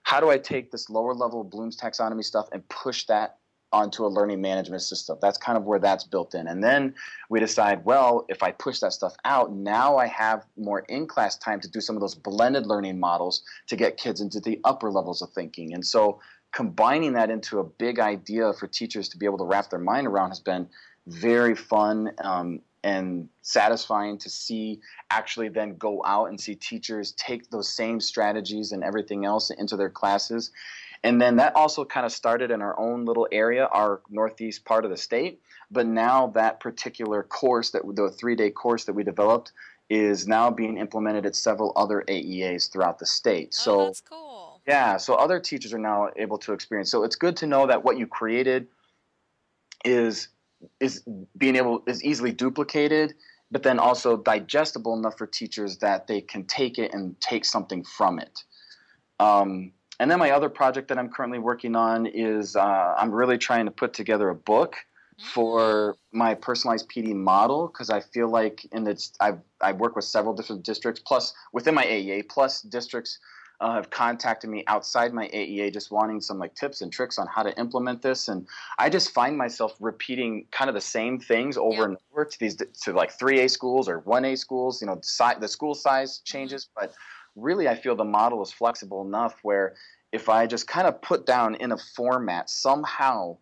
how 0.03 0.19
do 0.19 0.29
I 0.29 0.37
take 0.37 0.71
this 0.71 0.89
lower 0.89 1.15
level 1.15 1.43
Bloom's 1.43 1.77
taxonomy 1.77 2.23
stuff 2.23 2.47
and 2.51 2.67
push 2.69 3.05
that 3.07 3.38
onto 3.71 4.05
a 4.05 4.07
learning 4.07 4.41
management 4.41 4.81
system. 4.81 5.17
That's 5.21 5.37
kind 5.37 5.57
of 5.57 5.63
where 5.63 5.79
that's 5.79 6.03
built 6.03 6.33
in. 6.33 6.47
And 6.47 6.63
then 6.63 6.95
we 7.29 7.39
decide, 7.39 7.85
well, 7.85 8.25
if 8.27 8.41
I 8.41 8.51
push 8.51 8.79
that 8.79 8.93
stuff 8.93 9.15
out, 9.25 9.53
now 9.53 9.97
I 9.97 10.07
have 10.07 10.45
more 10.57 10.79
in 10.89 11.07
class 11.07 11.37
time 11.37 11.59
to 11.61 11.69
do 11.69 11.79
some 11.79 11.95
of 11.95 12.01
those 12.01 12.15
blended 12.15 12.65
learning 12.65 12.99
models 12.99 13.43
to 13.67 13.75
get 13.75 13.97
kids 13.97 14.21
into 14.21 14.39
the 14.39 14.59
upper 14.63 14.91
levels 14.91 15.21
of 15.21 15.31
thinking. 15.31 15.73
And 15.73 15.85
so 15.85 16.19
combining 16.51 17.13
that 17.13 17.29
into 17.29 17.59
a 17.59 17.63
big 17.63 17.99
idea 17.99 18.53
for 18.53 18.67
teachers 18.67 19.09
to 19.09 19.17
be 19.17 19.25
able 19.25 19.37
to 19.37 19.45
wrap 19.45 19.69
their 19.69 19.79
mind 19.79 20.07
around 20.07 20.29
has 20.29 20.39
been 20.39 20.67
very 21.07 21.55
fun 21.55 22.11
um, 22.23 22.61
and 22.83 23.29
satisfying 23.41 24.17
to 24.17 24.29
see 24.29 24.79
actually 25.11 25.49
then 25.49 25.75
go 25.77 26.01
out 26.05 26.25
and 26.25 26.39
see 26.39 26.55
teachers 26.55 27.11
take 27.13 27.49
those 27.49 27.69
same 27.69 27.99
strategies 27.99 28.71
and 28.71 28.83
everything 28.83 29.25
else 29.25 29.49
into 29.49 29.75
their 29.75 29.89
classes 29.89 30.51
and 31.03 31.21
then 31.21 31.37
that 31.37 31.55
also 31.55 31.85
kind 31.85 32.05
of 32.05 32.11
started 32.11 32.51
in 32.51 32.61
our 32.61 32.77
own 32.79 33.05
little 33.05 33.27
area, 33.31 33.65
our 33.71 34.01
northeast 34.09 34.65
part 34.65 34.85
of 34.85 34.91
the 34.91 34.97
state. 34.97 35.41
But 35.71 35.85
now 35.87 36.27
that 36.27 36.59
particular 36.59 37.23
course, 37.23 37.69
that 37.71 37.83
the 37.95 38.09
three 38.09 38.35
day 38.35 38.49
course 38.49 38.85
that 38.85 38.93
we 38.93 39.03
developed, 39.03 39.51
is 39.89 40.27
now 40.27 40.51
being 40.51 40.77
implemented 40.77 41.25
at 41.25 41.35
several 41.35 41.73
other 41.75 42.03
AEAs 42.07 42.71
throughout 42.71 42.99
the 42.99 43.05
state. 43.05 43.55
Oh, 43.59 43.63
so 43.63 43.85
that's 43.85 44.01
cool. 44.01 44.61
Yeah, 44.67 44.97
so 44.97 45.15
other 45.15 45.39
teachers 45.39 45.73
are 45.73 45.79
now 45.79 46.09
able 46.15 46.37
to 46.39 46.53
experience. 46.53 46.91
So 46.91 47.03
it's 47.03 47.15
good 47.15 47.35
to 47.37 47.47
know 47.47 47.65
that 47.65 47.83
what 47.83 47.97
you 47.97 48.05
created 48.05 48.67
is 49.83 50.27
is 50.79 51.03
being 51.37 51.55
able 51.55 51.81
is 51.87 52.03
easily 52.03 52.31
duplicated, 52.31 53.15
but 53.49 53.63
then 53.63 53.79
also 53.79 54.17
digestible 54.17 54.95
enough 54.95 55.17
for 55.17 55.25
teachers 55.25 55.77
that 55.77 56.05
they 56.05 56.21
can 56.21 56.45
take 56.45 56.77
it 56.77 56.93
and 56.93 57.19
take 57.19 57.45
something 57.45 57.83
from 57.83 58.19
it. 58.19 58.43
Um, 59.19 59.71
and 59.99 60.09
then 60.09 60.19
my 60.19 60.31
other 60.31 60.49
project 60.49 60.87
that 60.87 60.97
I'm 60.97 61.09
currently 61.09 61.39
working 61.39 61.75
on 61.75 62.05
is 62.05 62.55
uh, 62.55 62.95
I'm 62.97 63.11
really 63.11 63.37
trying 63.37 63.65
to 63.65 63.71
put 63.71 63.93
together 63.93 64.29
a 64.29 64.35
book 64.35 64.75
for 65.19 65.97
my 66.11 66.33
personalized 66.33 66.89
PD 66.89 67.13
model 67.13 67.67
because 67.67 67.89
I 67.89 67.99
feel 67.99 68.29
like 68.29 68.65
in 68.71 68.87
its 68.87 69.13
I've 69.19 69.39
I 69.61 69.73
work 69.73 69.95
with 69.95 70.05
several 70.05 70.33
different 70.33 70.63
districts 70.63 71.01
plus 71.05 71.33
within 71.51 71.75
my 71.75 71.83
AEA 71.83 72.29
plus 72.29 72.61
districts 72.61 73.19
uh, 73.59 73.73
have 73.73 73.89
contacted 73.89 74.49
me 74.49 74.63
outside 74.67 75.13
my 75.13 75.27
AEA 75.27 75.73
just 75.73 75.91
wanting 75.91 76.21
some 76.21 76.39
like 76.39 76.55
tips 76.55 76.81
and 76.81 76.93
tricks 76.93 77.19
on 77.19 77.27
how 77.27 77.43
to 77.43 77.57
implement 77.59 78.01
this 78.01 78.29
and 78.29 78.47
I 78.77 78.89
just 78.89 79.11
find 79.11 79.37
myself 79.37 79.75
repeating 79.81 80.45
kind 80.51 80.69
of 80.69 80.75
the 80.75 80.81
same 80.81 81.19
things 81.19 81.57
over 81.57 81.81
yep. 81.81 81.89
and 81.89 81.97
over 82.13 82.23
to 82.23 82.39
these 82.39 82.55
to 82.55 82.93
like 82.93 83.17
3A 83.17 83.49
schools 83.49 83.89
or 83.89 84.01
1A 84.01 84.37
schools 84.37 84.81
you 84.81 84.87
know 84.87 84.99
si- 85.03 85.39
the 85.41 85.49
school 85.49 85.75
size 85.75 86.19
changes 86.19 86.69
but 86.73 86.93
really 87.41 87.67
I 87.67 87.75
feel 87.75 87.95
the 87.95 88.03
model 88.03 88.41
is 88.41 88.51
flexible 88.51 89.01
enough 89.01 89.35
where 89.43 89.75
if 90.11 90.29
I 90.29 90.47
just 90.47 90.67
kind 90.67 90.87
of 90.87 91.01
put 91.01 91.25
down 91.25 91.55
in 91.55 91.71
a 91.71 91.77
format 91.77 92.49
somehow 92.49 93.37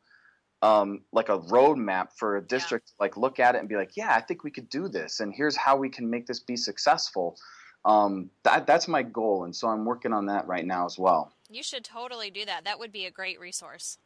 um, 0.62 1.02
like 1.12 1.30
a 1.30 1.38
roadmap 1.38 2.08
for 2.18 2.38
a 2.38 2.42
district 2.42 2.92
yeah. 2.92 3.06
like 3.06 3.18
look 3.18 3.40
at 3.40 3.56
it 3.56 3.60
and 3.60 3.70
be 3.70 3.76
like 3.76 3.92
yeah 3.96 4.16
i 4.16 4.22
think 4.22 4.44
we 4.44 4.50
could 4.50 4.70
do 4.70 4.88
this 4.88 5.20
and 5.20 5.32
here's 5.32 5.56
how 5.56 5.78
we 5.78 5.88
can 5.88 6.10
make 6.10 6.26
this 6.26 6.40
be 6.40 6.56
successful 6.56 7.38
um, 7.86 8.32
that, 8.44 8.66
that's 8.66 8.88
my 8.88 9.04
goal 9.04 9.44
and 9.44 9.56
so 9.56 9.68
i'm 9.68 9.86
working 9.86 10.14
on 10.14 10.26
that 10.26 10.48
right 10.48 10.66
now 10.66 10.84
as 10.84 10.98
well 10.98 11.32
You 11.50 11.64
should 11.64 11.84
totally 11.84 12.30
do 12.30 12.46
that. 12.46 12.66
That 12.66 12.80
would 12.80 12.92
be 12.92 13.06
a 13.06 13.12
great 13.12 13.40
resource. 13.40 13.98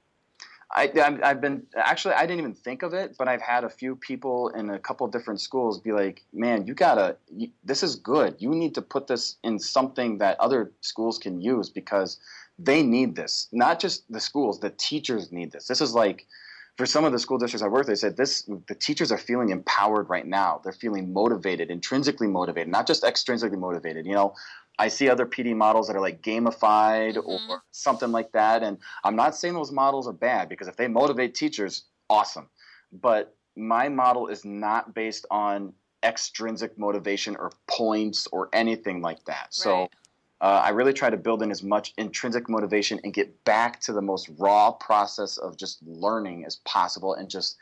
I, 0.74 0.92
have 1.24 1.42
been 1.42 1.64
actually 1.76 2.14
I 2.14 2.22
didn't 2.22 2.40
even 2.40 2.54
think 2.54 2.82
of 2.82 2.94
it, 2.94 3.16
but 3.18 3.28
I've 3.28 3.42
had 3.42 3.64
a 3.64 3.70
few 3.70 3.96
people 3.96 4.50
in 4.50 4.70
a 4.70 4.80
couple 4.80 5.08
different 5.08 5.42
schools 5.42 5.80
be 5.80 5.92
like, 5.92 6.24
"Man, 6.34 6.66
you 6.66 6.74
gotta, 6.74 7.18
you, 7.36 7.50
this 7.64 7.84
is 7.84 7.96
good. 7.96 8.36
You 8.40 8.50
need 8.50 8.76
to 8.76 8.82
put 8.82 9.08
this 9.08 9.36
in 9.44 9.60
something 9.60 10.20
that 10.20 10.40
other 10.40 10.72
schools 10.82 11.18
can 11.18 11.42
use 11.42 11.70
because 11.70 12.20
they 12.58 12.84
need 12.84 13.16
this. 13.16 13.48
Not 13.52 13.80
just 13.80 14.12
the 14.12 14.20
schools, 14.20 14.60
the 14.60 14.70
teachers 14.70 15.32
need 15.32 15.52
this. 15.52 15.68
This 15.68 15.82
is 15.82 15.94
like." 15.94 16.26
For 16.78 16.86
some 16.86 17.04
of 17.04 17.12
the 17.12 17.20
school 17.20 17.38
districts 17.38 17.64
I 17.64 17.68
work, 17.68 17.86
they 17.86 17.96
said 17.96 18.16
this: 18.16 18.50
the 18.68 18.74
teachers 18.74 19.12
are 19.12 19.18
feeling 19.18 19.50
empowered 19.50 20.10
right 20.10 20.26
now. 20.26 20.62
They're 20.64 20.72
feeling 20.72 21.12
motivated, 21.12 21.70
intrinsically 21.70 22.28
motivated, 22.28 22.70
not 22.72 22.88
just 22.88 23.04
extrinsically 23.04 23.60
motivated. 23.60 24.06
You 24.06 24.14
know, 24.14 24.36
I 24.80 24.88
see 24.88 25.10
other 25.10 25.26
PD 25.26 25.56
models 25.56 25.88
that 25.88 25.96
are 25.96 26.02
like 26.02 26.22
gamified 26.22 27.16
mm-hmm. 27.16 27.52
or 27.52 27.64
something 27.72 28.12
like 28.12 28.32
that. 28.32 28.64
And 28.64 28.78
I'm 29.04 29.16
not 29.16 29.36
saying 29.36 29.54
those 29.54 29.72
models 29.72 30.08
are 30.08 30.14
bad 30.14 30.50
because 30.50 30.68
if 30.68 30.76
they 30.76 30.88
motivate 30.88 31.36
teachers, 31.36 31.84
awesome. 32.10 32.50
But 32.92 33.36
my 33.56 33.90
model 33.90 34.28
is 34.28 34.44
not 34.46 34.94
based 34.94 35.26
on 35.30 35.74
extrinsic 36.04 36.78
motivation 36.78 37.36
or 37.36 37.52
points 37.68 38.28
or 38.32 38.50
anything 38.54 39.02
like 39.02 39.24
that. 39.26 39.44
Right. 39.44 39.54
So 39.54 39.90
uh, 40.42 40.62
I 40.66 40.70
really 40.70 40.94
try 40.94 41.10
to 41.10 41.18
build 41.18 41.44
in 41.44 41.52
as 41.52 41.62
much 41.62 41.94
intrinsic 41.98 42.50
motivation 42.50 43.00
and 43.04 43.14
get 43.14 43.44
back 43.46 43.80
to 43.82 43.94
the 43.94 44.02
most 44.02 44.30
raw 44.40 44.72
process 44.72 45.38
of 45.38 45.56
just 45.56 45.84
learning 45.84 46.46
as 46.46 46.56
possible 46.66 47.14
and 47.14 47.30
just 47.30 47.58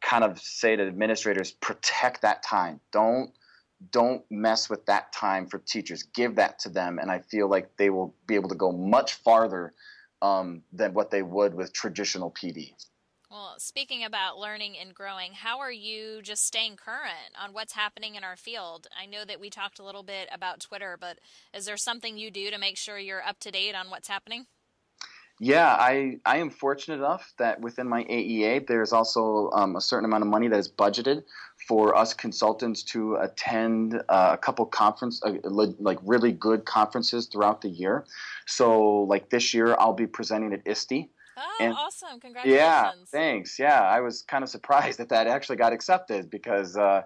kind 0.00 0.22
of 0.22 0.38
say 0.38 0.76
to 0.76 0.86
administrators 0.86 1.50
protect 1.52 2.22
that 2.22 2.42
time. 2.42 2.80
Don't 2.92 3.32
don't 3.90 4.24
mess 4.30 4.70
with 4.70 4.86
that 4.86 5.12
time 5.12 5.46
for 5.46 5.58
teachers. 5.58 6.02
Give 6.02 6.36
that 6.36 6.58
to 6.60 6.68
them, 6.68 6.98
and 6.98 7.10
I 7.10 7.20
feel 7.20 7.48
like 7.48 7.76
they 7.76 7.90
will 7.90 8.14
be 8.26 8.34
able 8.34 8.48
to 8.50 8.54
go 8.54 8.72
much 8.72 9.14
farther 9.14 9.72
um, 10.20 10.62
than 10.72 10.94
what 10.94 11.10
they 11.10 11.22
would 11.22 11.54
with 11.54 11.72
traditional 11.72 12.30
PD. 12.30 12.74
Well, 13.30 13.54
speaking 13.56 14.04
about 14.04 14.36
learning 14.38 14.76
and 14.78 14.94
growing, 14.94 15.32
how 15.32 15.60
are 15.60 15.72
you 15.72 16.20
just 16.20 16.44
staying 16.44 16.76
current 16.76 17.34
on 17.40 17.54
what's 17.54 17.72
happening 17.72 18.14
in 18.14 18.24
our 18.24 18.36
field? 18.36 18.86
I 18.94 19.06
know 19.06 19.24
that 19.24 19.40
we 19.40 19.48
talked 19.48 19.78
a 19.78 19.84
little 19.84 20.02
bit 20.02 20.28
about 20.30 20.60
Twitter, 20.60 20.98
but 21.00 21.18
is 21.54 21.64
there 21.64 21.78
something 21.78 22.18
you 22.18 22.30
do 22.30 22.50
to 22.50 22.58
make 22.58 22.76
sure 22.76 22.98
you're 22.98 23.26
up 23.26 23.38
to 23.40 23.50
date 23.50 23.74
on 23.74 23.88
what's 23.88 24.08
happening? 24.08 24.46
Yeah, 25.44 25.76
I, 25.76 26.20
I 26.24 26.36
am 26.36 26.50
fortunate 26.50 26.98
enough 26.98 27.32
that 27.38 27.60
within 27.60 27.88
my 27.88 28.04
AEA, 28.04 28.68
there's 28.68 28.92
also 28.92 29.50
um, 29.50 29.74
a 29.74 29.80
certain 29.80 30.04
amount 30.04 30.22
of 30.22 30.28
money 30.28 30.46
that 30.46 30.56
is 30.56 30.68
budgeted 30.68 31.24
for 31.66 31.96
us 31.96 32.14
consultants 32.14 32.84
to 32.84 33.16
attend 33.16 34.00
uh, 34.08 34.30
a 34.34 34.38
couple 34.38 34.64
conference, 34.66 35.20
uh, 35.24 35.32
like 35.80 35.98
really 36.04 36.30
good 36.30 36.64
conferences 36.64 37.26
throughout 37.26 37.60
the 37.60 37.68
year. 37.68 38.04
So, 38.46 39.00
like 39.00 39.30
this 39.30 39.52
year, 39.52 39.74
I'll 39.80 39.94
be 39.94 40.06
presenting 40.06 40.52
at 40.52 40.64
ISTE. 40.64 41.08
Oh, 41.36 41.56
and, 41.58 41.74
awesome! 41.74 42.20
Congratulations. 42.20 42.60
Yeah, 42.60 42.92
thanks. 43.10 43.58
Yeah, 43.58 43.80
I 43.80 43.98
was 43.98 44.22
kind 44.22 44.44
of 44.44 44.48
surprised 44.48 44.98
that 45.00 45.08
that 45.08 45.26
actually 45.26 45.56
got 45.56 45.72
accepted 45.72 46.30
because 46.30 46.76
uh, 46.76 47.02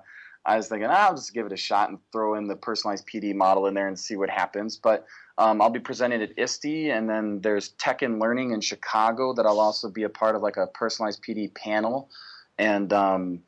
I 0.47 0.57
was 0.57 0.69
thinking, 0.69 0.89
oh, 0.89 0.93
I'll 0.93 1.15
just 1.15 1.35
give 1.35 1.45
it 1.45 1.53
a 1.53 1.57
shot 1.57 1.91
and 1.91 1.99
throw 2.13 2.35
in 2.37 2.47
the 2.47 2.55
personalized 2.55 3.07
PD 3.07 3.35
model 3.35 3.67
in 3.67 3.75
there 3.75 3.89
and 3.89 3.99
see 3.99 4.17
what 4.17 4.31
happens. 4.31 4.77
But 4.77 5.05
um, 5.39 5.61
I'll 5.61 5.71
be 5.71 5.81
presenting 5.81 6.23
at 6.23 6.39
ISTE, 6.39 6.91
and 6.91 7.11
then 7.11 7.41
there's 7.41 7.71
Tech 7.71 8.03
and 8.03 8.21
Learning 8.21 8.53
in 8.53 8.61
Chicago 8.61 9.35
that 9.35 9.45
I'll 9.45 9.59
also 9.59 9.91
be 9.91 10.05
a 10.05 10.09
part 10.09 10.37
of, 10.37 10.43
like 10.43 10.57
a 10.57 10.69
personalized 10.69 11.23
PD 11.23 11.53
panel, 11.55 12.09
and 12.59 12.93
um, 12.93 13.43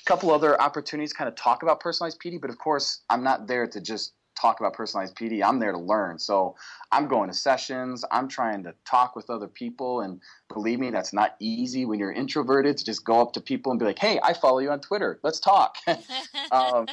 a 0.00 0.08
couple 0.08 0.30
other 0.30 0.60
opportunities 0.60 1.12
kind 1.12 1.28
of 1.28 1.34
talk 1.34 1.64
about 1.64 1.80
personalized 1.80 2.20
PD. 2.20 2.40
But 2.40 2.50
of 2.50 2.58
course, 2.58 3.00
I'm 3.10 3.24
not 3.24 3.48
there 3.48 3.66
to 3.66 3.80
just 3.80 4.12
talk 4.40 4.60
about 4.60 4.74
personalized 4.74 5.16
PD. 5.16 5.42
I'm 5.42 5.58
there 5.58 5.72
to 5.72 5.78
learn. 5.78 6.18
So 6.18 6.56
I'm 6.92 7.08
going 7.08 7.28
to 7.28 7.36
sessions. 7.36 8.04
I'm 8.10 8.28
trying 8.28 8.62
to 8.64 8.74
talk 8.84 9.16
with 9.16 9.30
other 9.30 9.48
people. 9.48 10.00
And 10.00 10.20
believe 10.52 10.78
me, 10.78 10.90
that's 10.90 11.12
not 11.12 11.36
easy 11.40 11.84
when 11.84 11.98
you're 11.98 12.12
introverted 12.12 12.76
to 12.78 12.84
just 12.84 13.04
go 13.04 13.20
up 13.20 13.32
to 13.32 13.40
people 13.40 13.72
and 13.72 13.78
be 13.78 13.84
like, 13.84 13.98
hey, 13.98 14.20
I 14.22 14.32
follow 14.32 14.58
you 14.58 14.70
on 14.70 14.80
Twitter. 14.80 15.20
Let's 15.22 15.40
talk. 15.40 15.76
um, 16.52 16.86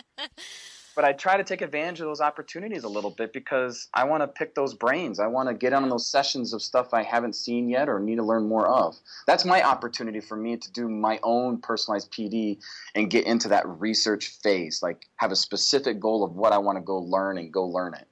but 1.02 1.08
I 1.08 1.14
try 1.14 1.36
to 1.36 1.44
take 1.44 1.64
advantage 1.64 2.00
of 2.00 2.06
those 2.06 2.22
opportunities 2.22 2.84
a 2.84 2.88
little 2.88 3.10
bit 3.10 3.34
because 3.34 3.88
I 3.92 4.04
want 4.04 4.22
to 4.22 4.28
pick 4.28 4.54
those 4.54 4.76
brains. 4.76 5.20
I 5.20 5.26
want 5.26 5.50
to 5.50 5.56
get 5.56 5.74
on 5.74 5.90
those 5.90 6.06
sessions 6.06 6.54
of 6.54 6.62
stuff 6.62 6.94
I 6.94 7.02
haven't 7.02 7.36
seen 7.36 7.70
yet 7.70 7.90
or 7.90 8.00
need 8.00 8.18
to 8.18 8.24
learn 8.24 8.48
more 8.48 8.68
of. 8.68 8.96
That's 9.26 9.44
my 9.44 9.64
opportunity 9.64 10.20
for 10.20 10.36
me 10.36 10.58
to 10.58 10.72
do 10.72 10.88
my 10.88 11.20
own 11.24 11.58
personalized 11.58 12.12
PD 12.12 12.60
and 12.94 13.10
get 13.10 13.26
into 13.26 13.48
that 13.48 13.68
research 13.68 14.28
phase, 14.44 14.84
like 14.84 15.08
have 15.16 15.32
a 15.32 15.36
specific 15.36 16.00
goal 16.00 16.24
of 16.24 16.36
what 16.36 16.54
I 16.54 16.60
want 16.60 16.78
to 16.78 16.84
go 16.84 17.00
learn 17.00 17.40
and 17.40 17.52
go 17.52 17.66
learn 17.66 17.96
it. 17.96 18.08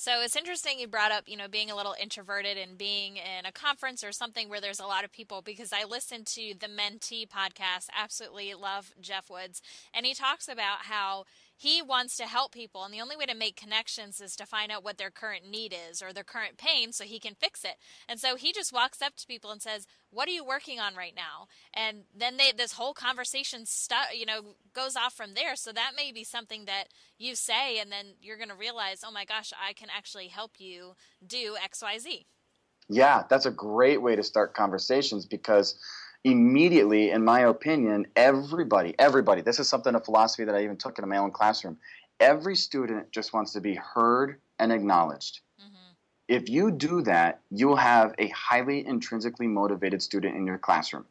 So 0.00 0.20
it's 0.22 0.36
interesting 0.36 0.78
you 0.78 0.86
brought 0.86 1.10
up, 1.10 1.24
you 1.26 1.36
know, 1.36 1.48
being 1.48 1.72
a 1.72 1.74
little 1.74 1.96
introverted 2.00 2.56
and 2.56 2.78
being 2.78 3.16
in 3.16 3.46
a 3.46 3.50
conference 3.50 4.04
or 4.04 4.12
something 4.12 4.48
where 4.48 4.60
there's 4.60 4.78
a 4.78 4.86
lot 4.86 5.02
of 5.02 5.10
people 5.10 5.42
because 5.42 5.72
I 5.72 5.82
listen 5.82 6.22
to 6.22 6.54
the 6.56 6.68
Mentee 6.68 7.28
podcast. 7.28 7.88
Absolutely 8.00 8.54
love 8.54 8.92
Jeff 9.00 9.28
Woods. 9.28 9.60
And 9.92 10.06
he 10.06 10.14
talks 10.14 10.46
about 10.46 10.82
how 10.82 11.24
he 11.58 11.82
wants 11.82 12.16
to 12.16 12.24
help 12.24 12.52
people 12.52 12.84
and 12.84 12.94
the 12.94 13.00
only 13.00 13.16
way 13.16 13.26
to 13.26 13.34
make 13.34 13.56
connections 13.56 14.20
is 14.20 14.34
to 14.36 14.46
find 14.46 14.72
out 14.72 14.84
what 14.84 14.96
their 14.96 15.10
current 15.10 15.48
need 15.48 15.74
is 15.90 16.00
or 16.00 16.12
their 16.12 16.24
current 16.24 16.56
pain 16.56 16.92
so 16.92 17.04
he 17.04 17.18
can 17.18 17.34
fix 17.34 17.64
it. 17.64 17.76
And 18.08 18.18
so 18.18 18.36
he 18.36 18.52
just 18.52 18.72
walks 18.72 19.02
up 19.02 19.16
to 19.16 19.26
people 19.26 19.50
and 19.50 19.60
says 19.60 19.86
what 20.10 20.28
are 20.28 20.32
you 20.32 20.44
working 20.44 20.80
on 20.80 20.94
right 20.94 21.14
now? 21.14 21.48
And 21.74 22.04
then 22.16 22.38
they 22.38 22.52
this 22.56 22.72
whole 22.72 22.94
conversation 22.94 23.64
you 24.14 24.24
know 24.24 24.54
goes 24.72 24.96
off 24.96 25.12
from 25.12 25.34
there. 25.34 25.56
So 25.56 25.72
that 25.72 25.92
may 25.96 26.12
be 26.12 26.24
something 26.24 26.64
that 26.64 26.88
you 27.18 27.34
say 27.34 27.78
and 27.80 27.90
then 27.90 28.14
you're 28.22 28.36
going 28.36 28.48
to 28.48 28.54
realize 28.54 29.02
oh 29.04 29.10
my 29.10 29.24
gosh 29.24 29.52
i 29.62 29.72
can 29.72 29.88
actually 29.94 30.28
help 30.28 30.52
you 30.58 30.94
do 31.26 31.56
xyz 31.72 32.24
yeah 32.88 33.24
that's 33.28 33.46
a 33.46 33.50
great 33.50 34.00
way 34.00 34.16
to 34.16 34.22
start 34.22 34.54
conversations 34.54 35.26
because 35.26 35.78
immediately, 36.24 37.10
in 37.10 37.24
my 37.24 37.40
opinion, 37.40 38.06
everybody, 38.16 38.94
everybody, 38.98 39.42
this 39.42 39.58
is 39.58 39.68
something, 39.68 39.94
a 39.94 40.00
philosophy 40.00 40.44
that 40.44 40.54
I 40.54 40.64
even 40.64 40.76
took 40.76 40.98
in 40.98 41.08
my 41.08 41.18
own 41.18 41.30
classroom. 41.30 41.78
Every 42.20 42.56
student 42.56 43.10
just 43.12 43.32
wants 43.32 43.52
to 43.52 43.60
be 43.60 43.74
heard 43.74 44.40
and 44.58 44.72
acknowledged. 44.72 45.40
Mm-hmm. 45.60 45.92
If 46.28 46.48
you 46.48 46.70
do 46.70 47.02
that, 47.02 47.40
you'll 47.50 47.76
have 47.76 48.14
a 48.18 48.28
highly 48.28 48.86
intrinsically 48.86 49.46
motivated 49.46 50.02
student 50.02 50.36
in 50.36 50.46
your 50.46 50.58
classroom. 50.58 51.04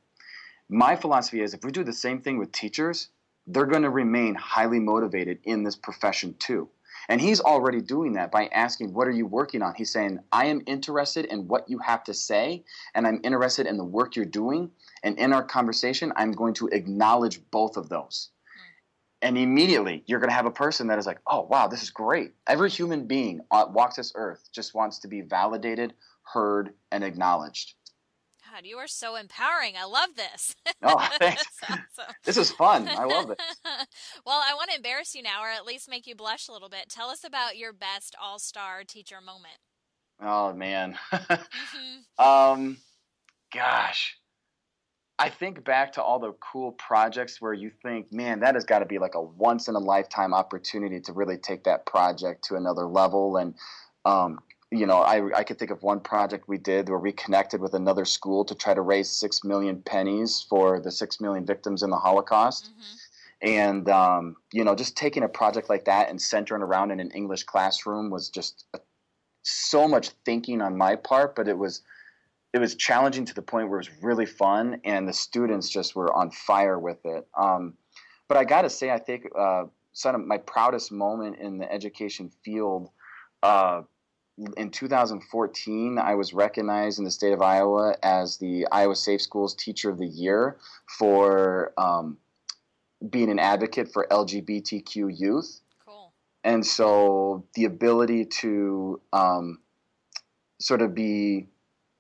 My 0.70 0.96
philosophy 0.98 1.42
is 1.42 1.54
if 1.54 1.64
we 1.64 1.72
do 1.72 1.84
the 1.84 1.94
same 1.94 2.22
thing 2.22 2.38
with 2.38 2.52
teachers, 2.52 3.10
they're 3.48 3.66
going 3.66 3.84
to 3.84 3.90
remain 3.90 4.36
highly 4.36 4.80
motivated 4.80 5.40
in 5.46 5.64
this 5.64 5.78
profession 5.78 6.36
too. 6.38 6.68
And 7.10 7.22
he's 7.22 7.40
already 7.40 7.82
doing 7.82 8.14
that 8.14 8.32
by 8.32 8.48
asking, 8.48 8.94
What 8.94 9.08
are 9.08 9.12
you 9.12 9.26
working 9.26 9.62
on? 9.62 9.74
He's 9.76 9.92
saying, 9.92 10.20
I 10.32 10.48
am 10.48 10.62
interested 10.66 11.26
in 11.26 11.48
what 11.48 11.70
you 11.70 11.80
have 11.80 12.04
to 12.06 12.14
say, 12.14 12.64
and 12.94 13.08
I'm 13.08 13.22
interested 13.24 13.66
in 13.66 13.78
the 13.78 13.86
work 13.86 14.16
you're 14.16 14.26
doing. 14.26 14.72
And 15.04 15.18
in 15.18 15.32
our 15.32 15.44
conversation, 15.44 16.12
I'm 16.16 16.32
going 16.32 16.54
to 16.56 16.68
acknowledge 16.68 17.40
both 17.50 17.78
of 17.78 17.88
those. 17.88 18.30
And 19.22 19.38
immediately, 19.38 20.04
you're 20.06 20.20
going 20.20 20.30
to 20.30 20.36
have 20.36 20.46
a 20.46 20.52
person 20.52 20.88
that 20.88 21.00
is 21.00 21.08
like, 21.08 21.20
oh, 21.26 21.42
wow, 21.42 21.68
this 21.68 21.82
is 21.82 21.90
great. 21.90 22.34
Every 22.46 22.70
human 22.70 23.08
being 23.08 23.42
uh, 23.50 23.66
walks 23.70 23.96
this 23.96 24.12
earth 24.16 24.50
just 24.52 24.76
wants 24.76 25.00
to 25.00 25.08
be 25.08 25.22
validated, 25.22 25.94
heard, 26.22 26.74
and 26.92 27.04
acknowledged. 27.04 27.74
God, 28.58 28.66
you 28.66 28.78
are 28.78 28.88
so 28.88 29.16
empowering. 29.16 29.76
I 29.80 29.86
love 29.86 30.16
this. 30.16 30.56
Oh, 30.84 31.10
thanks. 31.20 31.44
awesome. 31.64 32.14
This 32.24 32.38
is 32.38 32.52
fun. 32.52 32.88
I 32.88 33.04
love 33.06 33.32
it. 33.32 33.42
well, 34.26 34.44
I 34.48 34.54
want 34.54 34.70
to 34.70 34.76
embarrass 34.76 35.16
you 35.16 35.24
now, 35.24 35.42
or 35.44 35.50
at 35.50 35.66
least 35.66 35.90
make 35.90 36.06
you 36.06 36.16
blush 36.16 36.48
a 36.48 36.52
little 36.52 36.70
bit. 36.70 36.88
Tell 36.88 37.10
us 37.10 37.24
about 37.24 37.58
your 37.58 37.74
best 37.74 38.16
all 38.22 38.38
star 38.38 38.84
teacher 38.84 39.20
moment. 39.20 39.58
Oh, 40.22 40.54
man. 40.54 40.98
mm-hmm. 41.12 42.24
um, 42.24 42.78
gosh. 43.54 44.18
I 45.20 45.30
think 45.30 45.64
back 45.64 45.94
to 45.94 46.04
all 46.04 46.20
the 46.20 46.34
cool 46.34 46.74
projects 46.74 47.42
where 47.42 47.54
you 47.54 47.72
think, 47.82 48.14
man, 48.14 48.40
that 48.42 48.54
has 48.54 48.64
got 48.64 48.80
to 48.80 48.86
be 48.86 49.00
like 49.00 49.16
a 49.16 49.22
once 49.22 49.68
in 49.68 49.76
a 49.76 49.80
lifetime 49.80 50.34
opportunity 50.34 51.00
to 51.02 51.14
really 51.14 51.38
take 51.38 51.64
that 51.64 51.86
project 51.86 52.46
to 52.46 52.56
another 52.56 52.86
level. 52.86 53.38
And, 53.38 53.56
um, 54.06 54.40
you 54.72 54.86
know, 54.86 54.98
I, 54.98 55.40
I 55.40 55.44
could 55.44 55.58
think 55.58 55.72
of 55.72 55.82
one 55.82 56.02
project 56.02 56.48
we 56.48 56.58
did 56.58 56.90
where 56.90 57.00
we 57.00 57.14
connected 57.14 57.62
with 57.62 57.74
another 57.74 58.04
school 58.04 58.44
to 58.46 58.56
try 58.56 58.74
to 58.74 58.82
raise 58.82 59.10
six 59.10 59.44
million 59.44 59.82
pennies 59.82 60.46
for 60.50 60.80
the 60.82 60.92
six 60.92 61.22
million 61.22 61.46
victims 61.46 61.84
in 61.84 61.90
the 61.90 61.98
Holocaust. 61.98 62.66
Mm-hmm. 62.66 63.50
And, 63.50 63.90
um, 63.90 64.36
you 64.52 64.64
know, 64.64 64.76
just 64.76 64.98
taking 64.98 65.24
a 65.24 65.30
project 65.30 65.70
like 65.70 65.86
that 65.86 66.10
and 66.10 66.22
centering 66.22 66.64
around 66.64 66.92
in 66.92 67.00
an 67.00 67.12
English 67.12 67.44
classroom 67.44 68.10
was 68.10 68.30
just 68.30 68.66
a, 68.74 68.80
so 69.44 69.88
much 69.88 70.10
thinking 70.26 70.62
on 70.62 70.76
my 70.76 70.96
part, 70.96 71.36
but 71.36 71.48
it 71.48 71.58
was 71.58 71.82
it 72.54 72.60
was 72.60 72.76
challenging 72.76 73.26
to 73.26 73.36
the 73.36 73.42
point 73.42 73.70
where 73.70 73.80
it 73.80 73.88
was 73.88 74.04
really 74.04 74.26
fun, 74.26 74.82
and 74.84 75.08
the 75.08 75.14
students 75.14 75.70
just 75.70 75.96
were 75.96 76.12
on 76.14 76.32
fire 76.32 76.80
with 76.80 77.06
it. 77.06 77.28
Um, 77.38 77.74
but 78.28 78.38
I 78.38 78.46
got 78.46 78.64
to 78.64 78.70
say, 78.70 78.90
I 78.90 78.98
think 78.98 79.28
uh, 79.38 79.66
some 79.94 80.16
of 80.16 80.26
my 80.26 80.38
proudest 80.38 80.92
moment 80.92 81.38
in 81.40 81.58
the 81.58 81.72
education 81.72 82.32
field. 82.44 82.90
Uh, 83.44 83.84
in 84.56 84.70
2014, 84.70 85.98
I 85.98 86.16
was 86.16 86.34
recognized 86.34 87.00
in 87.00 87.06
the 87.06 87.12
state 87.12 87.34
of 87.34 87.42
Iowa 87.42 87.96
as 88.04 88.38
the 88.38 88.68
Iowa 88.72 88.96
Safe 88.96 89.22
Schools 89.22 89.56
Teacher 89.56 89.90
of 89.90 89.98
the 89.98 90.08
Year 90.08 90.58
for 90.98 91.74
um, 91.78 92.18
being 93.10 93.32
an 93.32 93.40
advocate 93.40 93.92
for 93.92 94.08
LGBTQ 94.10 95.20
youth. 95.20 95.62
Cool. 95.86 96.14
And 96.44 96.66
so 96.66 97.46
the 97.56 97.66
ability 97.66 98.26
to 98.42 99.02
um, 99.12 99.60
sort 100.60 100.82
of 100.82 100.94
be 100.94 101.48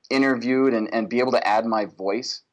interviewed 0.09 0.73
and, 0.73 0.93
and 0.93 1.09
be 1.09 1.19
able 1.19 1.31
to 1.31 1.47
add 1.47 1.65
my 1.65 1.85
voice 1.85 2.43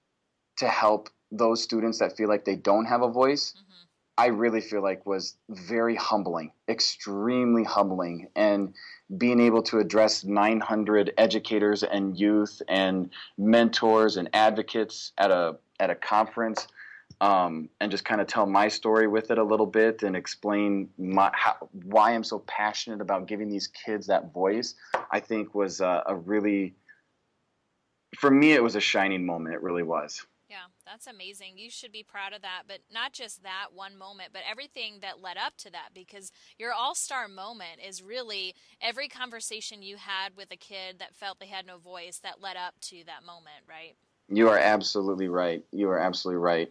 to 0.58 0.68
help 0.68 1.10
those 1.30 1.62
students 1.62 1.98
that 1.98 2.16
feel 2.16 2.28
like 2.28 2.44
they 2.44 2.56
don't 2.56 2.86
have 2.86 3.02
a 3.02 3.08
voice, 3.08 3.52
mm-hmm. 3.52 3.84
I 4.16 4.26
really 4.26 4.60
feel 4.60 4.82
like 4.82 5.06
was 5.06 5.36
very 5.48 5.96
humbling, 5.96 6.52
extremely 6.68 7.64
humbling. 7.64 8.28
And 8.36 8.74
being 9.16 9.40
able 9.40 9.62
to 9.64 9.78
address 9.78 10.24
900 10.24 11.14
educators 11.18 11.82
and 11.82 12.18
youth 12.18 12.62
and 12.68 13.10
mentors 13.36 14.16
and 14.16 14.30
advocates 14.32 15.12
at 15.18 15.30
a 15.30 15.56
at 15.80 15.90
a 15.90 15.94
conference 15.94 16.68
um, 17.20 17.68
and 17.80 17.90
just 17.90 18.04
kind 18.04 18.20
of 18.20 18.26
tell 18.26 18.46
my 18.46 18.68
story 18.68 19.06
with 19.06 19.30
it 19.30 19.38
a 19.38 19.44
little 19.44 19.66
bit 19.66 20.02
and 20.02 20.16
explain 20.16 20.88
my, 20.98 21.30
how, 21.32 21.68
why 21.84 22.12
I'm 22.12 22.24
so 22.24 22.40
passionate 22.40 23.00
about 23.00 23.26
giving 23.26 23.48
these 23.48 23.68
kids 23.68 24.06
that 24.06 24.32
voice, 24.32 24.74
I 25.10 25.20
think 25.20 25.54
was 25.54 25.80
a, 25.80 26.02
a 26.06 26.14
really, 26.14 26.74
for 28.18 28.30
me, 28.30 28.52
it 28.52 28.62
was 28.62 28.76
a 28.76 28.80
shining 28.80 29.24
moment. 29.24 29.54
It 29.54 29.62
really 29.62 29.82
was. 29.82 30.24
Yeah, 30.54 30.70
that's 30.86 31.08
amazing. 31.08 31.54
You 31.58 31.68
should 31.68 31.90
be 31.90 32.04
proud 32.04 32.32
of 32.32 32.42
that. 32.42 32.62
But 32.68 32.78
not 32.88 33.12
just 33.12 33.42
that 33.42 33.70
one 33.74 33.98
moment, 33.98 34.28
but 34.32 34.42
everything 34.48 35.00
that 35.02 35.20
led 35.20 35.36
up 35.36 35.56
to 35.58 35.72
that, 35.72 35.88
because 35.92 36.30
your 36.56 36.72
all 36.72 36.94
star 36.94 37.26
moment 37.26 37.80
is 37.84 38.04
really 38.04 38.54
every 38.80 39.08
conversation 39.08 39.82
you 39.82 39.96
had 39.96 40.36
with 40.36 40.52
a 40.52 40.56
kid 40.56 41.00
that 41.00 41.16
felt 41.16 41.40
they 41.40 41.46
had 41.46 41.66
no 41.66 41.78
voice 41.78 42.20
that 42.22 42.40
led 42.40 42.56
up 42.56 42.74
to 42.82 43.02
that 43.04 43.24
moment, 43.26 43.66
right? 43.68 43.96
You 44.28 44.48
are 44.48 44.58
absolutely 44.58 45.26
right. 45.26 45.64
You 45.72 45.90
are 45.90 45.98
absolutely 45.98 46.40
right. 46.40 46.70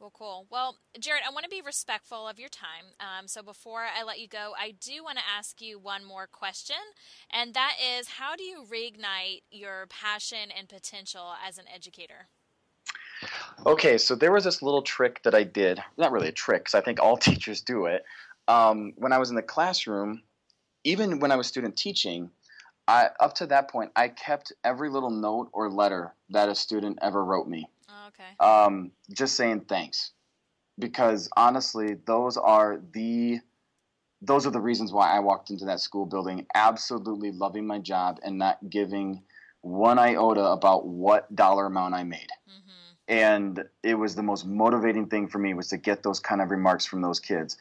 Well, 0.00 0.12
cool. 0.14 0.46
Well, 0.50 0.78
Jared, 0.98 1.22
I 1.28 1.30
want 1.30 1.44
to 1.44 1.50
be 1.50 1.60
respectful 1.60 2.26
of 2.26 2.38
your 2.38 2.48
time. 2.48 2.94
Um, 3.00 3.28
so 3.28 3.42
before 3.42 3.82
I 3.82 4.02
let 4.02 4.18
you 4.18 4.28
go, 4.28 4.54
I 4.58 4.70
do 4.80 5.04
want 5.04 5.18
to 5.18 5.24
ask 5.36 5.60
you 5.60 5.78
one 5.78 6.06
more 6.06 6.26
question, 6.26 6.76
and 7.30 7.52
that 7.52 7.74
is 7.98 8.08
how 8.08 8.34
do 8.34 8.44
you 8.44 8.64
reignite 8.64 9.42
your 9.50 9.86
passion 9.90 10.50
and 10.56 10.70
potential 10.70 11.34
as 11.46 11.58
an 11.58 11.66
educator? 11.68 12.28
Okay, 13.66 13.98
so 13.98 14.14
there 14.14 14.32
was 14.32 14.44
this 14.44 14.62
little 14.62 14.82
trick 14.82 15.22
that 15.24 15.34
I 15.34 15.44
did. 15.44 15.82
Not 15.96 16.12
really 16.12 16.28
a 16.28 16.32
trick, 16.32 16.64
because 16.64 16.74
I 16.74 16.80
think 16.80 17.00
all 17.00 17.16
teachers 17.18 17.60
do 17.60 17.86
it. 17.86 18.04
Um, 18.48 18.92
when 18.96 19.12
I 19.12 19.18
was 19.18 19.30
in 19.30 19.36
the 19.36 19.42
classroom, 19.42 20.22
even 20.84 21.20
when 21.20 21.30
I 21.30 21.36
was 21.36 21.46
student 21.46 21.76
teaching, 21.76 22.30
I, 22.88 23.10
up 23.20 23.34
to 23.34 23.46
that 23.46 23.70
point, 23.70 23.92
I 23.94 24.08
kept 24.08 24.52
every 24.64 24.90
little 24.90 25.10
note 25.10 25.50
or 25.52 25.70
letter 25.70 26.14
that 26.30 26.48
a 26.48 26.54
student 26.54 26.98
ever 27.02 27.24
wrote 27.24 27.46
me. 27.46 27.68
Oh, 27.88 28.08
okay. 28.08 28.44
Um, 28.44 28.90
just 29.12 29.36
saying 29.36 29.66
thanks, 29.68 30.12
because 30.78 31.28
honestly, 31.36 31.96
those 32.06 32.36
are 32.36 32.80
the 32.92 33.40
those 34.22 34.46
are 34.46 34.50
the 34.50 34.60
reasons 34.60 34.92
why 34.92 35.10
I 35.10 35.20
walked 35.20 35.50
into 35.50 35.64
that 35.66 35.80
school 35.80 36.04
building, 36.04 36.46
absolutely 36.54 37.32
loving 37.32 37.66
my 37.66 37.78
job 37.78 38.18
and 38.22 38.36
not 38.36 38.58
giving 38.68 39.22
one 39.62 39.98
iota 39.98 40.44
about 40.44 40.86
what 40.86 41.34
dollar 41.34 41.66
amount 41.66 41.94
I 41.94 42.02
made. 42.02 42.28
Mm-hmm. 42.48 42.89
And 43.10 43.64
it 43.82 43.96
was 43.96 44.14
the 44.14 44.22
most 44.22 44.46
motivating 44.46 45.06
thing 45.06 45.28
for 45.28 45.38
me 45.38 45.52
was 45.52 45.68
to 45.68 45.76
get 45.76 46.02
those 46.02 46.20
kind 46.20 46.40
of 46.40 46.50
remarks 46.50 46.86
from 46.86 47.02
those 47.02 47.20
kids. 47.20 47.58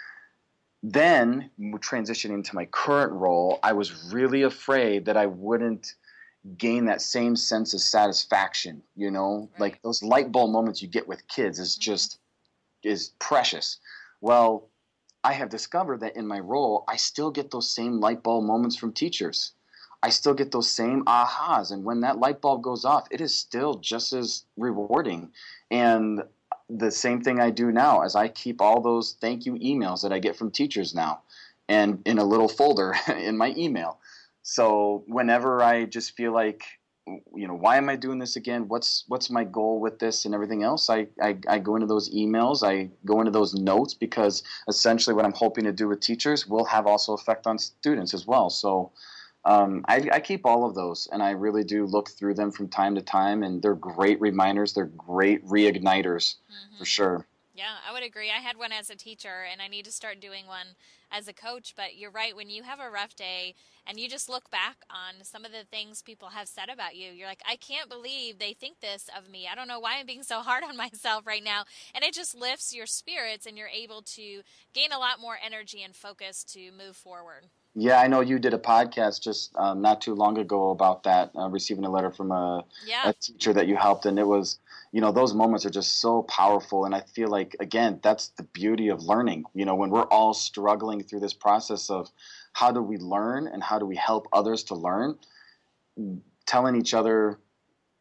Then 0.82 1.50
transitioning 1.60 2.44
to 2.46 2.56
my 2.56 2.66
current 2.66 3.12
role, 3.12 3.60
I 3.64 3.74
was 3.74 4.14
really 4.14 4.44
afraid 4.44 5.06
that 5.06 5.18
I 5.18 5.26
wouldn't 5.26 5.96
gain 6.58 6.86
that 6.86 7.02
same 7.02 7.36
sense 7.36 7.74
of 7.74 7.82
satisfaction 7.82 8.82
you 8.96 9.12
know 9.12 9.50
right. 9.54 9.60
like 9.60 9.82
those 9.82 10.02
light 10.02 10.32
bulb 10.32 10.52
moments 10.52 10.82
you 10.82 10.88
get 10.88 11.08
with 11.08 11.28
kids 11.28 11.60
is 11.60 11.74
mm-hmm. 11.74 11.82
just 11.82 12.20
is 12.84 13.10
precious 13.20 13.80
well 14.22 14.70
i 15.24 15.34
have 15.34 15.50
discovered 15.50 16.00
that 16.00 16.16
in 16.16 16.26
my 16.26 16.40
role 16.40 16.86
i 16.88 16.96
still 16.96 17.30
get 17.30 17.52
those 17.52 17.70
same 17.70 18.00
light 18.00 18.24
bulb 18.24 18.46
moments 18.46 18.78
from 18.78 18.94
teachers 18.94 19.52
i 20.04 20.10
still 20.10 20.34
get 20.34 20.52
those 20.52 20.70
same 20.70 21.04
ahas 21.06 21.72
and 21.72 21.84
when 21.84 22.02
that 22.02 22.20
light 22.20 22.42
bulb 22.42 22.62
goes 22.62 22.86
off 22.86 23.08
it 23.12 23.22
is 23.22 23.36
still 23.36 23.76
just 23.76 24.14
as 24.14 24.44
rewarding 24.58 25.30
and 25.72 26.24
the 26.70 26.92
same 26.92 27.22
thing 27.22 27.40
i 27.40 27.50
do 27.50 27.72
now 27.72 28.02
as 28.02 28.16
i 28.16 28.28
keep 28.28 28.62
all 28.62 28.82
those 28.82 29.16
thank 29.20 29.46
you 29.46 29.54
emails 29.54 30.02
that 30.02 30.14
i 30.14 30.20
get 30.20 30.36
from 30.36 30.52
teachers 30.52 30.94
now 30.94 31.22
and 31.68 32.02
in 32.06 32.18
a 32.18 32.24
little 32.24 32.48
folder 32.48 32.96
in 33.18 33.38
my 33.38 33.54
email 33.58 34.00
so 34.50 35.04
whenever 35.06 35.62
I 35.62 35.86
just 35.86 36.16
feel 36.18 36.34
like, 36.34 36.64
you 37.06 37.48
know, 37.48 37.54
why 37.54 37.78
am 37.78 37.88
I 37.88 37.96
doing 37.96 38.18
this 38.18 38.36
again? 38.36 38.68
What's 38.68 39.04
what's 39.08 39.30
my 39.30 39.44
goal 39.44 39.80
with 39.80 40.00
this 40.00 40.26
and 40.26 40.34
everything 40.34 40.64
else? 40.64 40.90
I, 40.90 41.06
I, 41.22 41.38
I 41.48 41.60
go 41.60 41.76
into 41.76 41.86
those 41.86 42.10
emails, 42.10 42.64
I 42.64 42.90
go 43.06 43.20
into 43.20 43.32
those 43.32 43.54
notes 43.54 43.94
because 43.94 44.42
essentially 44.68 45.16
what 45.16 45.24
I'm 45.24 45.34
hoping 45.34 45.66
to 45.66 45.72
do 45.72 45.88
with 45.88 46.00
teachers 46.00 46.48
will 46.48 46.66
have 46.66 46.88
also 46.88 47.14
effect 47.14 47.46
on 47.46 47.60
students 47.60 48.16
as 48.16 48.26
well. 48.26 48.50
So 48.50 48.92
um, 49.46 49.86
I, 49.88 50.08
I, 50.12 50.20
keep 50.20 50.46
all 50.46 50.66
of 50.66 50.76
those, 50.76 51.08
and 51.12 51.24
I 51.24 51.32
really 51.32 51.64
do 51.64 51.86
look 51.86 52.10
through 52.10 52.34
them 52.34 52.52
from 52.52 52.68
time 52.68 52.96
to 52.96 53.02
time, 53.02 53.42
and 53.44 53.62
they're 53.62 53.76
great 53.76 54.20
reminders. 54.20 54.74
They're 54.74 54.86
great 54.86 55.46
reigniters 55.46 56.36
mm-hmm. 56.36 56.78
for 56.78 56.86
sure. 56.86 57.26
Yeah, 57.60 57.76
I 57.86 57.92
would 57.92 58.04
agree. 58.04 58.30
I 58.30 58.40
had 58.40 58.58
one 58.58 58.72
as 58.72 58.90
a 58.90 58.96
teacher, 58.96 59.46
and 59.52 59.62
I 59.62 59.68
need 59.68 59.84
to 59.84 59.92
start 59.92 60.22
doing 60.22 60.48
one 60.48 60.68
as 61.12 61.28
a 61.28 61.34
coach. 61.34 61.74
But 61.76 61.98
you're 61.98 62.10
right. 62.10 62.34
When 62.34 62.50
you 62.50 62.64
have 62.64 62.80
a 62.80 62.90
rough 62.90 63.18
day 63.18 63.54
and 63.86 64.00
you 64.00 64.08
just 64.08 64.30
look 64.30 64.50
back 64.50 64.78
on 64.90 65.26
some 65.26 65.44
of 65.44 65.52
the 65.52 65.66
things 65.70 66.02
people 66.02 66.30
have 66.30 66.48
said 66.48 66.70
about 66.70 66.96
you, 66.96 67.12
you're 67.12 67.28
like, 67.28 67.42
I 67.46 67.58
can't 67.58 67.90
believe 67.90 68.40
they 68.40 68.54
think 68.54 68.80
this 68.80 69.10
of 69.18 69.30
me. 69.30 69.46
I 69.52 69.56
don't 69.56 69.68
know 69.68 69.82
why 69.82 69.98
I'm 70.00 70.06
being 70.06 70.24
so 70.24 70.40
hard 70.40 70.64
on 70.64 70.78
myself 70.86 71.28
right 71.28 71.44
now. 71.44 71.66
And 71.94 72.02
it 72.02 72.14
just 72.14 72.34
lifts 72.34 72.74
your 72.74 72.86
spirits, 72.86 73.46
and 73.46 73.58
you're 73.58 73.68
able 73.68 74.04
to 74.04 74.42
gain 74.74 74.94
a 74.94 75.00
lot 75.00 75.20
more 75.20 75.38
energy 75.46 75.84
and 75.84 75.94
focus 75.94 76.46
to 76.54 76.72
move 76.72 76.96
forward. 76.96 77.48
Yeah, 77.76 78.00
I 78.00 78.08
know 78.08 78.22
you 78.22 78.40
did 78.40 78.54
a 78.54 78.58
podcast 78.58 79.22
just 79.22 79.56
um, 79.56 79.82
not 79.82 80.02
too 80.02 80.16
long 80.16 80.38
ago 80.38 80.72
about 80.72 81.04
that, 81.04 81.32
uh, 81.36 81.50
receiving 81.50 81.86
a 81.86 81.90
letter 81.90 82.12
from 82.12 82.32
a, 82.32 82.66
yeah. 82.86 83.10
a 83.10 83.14
teacher 83.14 83.54
that 83.54 83.68
you 83.68 83.76
helped, 83.76 84.06
and 84.06 84.18
it 84.18 84.28
was 84.28 84.60
you 84.92 85.02
know 85.02 85.12
those 85.12 85.34
moments 85.34 85.66
are 85.66 85.70
just 85.70 86.00
so 86.00 86.24
powerful 86.24 86.86
and 86.86 86.96
i 86.96 87.02
feel 87.02 87.30
like 87.30 87.56
again 87.60 88.00
that's 88.02 88.30
the 88.30 88.44
beauty 88.44 88.90
of 88.90 89.04
learning 89.04 89.44
you 89.54 89.66
know 89.66 89.76
when 89.76 89.90
we're 89.90 90.04
all 90.04 90.34
struggling 90.34 91.04
through 91.04 91.20
this 91.20 91.34
process 91.34 91.90
of 91.90 92.10
how 92.54 92.72
do 92.72 92.82
we 92.82 92.98
learn 92.98 93.48
and 93.48 93.64
how 93.64 93.78
do 93.78 93.86
we 93.86 93.96
help 93.96 94.28
others 94.34 94.64
to 94.64 94.76
learn 94.76 95.18
telling 96.46 96.76
each 96.76 96.94
other 96.94 97.40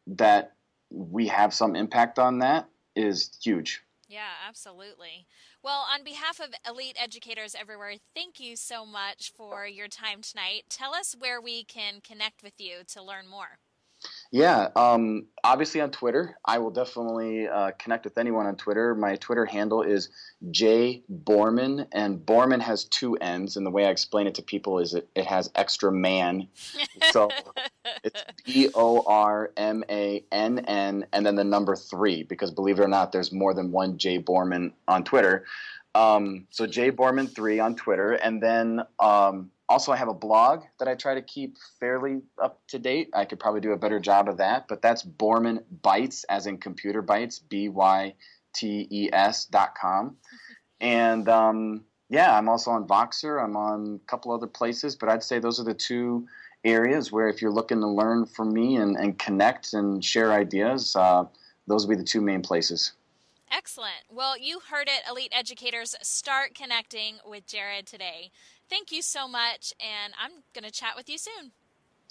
that 0.07 0.53
we 0.89 1.27
have 1.27 1.53
some 1.53 1.75
impact 1.75 2.17
on 2.17 2.39
that 2.39 2.67
is 2.95 3.37
huge 3.41 3.81
yeah 4.07 4.31
absolutely 4.47 5.27
well 5.63 5.85
on 5.93 6.03
behalf 6.03 6.39
of 6.39 6.53
elite 6.67 6.97
educators 6.99 7.55
everywhere 7.59 7.95
thank 8.15 8.39
you 8.39 8.55
so 8.55 8.85
much 8.85 9.31
for 9.35 9.65
your 9.65 9.87
time 9.87 10.21
tonight. 10.21 10.63
Tell 10.69 10.93
us 10.93 11.15
where 11.17 11.41
we 11.41 11.63
can 11.63 12.01
connect 12.01 12.43
with 12.43 12.53
you 12.59 12.81
to 12.87 13.03
learn 13.03 13.27
more 13.29 13.59
yeah, 14.31 14.69
um, 14.75 15.25
obviously 15.43 15.81
on 15.81 15.89
Twitter, 15.89 16.37
I 16.45 16.59
will 16.59 16.69
definitely 16.69 17.47
uh, 17.47 17.71
connect 17.79 18.03
with 18.03 18.17
anyone 18.19 18.45
on 18.45 18.55
Twitter. 18.57 18.93
My 18.93 19.15
Twitter 19.15 19.45
handle 19.45 19.81
is 19.81 20.09
J 20.51 21.01
Bormann, 21.11 21.87
and 21.91 22.19
Bormann 22.19 22.61
has 22.61 22.83
two 22.83 23.15
N's. 23.15 23.57
And 23.57 23.65
the 23.65 23.71
way 23.71 23.85
I 23.85 23.89
explain 23.89 24.27
it 24.27 24.35
to 24.35 24.43
people 24.43 24.77
is 24.77 24.93
it, 24.93 25.09
it 25.15 25.25
has 25.25 25.49
extra 25.55 25.91
man. 25.91 26.47
so 27.11 27.29
it's 28.03 28.23
B 28.45 28.69
O 28.75 29.03
R 29.07 29.51
M 29.57 29.83
A 29.89 30.23
N 30.31 30.59
N, 30.59 31.07
and 31.11 31.25
then 31.25 31.35
the 31.35 31.43
number 31.43 31.75
three, 31.75 32.21
because 32.21 32.51
believe 32.51 32.79
it 32.79 32.83
or 32.83 32.87
not, 32.87 33.11
there's 33.11 33.31
more 33.31 33.55
than 33.55 33.71
one 33.71 33.97
J 33.97 34.19
Bormann 34.19 34.73
on 34.87 35.03
Twitter. 35.03 35.45
Um, 35.95 36.45
so 36.51 36.67
J 36.67 36.91
Bormann 36.91 37.33
three 37.33 37.59
on 37.59 37.75
Twitter, 37.75 38.13
and 38.13 38.43
then 38.43 38.83
um, 38.99 39.49
also, 39.69 39.91
I 39.91 39.97
have 39.97 40.07
a 40.07 40.13
blog 40.15 40.63
that 40.79 40.87
I 40.87 40.95
try 40.95 41.13
to 41.13 41.21
keep 41.21 41.57
fairly 41.79 42.21
up 42.41 42.59
to 42.69 42.79
date. 42.79 43.11
I 43.13 43.25
could 43.25 43.39
probably 43.39 43.61
do 43.61 43.71
a 43.71 43.77
better 43.77 43.99
job 43.99 44.27
of 44.27 44.37
that, 44.37 44.67
but 44.67 44.81
that's 44.81 45.03
Bormann 45.03 45.63
Bytes, 45.83 46.25
as 46.27 46.47
in 46.47 46.57
computer 46.57 47.03
bytes, 47.03 47.39
B 47.47 47.69
Y 47.69 48.15
T 48.53 48.87
E 48.89 49.09
S 49.13 49.45
dot 49.45 49.75
com. 49.79 50.17
And 50.81 51.27
um, 51.27 51.83
yeah, 52.09 52.37
I'm 52.37 52.47
also 52.47 52.71
on 52.71 52.87
Voxer. 52.87 53.43
I'm 53.43 53.57
on 53.57 53.99
a 54.01 54.09
couple 54.09 54.31
other 54.31 54.47
places, 54.47 54.95
but 54.95 55.09
I'd 55.09 55.21
say 55.21 55.37
those 55.37 55.59
are 55.59 55.65
the 55.65 55.73
two 55.73 56.25
areas 56.63 57.11
where 57.11 57.27
if 57.27 57.41
you're 57.41 57.51
looking 57.51 57.81
to 57.81 57.87
learn 57.87 58.25
from 58.25 58.53
me 58.53 58.77
and, 58.77 58.95
and 58.95 59.19
connect 59.19 59.73
and 59.73 60.01
share 60.01 60.31
ideas, 60.31 60.95
uh, 60.95 61.25
those 61.67 61.85
will 61.85 61.95
be 61.95 61.97
the 61.97 62.05
two 62.05 62.21
main 62.21 62.41
places. 62.41 62.93
Excellent. 63.51 64.05
Well, 64.09 64.37
you 64.37 64.61
heard 64.71 64.87
it, 64.87 65.01
Elite 65.09 65.33
Educators. 65.33 65.95
Start 66.01 66.55
connecting 66.55 67.15
with 67.25 67.45
Jared 67.47 67.87
today. 67.87 68.31
Thank 68.69 68.91
you 68.91 69.01
so 69.01 69.27
much, 69.27 69.73
and 69.79 70.13
I'm 70.21 70.43
going 70.53 70.63
to 70.63 70.71
chat 70.71 70.93
with 70.95 71.09
you 71.09 71.17
soon. 71.17 71.51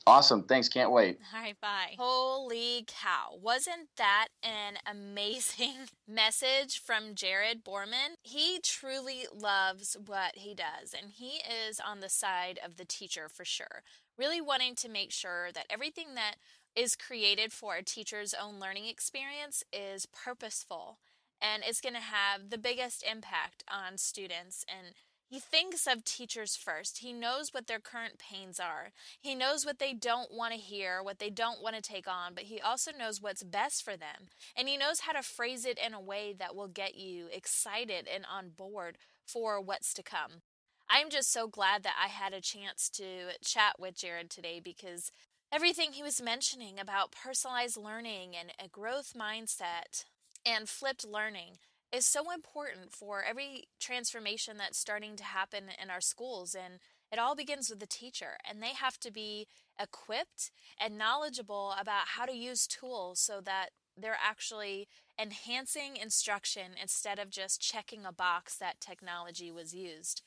Awesome. 0.07 0.43
Thanks. 0.45 0.69
Can't 0.69 0.91
wait. 0.91 1.19
All 1.35 1.41
right. 1.41 1.61
Bye. 1.61 1.95
Holy 1.99 2.85
cow. 2.87 3.37
Wasn't 3.41 3.89
that 3.97 4.29
an 4.43 4.79
amazing 4.91 5.75
message 6.09 6.81
from 6.81 7.15
Jared 7.15 7.65
Bormann? 7.65 8.17
He 8.23 8.59
truly 8.63 9.27
loves 9.33 9.97
what 10.07 10.37
he 10.37 10.55
does, 10.55 10.95
and 11.01 11.13
he 11.13 11.41
is 11.69 11.79
on 11.79 12.01
the 12.01 12.09
side 12.09 12.59
of 12.65 12.77
the 12.77 12.85
teacher 12.85 13.29
for 13.29 13.45
sure. 13.45 13.83
Really 14.17 14.41
wanting 14.41 14.75
to 14.77 14.89
make 14.89 15.13
sure 15.13 15.53
that 15.53 15.67
everything 15.69 16.15
that 16.15 16.37
is 16.75 16.97
created 16.97 17.53
for 17.53 17.77
a 17.77 17.83
teacher's 17.83 18.35
own 18.35 18.59
learning 18.59 18.87
experience 18.87 19.63
is 19.73 20.07
purposeful 20.07 20.99
and 21.41 21.63
it's 21.67 21.81
going 21.81 21.95
to 21.95 22.01
have 22.01 22.51
the 22.51 22.59
biggest 22.59 23.05
impact 23.09 23.65
on 23.69 23.97
students 23.97 24.65
and 24.69 24.95
He 25.29 25.41
thinks 25.41 25.87
of 25.87 26.05
teachers 26.05 26.57
first. 26.57 26.99
He 26.99 27.13
knows 27.13 27.53
what 27.53 27.67
their 27.67 27.81
current 27.81 28.19
pains 28.19 28.59
are. 28.59 28.93
He 29.21 29.35
knows 29.35 29.67
what 29.67 29.79
they 29.79 29.93
don't 29.93 30.33
want 30.33 30.55
to 30.55 30.59
hear, 30.59 31.03
what 31.03 31.19
they 31.19 31.29
don't 31.29 31.63
want 31.63 31.77
to 31.77 31.83
take 31.83 32.09
on, 32.09 32.33
but 32.35 32.45
he 32.45 32.61
also 32.63 32.93
knows 32.93 33.21
what's 33.21 33.43
best 33.43 33.85
for 33.85 33.95
them. 33.95 34.29
And 34.57 34.69
he 34.69 34.79
knows 34.79 35.01
how 35.01 35.13
to 35.13 35.23
phrase 35.23 35.67
it 35.67 35.79
in 35.79 35.93
a 35.93 36.01
way 36.01 36.35
that 36.39 36.57
will 36.57 36.69
get 36.69 36.95
you 36.95 37.27
excited 37.31 38.09
and 38.13 38.25
on 38.25 38.49
board 38.57 38.97
for 39.27 39.61
what's 39.61 39.93
to 39.95 40.03
come. 40.03 40.41
I'm 40.89 41.11
just 41.11 41.31
so 41.31 41.47
glad 41.47 41.83
that 41.83 41.97
I 42.03 42.09
had 42.09 42.33
a 42.33 42.41
chance 42.41 42.89
to 42.95 43.35
chat 43.45 43.75
with 43.79 43.99
Jared 43.99 44.31
today 44.31 44.61
because 44.65 45.13
everything 45.53 45.93
he 45.93 46.03
was 46.03 46.23
mentioning 46.23 46.79
about 46.81 47.13
personalized 47.13 47.77
learning 47.77 48.33
and 48.35 48.53
a 48.59 48.69
growth 48.69 49.13
mindset 49.15 50.07
and 50.47 50.71
flipped 50.71 51.07
learning 51.07 51.59
is 51.93 52.07
so 52.07 52.31
important 52.33 52.93
for 52.93 53.23
every 53.23 53.65
transformation 53.81 54.57
that's 54.59 54.79
starting 54.79 55.17
to 55.17 55.25
happen 55.25 55.65
in 55.83 55.91
our 55.91 56.01
schools 56.01 56.55
and 56.55 56.81
it 57.11 57.19
all 57.19 57.35
begins 57.35 57.71
with 57.71 57.81
the 57.81 57.87
teacher 57.87 58.37
and 58.49 58.63
they 58.63 58.75
have 58.75 58.99
to 59.01 59.11
be 59.11 59.47
equipped 59.81 60.51
and 60.79 60.99
knowledgeable 60.99 61.75
about 61.81 62.09
how 62.17 62.27
to 62.27 62.37
use 62.37 62.67
tools 62.67 63.19
so 63.21 63.41
that 63.41 63.71
they're 63.97 64.19
actually 64.23 64.87
enhancing 65.21 65.97
instruction 65.97 66.73
instead 66.81 67.19
of 67.19 67.31
just 67.31 67.61
checking 67.61 68.05
a 68.05 68.13
box 68.13 68.57
that 68.57 68.81
technology 68.81 69.51
was 69.51 69.75
used. 69.75 70.23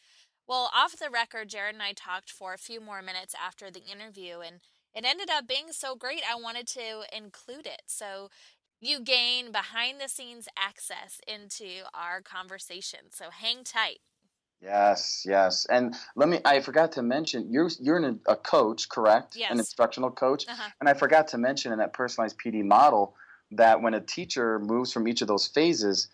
Well, 0.47 0.69
off 0.75 0.97
the 0.97 1.09
record, 1.09 1.49
Jared 1.49 1.75
and 1.75 1.83
I 1.83 1.93
talked 1.93 2.29
for 2.31 2.53
a 2.53 2.57
few 2.57 2.81
more 2.81 3.01
minutes 3.01 3.33
after 3.41 3.71
the 3.71 3.83
interview, 3.85 4.39
and 4.39 4.59
it 4.93 5.05
ended 5.05 5.29
up 5.29 5.47
being 5.47 5.71
so 5.71 5.95
great 5.95 6.23
I 6.29 6.35
wanted 6.35 6.67
to 6.69 7.03
include 7.15 7.65
it. 7.65 7.83
So 7.85 8.29
you 8.81 8.99
gain 8.99 9.51
behind 9.51 10.01
the 10.01 10.09
scenes 10.09 10.47
access 10.57 11.21
into 11.27 11.83
our 11.93 12.21
conversation. 12.21 12.99
So 13.11 13.29
hang 13.29 13.63
tight. 13.63 13.99
Yes, 14.61 15.23
yes. 15.25 15.65
And 15.69 15.95
let 16.15 16.29
me 16.29 16.39
I 16.45 16.59
forgot 16.59 16.91
to 16.93 17.01
mention 17.01 17.51
you're 17.51 17.69
you're 17.79 17.97
an, 17.97 18.19
a 18.27 18.35
coach, 18.35 18.89
correct? 18.89 19.35
Yes. 19.35 19.51
An 19.51 19.59
instructional 19.59 20.11
coach. 20.11 20.47
Uh-huh. 20.47 20.69
And 20.79 20.89
I 20.89 20.93
forgot 20.93 21.27
to 21.29 21.37
mention 21.37 21.71
in 21.71 21.79
that 21.79 21.93
personalized 21.93 22.37
PD 22.37 22.63
model 22.63 23.15
that 23.51 23.81
when 23.81 23.93
a 23.93 24.01
teacher 24.01 24.59
moves 24.59 24.93
from 24.93 25.07
each 25.07 25.21
of 25.21 25.27
those 25.27 25.47
phases, 25.47 26.09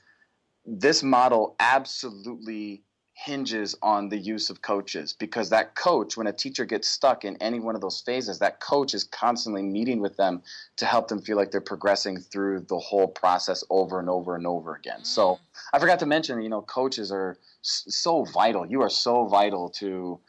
this 0.65 1.03
model 1.03 1.55
absolutely 1.59 2.83
hinges 3.25 3.75
on 3.81 4.09
the 4.09 4.17
use 4.17 4.51
of 4.51 4.61
coaches 4.61 5.15
because 5.17 5.49
that 5.49 5.73
coach, 5.73 6.15
when 6.15 6.27
a 6.27 6.31
teacher 6.31 6.65
gets 6.65 6.87
stuck 6.87 7.25
in 7.25 7.35
any 7.37 7.59
one 7.59 7.73
of 7.73 7.81
those 7.81 7.99
phases, 7.99 8.37
that 8.37 8.59
coach 8.59 8.93
is 8.93 9.03
constantly 9.05 9.63
meeting 9.63 9.99
with 9.99 10.15
them 10.17 10.43
to 10.75 10.85
help 10.85 11.07
them 11.07 11.19
feel 11.19 11.35
like 11.35 11.49
they're 11.49 11.59
progressing 11.59 12.19
through 12.19 12.59
the 12.69 12.77
whole 12.77 13.07
process 13.07 13.63
over 13.71 13.99
and 13.99 14.07
over 14.07 14.35
and 14.35 14.45
over 14.45 14.75
again. 14.75 14.99
Mm. 14.99 15.05
So 15.05 15.39
I 15.73 15.79
forgot 15.79 15.97
to 15.99 16.05
mention, 16.05 16.41
you 16.41 16.49
know, 16.49 16.61
coaches 16.61 17.11
are 17.11 17.37
so 17.63 18.23
vital. 18.25 18.67
You 18.67 18.83
are 18.83 18.89
so 18.89 19.25
vital 19.25 19.69
to 19.71 20.19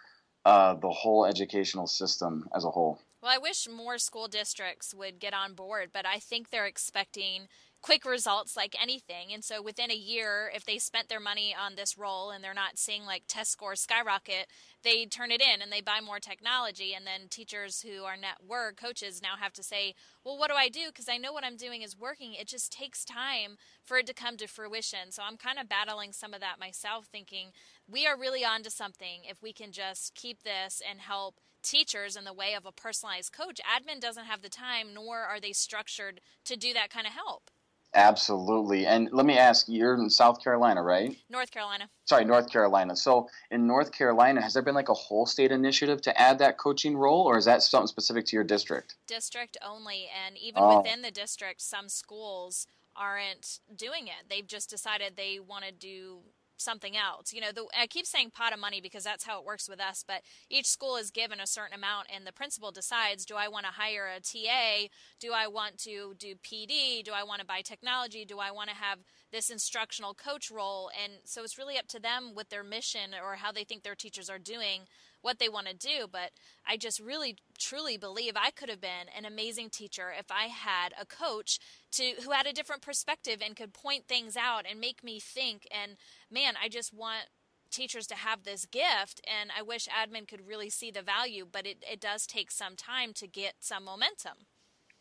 uh, 0.47 0.75
the 0.75 0.91
whole 0.91 1.27
educational 1.27 1.87
system 1.87 2.49
as 2.57 2.65
a 2.65 2.71
whole. 2.71 3.03
Well, 3.23 3.33
I 3.33 3.39
wish 3.39 3.69
more 3.69 3.99
school 3.99 4.29
districts 4.29 4.95
would 4.95 5.19
get 5.19 5.35
on 5.35 5.53
board, 5.53 5.91
but 5.93 6.07
I 6.07 6.19
think 6.21 6.49
they're 6.49 6.67
expecting 6.67 7.49
quick 7.81 8.05
results 8.05 8.57
like 8.57 8.75
anything. 8.81 9.33
And 9.33 9.45
so 9.45 9.63
within 9.63 9.91
a 9.91 9.95
year, 9.95 10.51
if 10.55 10.65
they 10.65 10.79
spent 10.79 11.09
their 11.09 11.21
money 11.21 11.55
on 11.59 11.77
this 11.77 11.97
role 11.97 12.31
and 12.31 12.43
they're 12.43 12.55
not 12.55 12.79
seeing 12.79 13.05
like 13.05 13.25
test 13.29 13.53
scores 13.53 13.81
skyrocket, 13.81 14.49
they 14.83 15.07
turn 15.07 15.31
it 15.31 15.41
in 15.41 15.63
and 15.63 15.71
they 15.71 15.81
buy 15.81 16.01
more 16.05 16.19
technology. 16.19 16.93
And 16.93 17.07
then 17.07 17.29
teachers 17.29 17.83
who 17.83 18.05
are 18.05 18.17
net 18.17 18.39
work 18.47 18.77
coaches 18.77 19.23
now 19.23 19.37
have 19.41 19.53
to 19.55 19.63
say, 19.63 19.95
well, 20.25 20.37
what 20.37 20.51
do 20.51 20.57
I 20.57 20.69
do? 20.69 20.89
Because 20.89 21.09
I 21.09 21.19
know 21.19 21.33
what 21.33 21.45
I'm 21.45 21.57
doing 21.57 21.83
is 21.83 21.99
working. 21.99 22.35
It 22.35 22.49
just 22.49 22.73
takes 22.73 23.05
time 23.05 23.57
for 23.85 23.99
it 23.99 24.07
to 24.07 24.15
come 24.15 24.37
to 24.39 24.49
fruition. 24.49 25.11
So 25.11 25.23
I'm 25.23 25.37
kind 25.37 25.59
of 25.59 25.69
battling 25.69 26.13
some 26.13 26.35
of 26.35 26.41
that 26.41 26.61
myself, 26.61 27.07
thinking 27.07 27.53
we 27.89 28.07
are 28.07 28.19
really 28.19 28.45
onto 28.45 28.71
something 28.71 29.23
if 29.25 29.43
we 29.43 29.53
can 29.53 29.71
just 29.73 30.15
keep 30.15 30.43
this 30.43 30.83
and 30.89 31.01
help 31.01 31.37
teachers 31.63 32.17
in 32.17 32.25
the 32.25 32.33
way 32.33 32.55
of 32.55 32.67
a 32.67 32.73
personalized 32.73 33.33
coach. 33.33 33.61
Admin 33.61 34.01
doesn't 34.01 34.27
have 34.27 34.43
the 34.43 34.49
time, 34.49 34.95
nor 34.95 35.19
are 35.19 35.41
they 35.41 35.53
structured 35.53 36.21
to 36.45 36.57
do 36.57 36.73
that 36.73 36.91
kind 36.91 37.07
of 37.07 37.13
help. 37.13 37.51
Absolutely. 37.95 38.87
And 38.87 39.09
let 39.13 39.25
me 39.25 39.39
ask, 39.39 39.67
you're 39.69 39.95
in 39.95 40.11
South 40.11 40.43
Carolina, 40.43 40.83
right? 40.83 41.17
North 41.31 41.51
Carolina. 41.51 41.89
Sorry, 42.05 42.25
North 42.25 42.51
Carolina. 42.51 42.95
So 42.95 43.29
in 43.51 43.67
North 43.67 43.93
Carolina, 43.93 44.43
has 44.43 44.53
there 44.53 44.63
been 44.63 44.75
like 44.75 44.91
a 44.91 44.95
whole 44.95 45.27
state 45.27 45.51
initiative 45.51 46.03
to 46.03 46.21
add 46.21 46.39
that 46.39 46.59
coaching 46.59 46.97
role, 46.97 47.23
or 47.23 47.39
is 47.39 47.45
that 47.47 47.63
something 47.63 47.87
specific 47.87 48.27
to 48.27 48.37
your 48.37 48.45
district? 48.45 48.97
District 49.07 49.57
only. 49.67 50.09
And 50.27 50.37
even 50.37 50.63
oh. 50.63 50.79
within 50.79 51.03
the 51.03 51.11
district, 51.11 51.63
some 51.63 51.89
schools 51.89 52.67
aren't 52.95 53.61
doing 53.75 54.09
it. 54.09 54.29
They've 54.29 54.47
just 54.47 54.69
decided 54.69 55.15
they 55.17 55.39
want 55.39 55.65
to 55.65 55.73
do 55.73 56.19
something 56.61 56.97
else. 56.97 57.33
You 57.33 57.41
know, 57.41 57.53
the, 57.53 57.67
I 57.79 57.87
keep 57.87 58.07
saying 58.07 58.31
pot 58.31 58.53
of 58.53 58.61
money 58.61 58.81
because 58.81 59.05
that's 59.05 59.25
how 59.25 59.39
it 59.39 59.47
works 59.47 59.69
with 59.69 59.81
us, 59.81 60.05
but 60.07 60.23
each 60.51 60.67
school 60.67 60.97
is 60.97 61.11
given 61.11 61.41
a 61.41 61.47
certain 61.47 61.75
amount 61.75 62.09
and 62.15 62.27
the 62.27 62.33
principal 62.33 62.71
decides 62.71 63.25
do 63.25 63.37
I 63.37 63.49
want 63.49 63.67
to 63.67 63.73
hire 63.73 64.07
a 64.07 64.21
TA? 64.21 64.89
Do 65.21 65.33
I 65.33 65.47
want 65.47 65.79
to 65.79 66.15
do 66.19 66.35
PD? 66.37 67.03
Do 67.05 67.13
I 67.15 67.23
want 67.23 67.41
to 67.41 67.47
buy 67.47 67.61
technology? 67.63 68.25
Do 68.25 68.39
I 68.39 68.51
want 68.51 68.71
to 68.71 68.77
have 68.77 68.99
this 69.31 69.51
instructional 69.51 70.15
coach 70.15 70.51
role? 70.51 70.91
And 71.03 71.15
so 71.25 71.43
it's 71.43 71.59
really 71.59 71.79
up 71.79 71.89
to 71.89 72.01
them 72.01 72.33
with 72.35 72.49
their 72.49 72.65
mission 72.65 73.11
or 73.15 73.37
how 73.37 73.53
they 73.53 73.65
think 73.65 73.83
their 73.83 73.95
teachers 73.95 74.31
are 74.31 74.39
doing 74.39 74.83
what 75.23 75.39
they 75.39 75.49
want 75.49 75.67
to 75.69 75.75
do. 75.75 76.07
But 76.11 76.31
I 76.67 76.77
just 76.77 77.01
really 77.01 77.37
truly 77.59 77.97
believe 77.97 78.35
I 78.37 78.51
could 78.51 78.69
have 78.69 78.81
been 78.81 79.09
an 79.17 79.25
amazing 79.25 79.71
teacher 79.71 80.13
if 80.17 80.27
I 80.31 80.45
had 80.45 80.93
a 81.01 81.07
coach 81.07 81.59
to 81.93 82.15
who 82.23 82.31
had 82.31 82.47
a 82.47 82.53
different 82.53 82.83
perspective 82.83 83.41
and 83.45 83.57
could 83.57 83.73
point 83.73 84.07
things 84.07 84.37
out 84.37 84.65
and 84.69 84.81
make 84.81 85.03
me 85.03 85.21
think. 85.21 85.67
And 85.71 85.97
man, 86.31 86.55
I 86.63 86.69
just 86.69 86.93
want 86.93 87.27
teachers 87.71 88.07
to 88.09 88.15
have 88.15 88.45
this 88.45 88.67
gift 88.67 89.21
and 89.29 89.51
I 89.57 89.63
wish 89.63 89.89
admin 89.89 90.27
could 90.27 90.47
really 90.47 90.71
see 90.71 90.91
the 90.91 91.03
value, 91.03 91.47
but 91.51 91.67
it, 91.67 91.85
it 91.91 92.01
does 92.01 92.27
take 92.27 92.51
some 92.51 92.77
time 92.77 93.13
to 93.15 93.27
get 93.27 93.55
some 93.61 93.85
momentum. 93.85 94.47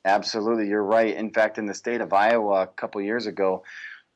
Absolutely, 0.06 0.68
you're 0.68 0.84
right. 0.84 1.16
In 1.16 1.32
fact, 1.32 1.58
in 1.58 1.66
the 1.66 1.74
state 1.74 2.02
of 2.02 2.14
Iowa 2.14 2.64
a 2.64 2.68
couple 2.68 3.02
years 3.02 3.26
ago, 3.26 3.64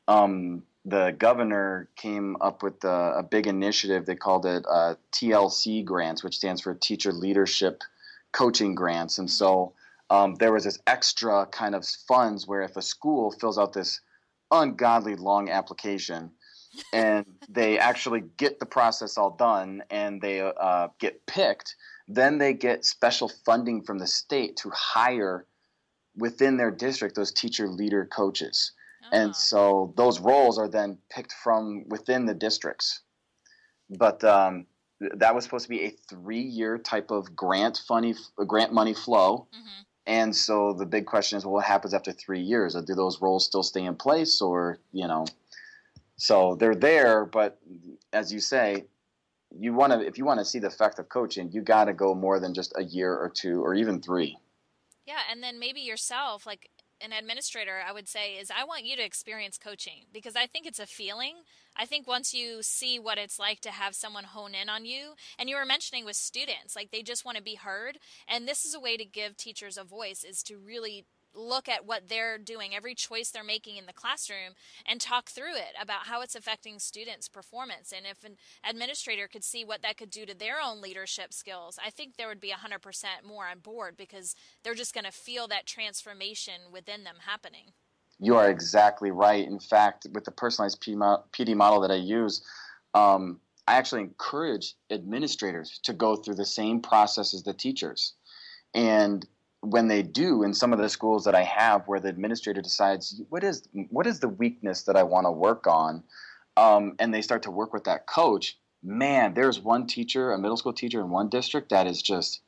um, 0.08 0.62
the 0.84 1.14
governor 1.16 1.88
came 1.96 2.36
up 2.40 2.62
with 2.62 2.82
a, 2.84 3.14
a 3.18 3.22
big 3.22 3.46
initiative. 3.46 4.04
They 4.04 4.16
called 4.16 4.46
it 4.46 4.64
uh, 4.68 4.96
TLC 5.12 5.84
grants, 5.84 6.24
which 6.24 6.36
stands 6.36 6.60
for 6.60 6.74
Teacher 6.74 7.12
Leadership 7.12 7.82
Coaching 8.32 8.74
Grants. 8.74 9.18
And 9.18 9.30
so 9.30 9.74
um, 10.10 10.34
there 10.36 10.52
was 10.52 10.64
this 10.64 10.78
extra 10.86 11.46
kind 11.46 11.74
of 11.74 11.86
funds 11.86 12.46
where 12.46 12.62
if 12.62 12.76
a 12.76 12.82
school 12.82 13.30
fills 13.30 13.58
out 13.58 13.72
this 13.72 14.00
ungodly 14.50 15.14
long 15.14 15.48
application 15.48 16.30
and 16.92 17.24
they 17.48 17.78
actually 17.78 18.24
get 18.36 18.58
the 18.58 18.66
process 18.66 19.16
all 19.16 19.30
done 19.30 19.82
and 19.90 20.20
they 20.20 20.40
uh, 20.40 20.88
get 20.98 21.24
picked, 21.26 21.76
then 22.08 22.38
they 22.38 22.52
get 22.52 22.84
special 22.84 23.30
funding 23.46 23.82
from 23.82 23.98
the 23.98 24.06
state 24.06 24.56
to 24.56 24.70
hire 24.70 25.46
within 26.16 26.56
their 26.56 26.70
district 26.70 27.14
those 27.14 27.32
teacher 27.32 27.68
leader 27.68 28.04
coaches. 28.04 28.72
And 29.12 29.36
so 29.36 29.92
those 29.96 30.20
roles 30.20 30.58
are 30.58 30.68
then 30.68 30.98
picked 31.10 31.34
from 31.44 31.84
within 31.88 32.24
the 32.24 32.34
districts. 32.34 33.02
But 33.90 34.24
um, 34.24 34.66
that 35.16 35.34
was 35.34 35.44
supposed 35.44 35.66
to 35.66 35.68
be 35.68 35.84
a 35.84 35.90
three-year 36.08 36.78
type 36.78 37.10
of 37.10 37.36
grant 37.36 37.82
funny 37.86 38.14
grant 38.46 38.72
money 38.72 38.94
flow. 38.94 39.46
Mm-hmm. 39.54 39.82
And 40.06 40.34
so 40.34 40.72
the 40.72 40.86
big 40.86 41.06
question 41.06 41.36
is, 41.36 41.44
well, 41.44 41.54
what 41.54 41.64
happens 41.66 41.94
after 41.94 42.10
three 42.10 42.40
years? 42.40 42.74
Do 42.74 42.94
those 42.94 43.20
roles 43.20 43.44
still 43.44 43.62
stay 43.62 43.84
in 43.84 43.94
place, 43.94 44.40
or 44.40 44.78
you 44.92 45.06
know? 45.06 45.26
So 46.16 46.56
they're 46.58 46.74
there, 46.74 47.26
but 47.26 47.60
as 48.12 48.32
you 48.32 48.40
say, 48.40 48.84
you 49.56 49.74
want 49.74 49.92
to 49.92 50.00
if 50.00 50.18
you 50.18 50.24
want 50.24 50.40
to 50.40 50.44
see 50.44 50.58
the 50.58 50.68
effect 50.68 50.98
of 50.98 51.08
coaching, 51.08 51.52
you 51.52 51.60
got 51.60 51.84
to 51.84 51.92
go 51.92 52.14
more 52.14 52.40
than 52.40 52.54
just 52.54 52.72
a 52.76 52.82
year 52.82 53.14
or 53.14 53.28
two 53.28 53.62
or 53.62 53.74
even 53.74 54.00
three. 54.00 54.38
Yeah, 55.06 55.20
and 55.30 55.42
then 55.42 55.58
maybe 55.58 55.80
yourself, 55.80 56.46
like 56.46 56.70
an 57.02 57.12
administrator, 57.12 57.80
I 57.86 57.92
would 57.92 58.08
say 58.08 58.34
is 58.34 58.50
I 58.50 58.64
want 58.64 58.84
you 58.84 58.96
to 58.96 59.04
experience 59.04 59.58
coaching 59.58 60.04
because 60.12 60.36
I 60.36 60.46
think 60.46 60.66
it's 60.66 60.78
a 60.78 60.86
feeling. 60.86 61.36
I 61.76 61.86
think 61.86 62.06
once 62.06 62.34
you 62.34 62.62
see 62.62 62.98
what 62.98 63.18
it's 63.18 63.38
like 63.38 63.60
to 63.60 63.70
have 63.70 63.94
someone 63.94 64.24
hone 64.24 64.54
in 64.54 64.68
on 64.68 64.84
you, 64.84 65.14
and 65.38 65.48
you 65.48 65.56
were 65.56 65.64
mentioning 65.64 66.04
with 66.04 66.16
students, 66.16 66.76
like 66.76 66.90
they 66.90 67.02
just 67.02 67.24
want 67.24 67.36
to 67.36 67.42
be 67.42 67.54
heard, 67.54 67.98
and 68.28 68.46
this 68.46 68.64
is 68.64 68.74
a 68.74 68.80
way 68.80 68.96
to 68.96 69.04
give 69.04 69.36
teachers 69.36 69.78
a 69.78 69.84
voice 69.84 70.24
is 70.24 70.42
to 70.44 70.58
really 70.58 71.06
look 71.34 71.68
at 71.68 71.86
what 71.86 72.08
they're 72.08 72.38
doing, 72.38 72.74
every 72.74 72.94
choice 72.94 73.30
they're 73.30 73.44
making 73.44 73.76
in 73.76 73.86
the 73.86 73.92
classroom, 73.92 74.54
and 74.86 75.00
talk 75.00 75.28
through 75.28 75.54
it 75.56 75.74
about 75.80 76.06
how 76.06 76.20
it's 76.22 76.34
affecting 76.34 76.78
students' 76.78 77.28
performance. 77.28 77.92
And 77.96 78.06
if 78.06 78.24
an 78.24 78.36
administrator 78.68 79.28
could 79.28 79.44
see 79.44 79.64
what 79.64 79.82
that 79.82 79.96
could 79.96 80.10
do 80.10 80.26
to 80.26 80.36
their 80.36 80.60
own 80.60 80.80
leadership 80.80 81.32
skills, 81.32 81.78
I 81.84 81.90
think 81.90 82.16
there 82.16 82.28
would 82.28 82.40
be 82.40 82.52
100% 82.52 82.80
more 83.26 83.46
on 83.46 83.60
board 83.60 83.96
because 83.96 84.34
they're 84.62 84.74
just 84.74 84.94
going 84.94 85.04
to 85.04 85.12
feel 85.12 85.48
that 85.48 85.66
transformation 85.66 86.54
within 86.72 87.04
them 87.04 87.16
happening. 87.26 87.72
You 88.18 88.36
are 88.36 88.48
exactly 88.48 89.10
right. 89.10 89.46
In 89.46 89.58
fact, 89.58 90.06
with 90.12 90.24
the 90.24 90.30
personalized 90.30 90.80
PD 90.80 91.56
model 91.56 91.80
that 91.80 91.90
I 91.90 91.96
use, 91.96 92.42
um, 92.94 93.40
I 93.66 93.74
actually 93.74 94.02
encourage 94.02 94.74
administrators 94.90 95.80
to 95.84 95.92
go 95.92 96.16
through 96.16 96.34
the 96.34 96.44
same 96.44 96.80
process 96.80 97.32
as 97.34 97.42
the 97.42 97.54
teachers. 97.54 98.14
And 98.74 99.26
when 99.62 99.88
they 99.88 100.02
do 100.02 100.42
in 100.42 100.52
some 100.52 100.72
of 100.72 100.78
the 100.78 100.88
schools 100.88 101.24
that 101.24 101.34
I 101.34 101.42
have 101.42 101.88
where 101.88 102.00
the 102.00 102.08
administrator 102.08 102.60
decides 102.60 103.22
what 103.30 103.42
is 103.42 103.68
what 103.90 104.06
is 104.06 104.20
the 104.20 104.28
weakness 104.28 104.82
that 104.82 104.96
I 104.96 105.02
want 105.02 105.26
to 105.26 105.30
work 105.30 105.66
on 105.66 106.02
um, 106.56 106.94
and 106.98 107.14
they 107.14 107.22
start 107.22 107.42
to 107.44 107.50
work 107.50 107.72
with 107.72 107.84
that 107.84 108.06
coach 108.06 108.58
man, 108.82 109.34
there's 109.34 109.60
one 109.60 109.86
teacher, 109.86 110.32
a 110.32 110.38
middle 110.38 110.56
school 110.56 110.72
teacher 110.72 111.00
in 111.00 111.10
one 111.10 111.28
district 111.28 111.70
that 111.70 111.86
is 111.86 112.02
just 112.02 112.40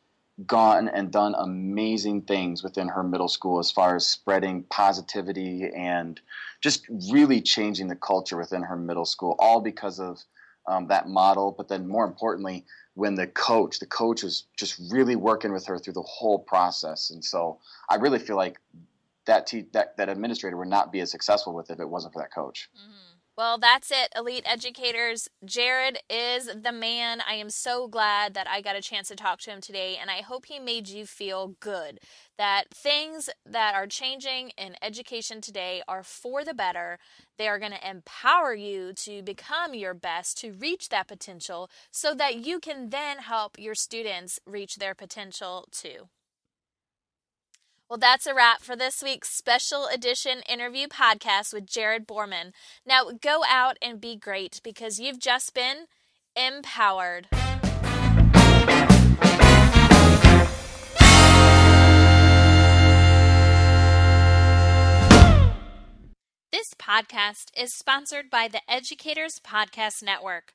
gone 0.47 0.89
and 0.89 1.13
done 1.13 1.35
amazing 1.39 2.23
things 2.23 2.63
within 2.65 2.89
her 2.89 3.05
middle 3.05 3.29
school 3.29 3.61
as 3.61 3.71
far 3.71 3.95
as 3.95 4.05
spreading 4.05 4.65
positivity 4.65 5.71
and 5.77 6.21
just 6.61 6.87
really 7.13 7.41
changing 7.41 7.87
the 7.87 7.95
culture 7.95 8.37
within 8.37 8.63
her 8.63 8.77
middle 8.77 9.05
school, 9.05 9.37
all 9.39 9.61
because 9.61 10.01
of 10.01 10.19
um, 10.67 10.89
that 10.89 11.09
model. 11.09 11.55
But 11.57 11.69
then, 11.69 11.87
more 11.87 12.05
importantly, 12.05 12.65
when 12.95 13.15
the 13.15 13.27
coach, 13.27 13.79
the 13.79 13.87
coach 13.87 14.23
was 14.23 14.45
just 14.57 14.81
really 14.91 15.17
working 15.17 15.53
with 15.53 15.67
her 15.67 15.79
through 15.79 15.95
the 15.95 16.03
whole 16.03 16.39
process. 16.39 17.11
And 17.11 17.25
so, 17.25 17.59
I 17.89 17.97
really 17.97 18.19
feel 18.19 18.37
like 18.37 18.59
that 19.27 19.47
te- 19.47 19.67
that 19.73 19.97
that 19.97 20.09
administrator 20.09 20.57
would 20.57 20.69
not 20.69 20.93
be 20.93 21.01
as 21.01 21.11
successful 21.11 21.55
with 21.55 21.71
it 21.71 21.75
if 21.75 21.81
it 21.81 21.89
wasn't 21.89 22.13
for 22.13 22.21
that 22.21 22.33
coach. 22.33 22.71
Mm-hmm. 22.77 23.04
Well, 23.37 23.59
that's 23.59 23.91
it, 23.91 24.13
elite 24.15 24.45
educators. 24.47 25.29
Jared 25.45 25.99
is 26.09 26.49
the 26.55 26.71
man. 26.71 27.21
I 27.29 27.35
am 27.35 27.51
so 27.51 27.89
glad 27.89 28.33
that 28.35 28.49
I 28.49 28.61
got 28.61 28.77
a 28.77 28.81
chance 28.81 29.09
to 29.09 29.17
talk 29.17 29.41
to 29.41 29.51
him 29.51 29.61
today, 29.61 29.97
and 30.01 30.09
I 30.09 30.23
hope 30.23 30.47
he 30.47 30.61
made 30.61 30.89
you 30.89 31.05
feel 31.05 31.57
good. 31.59 31.99
That 32.39 32.67
things 32.73 33.31
that 33.45 33.75
are 33.75 33.89
changing 33.89 34.51
in 34.51 34.77
education 34.81 35.41
today 35.41 35.83
are 35.89 36.05
for 36.05 36.45
the 36.45 36.55
better. 36.55 37.01
They 37.37 37.49
are 37.49 37.59
going 37.59 37.73
to 37.73 37.91
empower 37.91 38.55
you 38.55 38.93
to 38.99 39.21
become 39.21 39.75
your 39.75 39.95
best, 39.95 40.39
to 40.39 40.53
reach 40.53 40.91
that 40.91 41.09
potential, 41.09 41.69
so 41.91 42.15
that 42.15 42.37
you 42.47 42.61
can 42.61 42.91
then 42.91 43.19
help 43.19 43.59
your 43.59 43.75
students 43.75 44.39
reach 44.47 44.77
their 44.77 44.95
potential 44.95 45.67
too. 45.73 46.09
Well, 47.89 47.99
that's 47.99 48.27
a 48.27 48.35
wrap 48.35 48.63
for 48.63 48.75
this 48.75 49.03
week's 49.03 49.29
special 49.29 49.87
edition 49.87 50.41
interview 50.49 50.87
podcast 50.87 51.53
with 51.53 51.67
Jared 51.67 52.09
Bormann. 52.09 52.53
Now 52.87 53.11
go 53.21 53.43
out 53.47 53.77
and 53.83 54.01
be 54.01 54.17
great 54.17 54.61
because 54.65 54.99
you've 54.99 55.21
just 55.21 55.53
been 55.53 55.85
empowered. 56.35 57.29
This 66.51 66.73
podcast 66.79 67.51
is 67.55 67.75
sponsored 67.75 68.31
by 68.31 68.49
the 68.49 68.63
Educators 68.67 69.41
Podcast 69.45 70.03
Network 70.03 70.55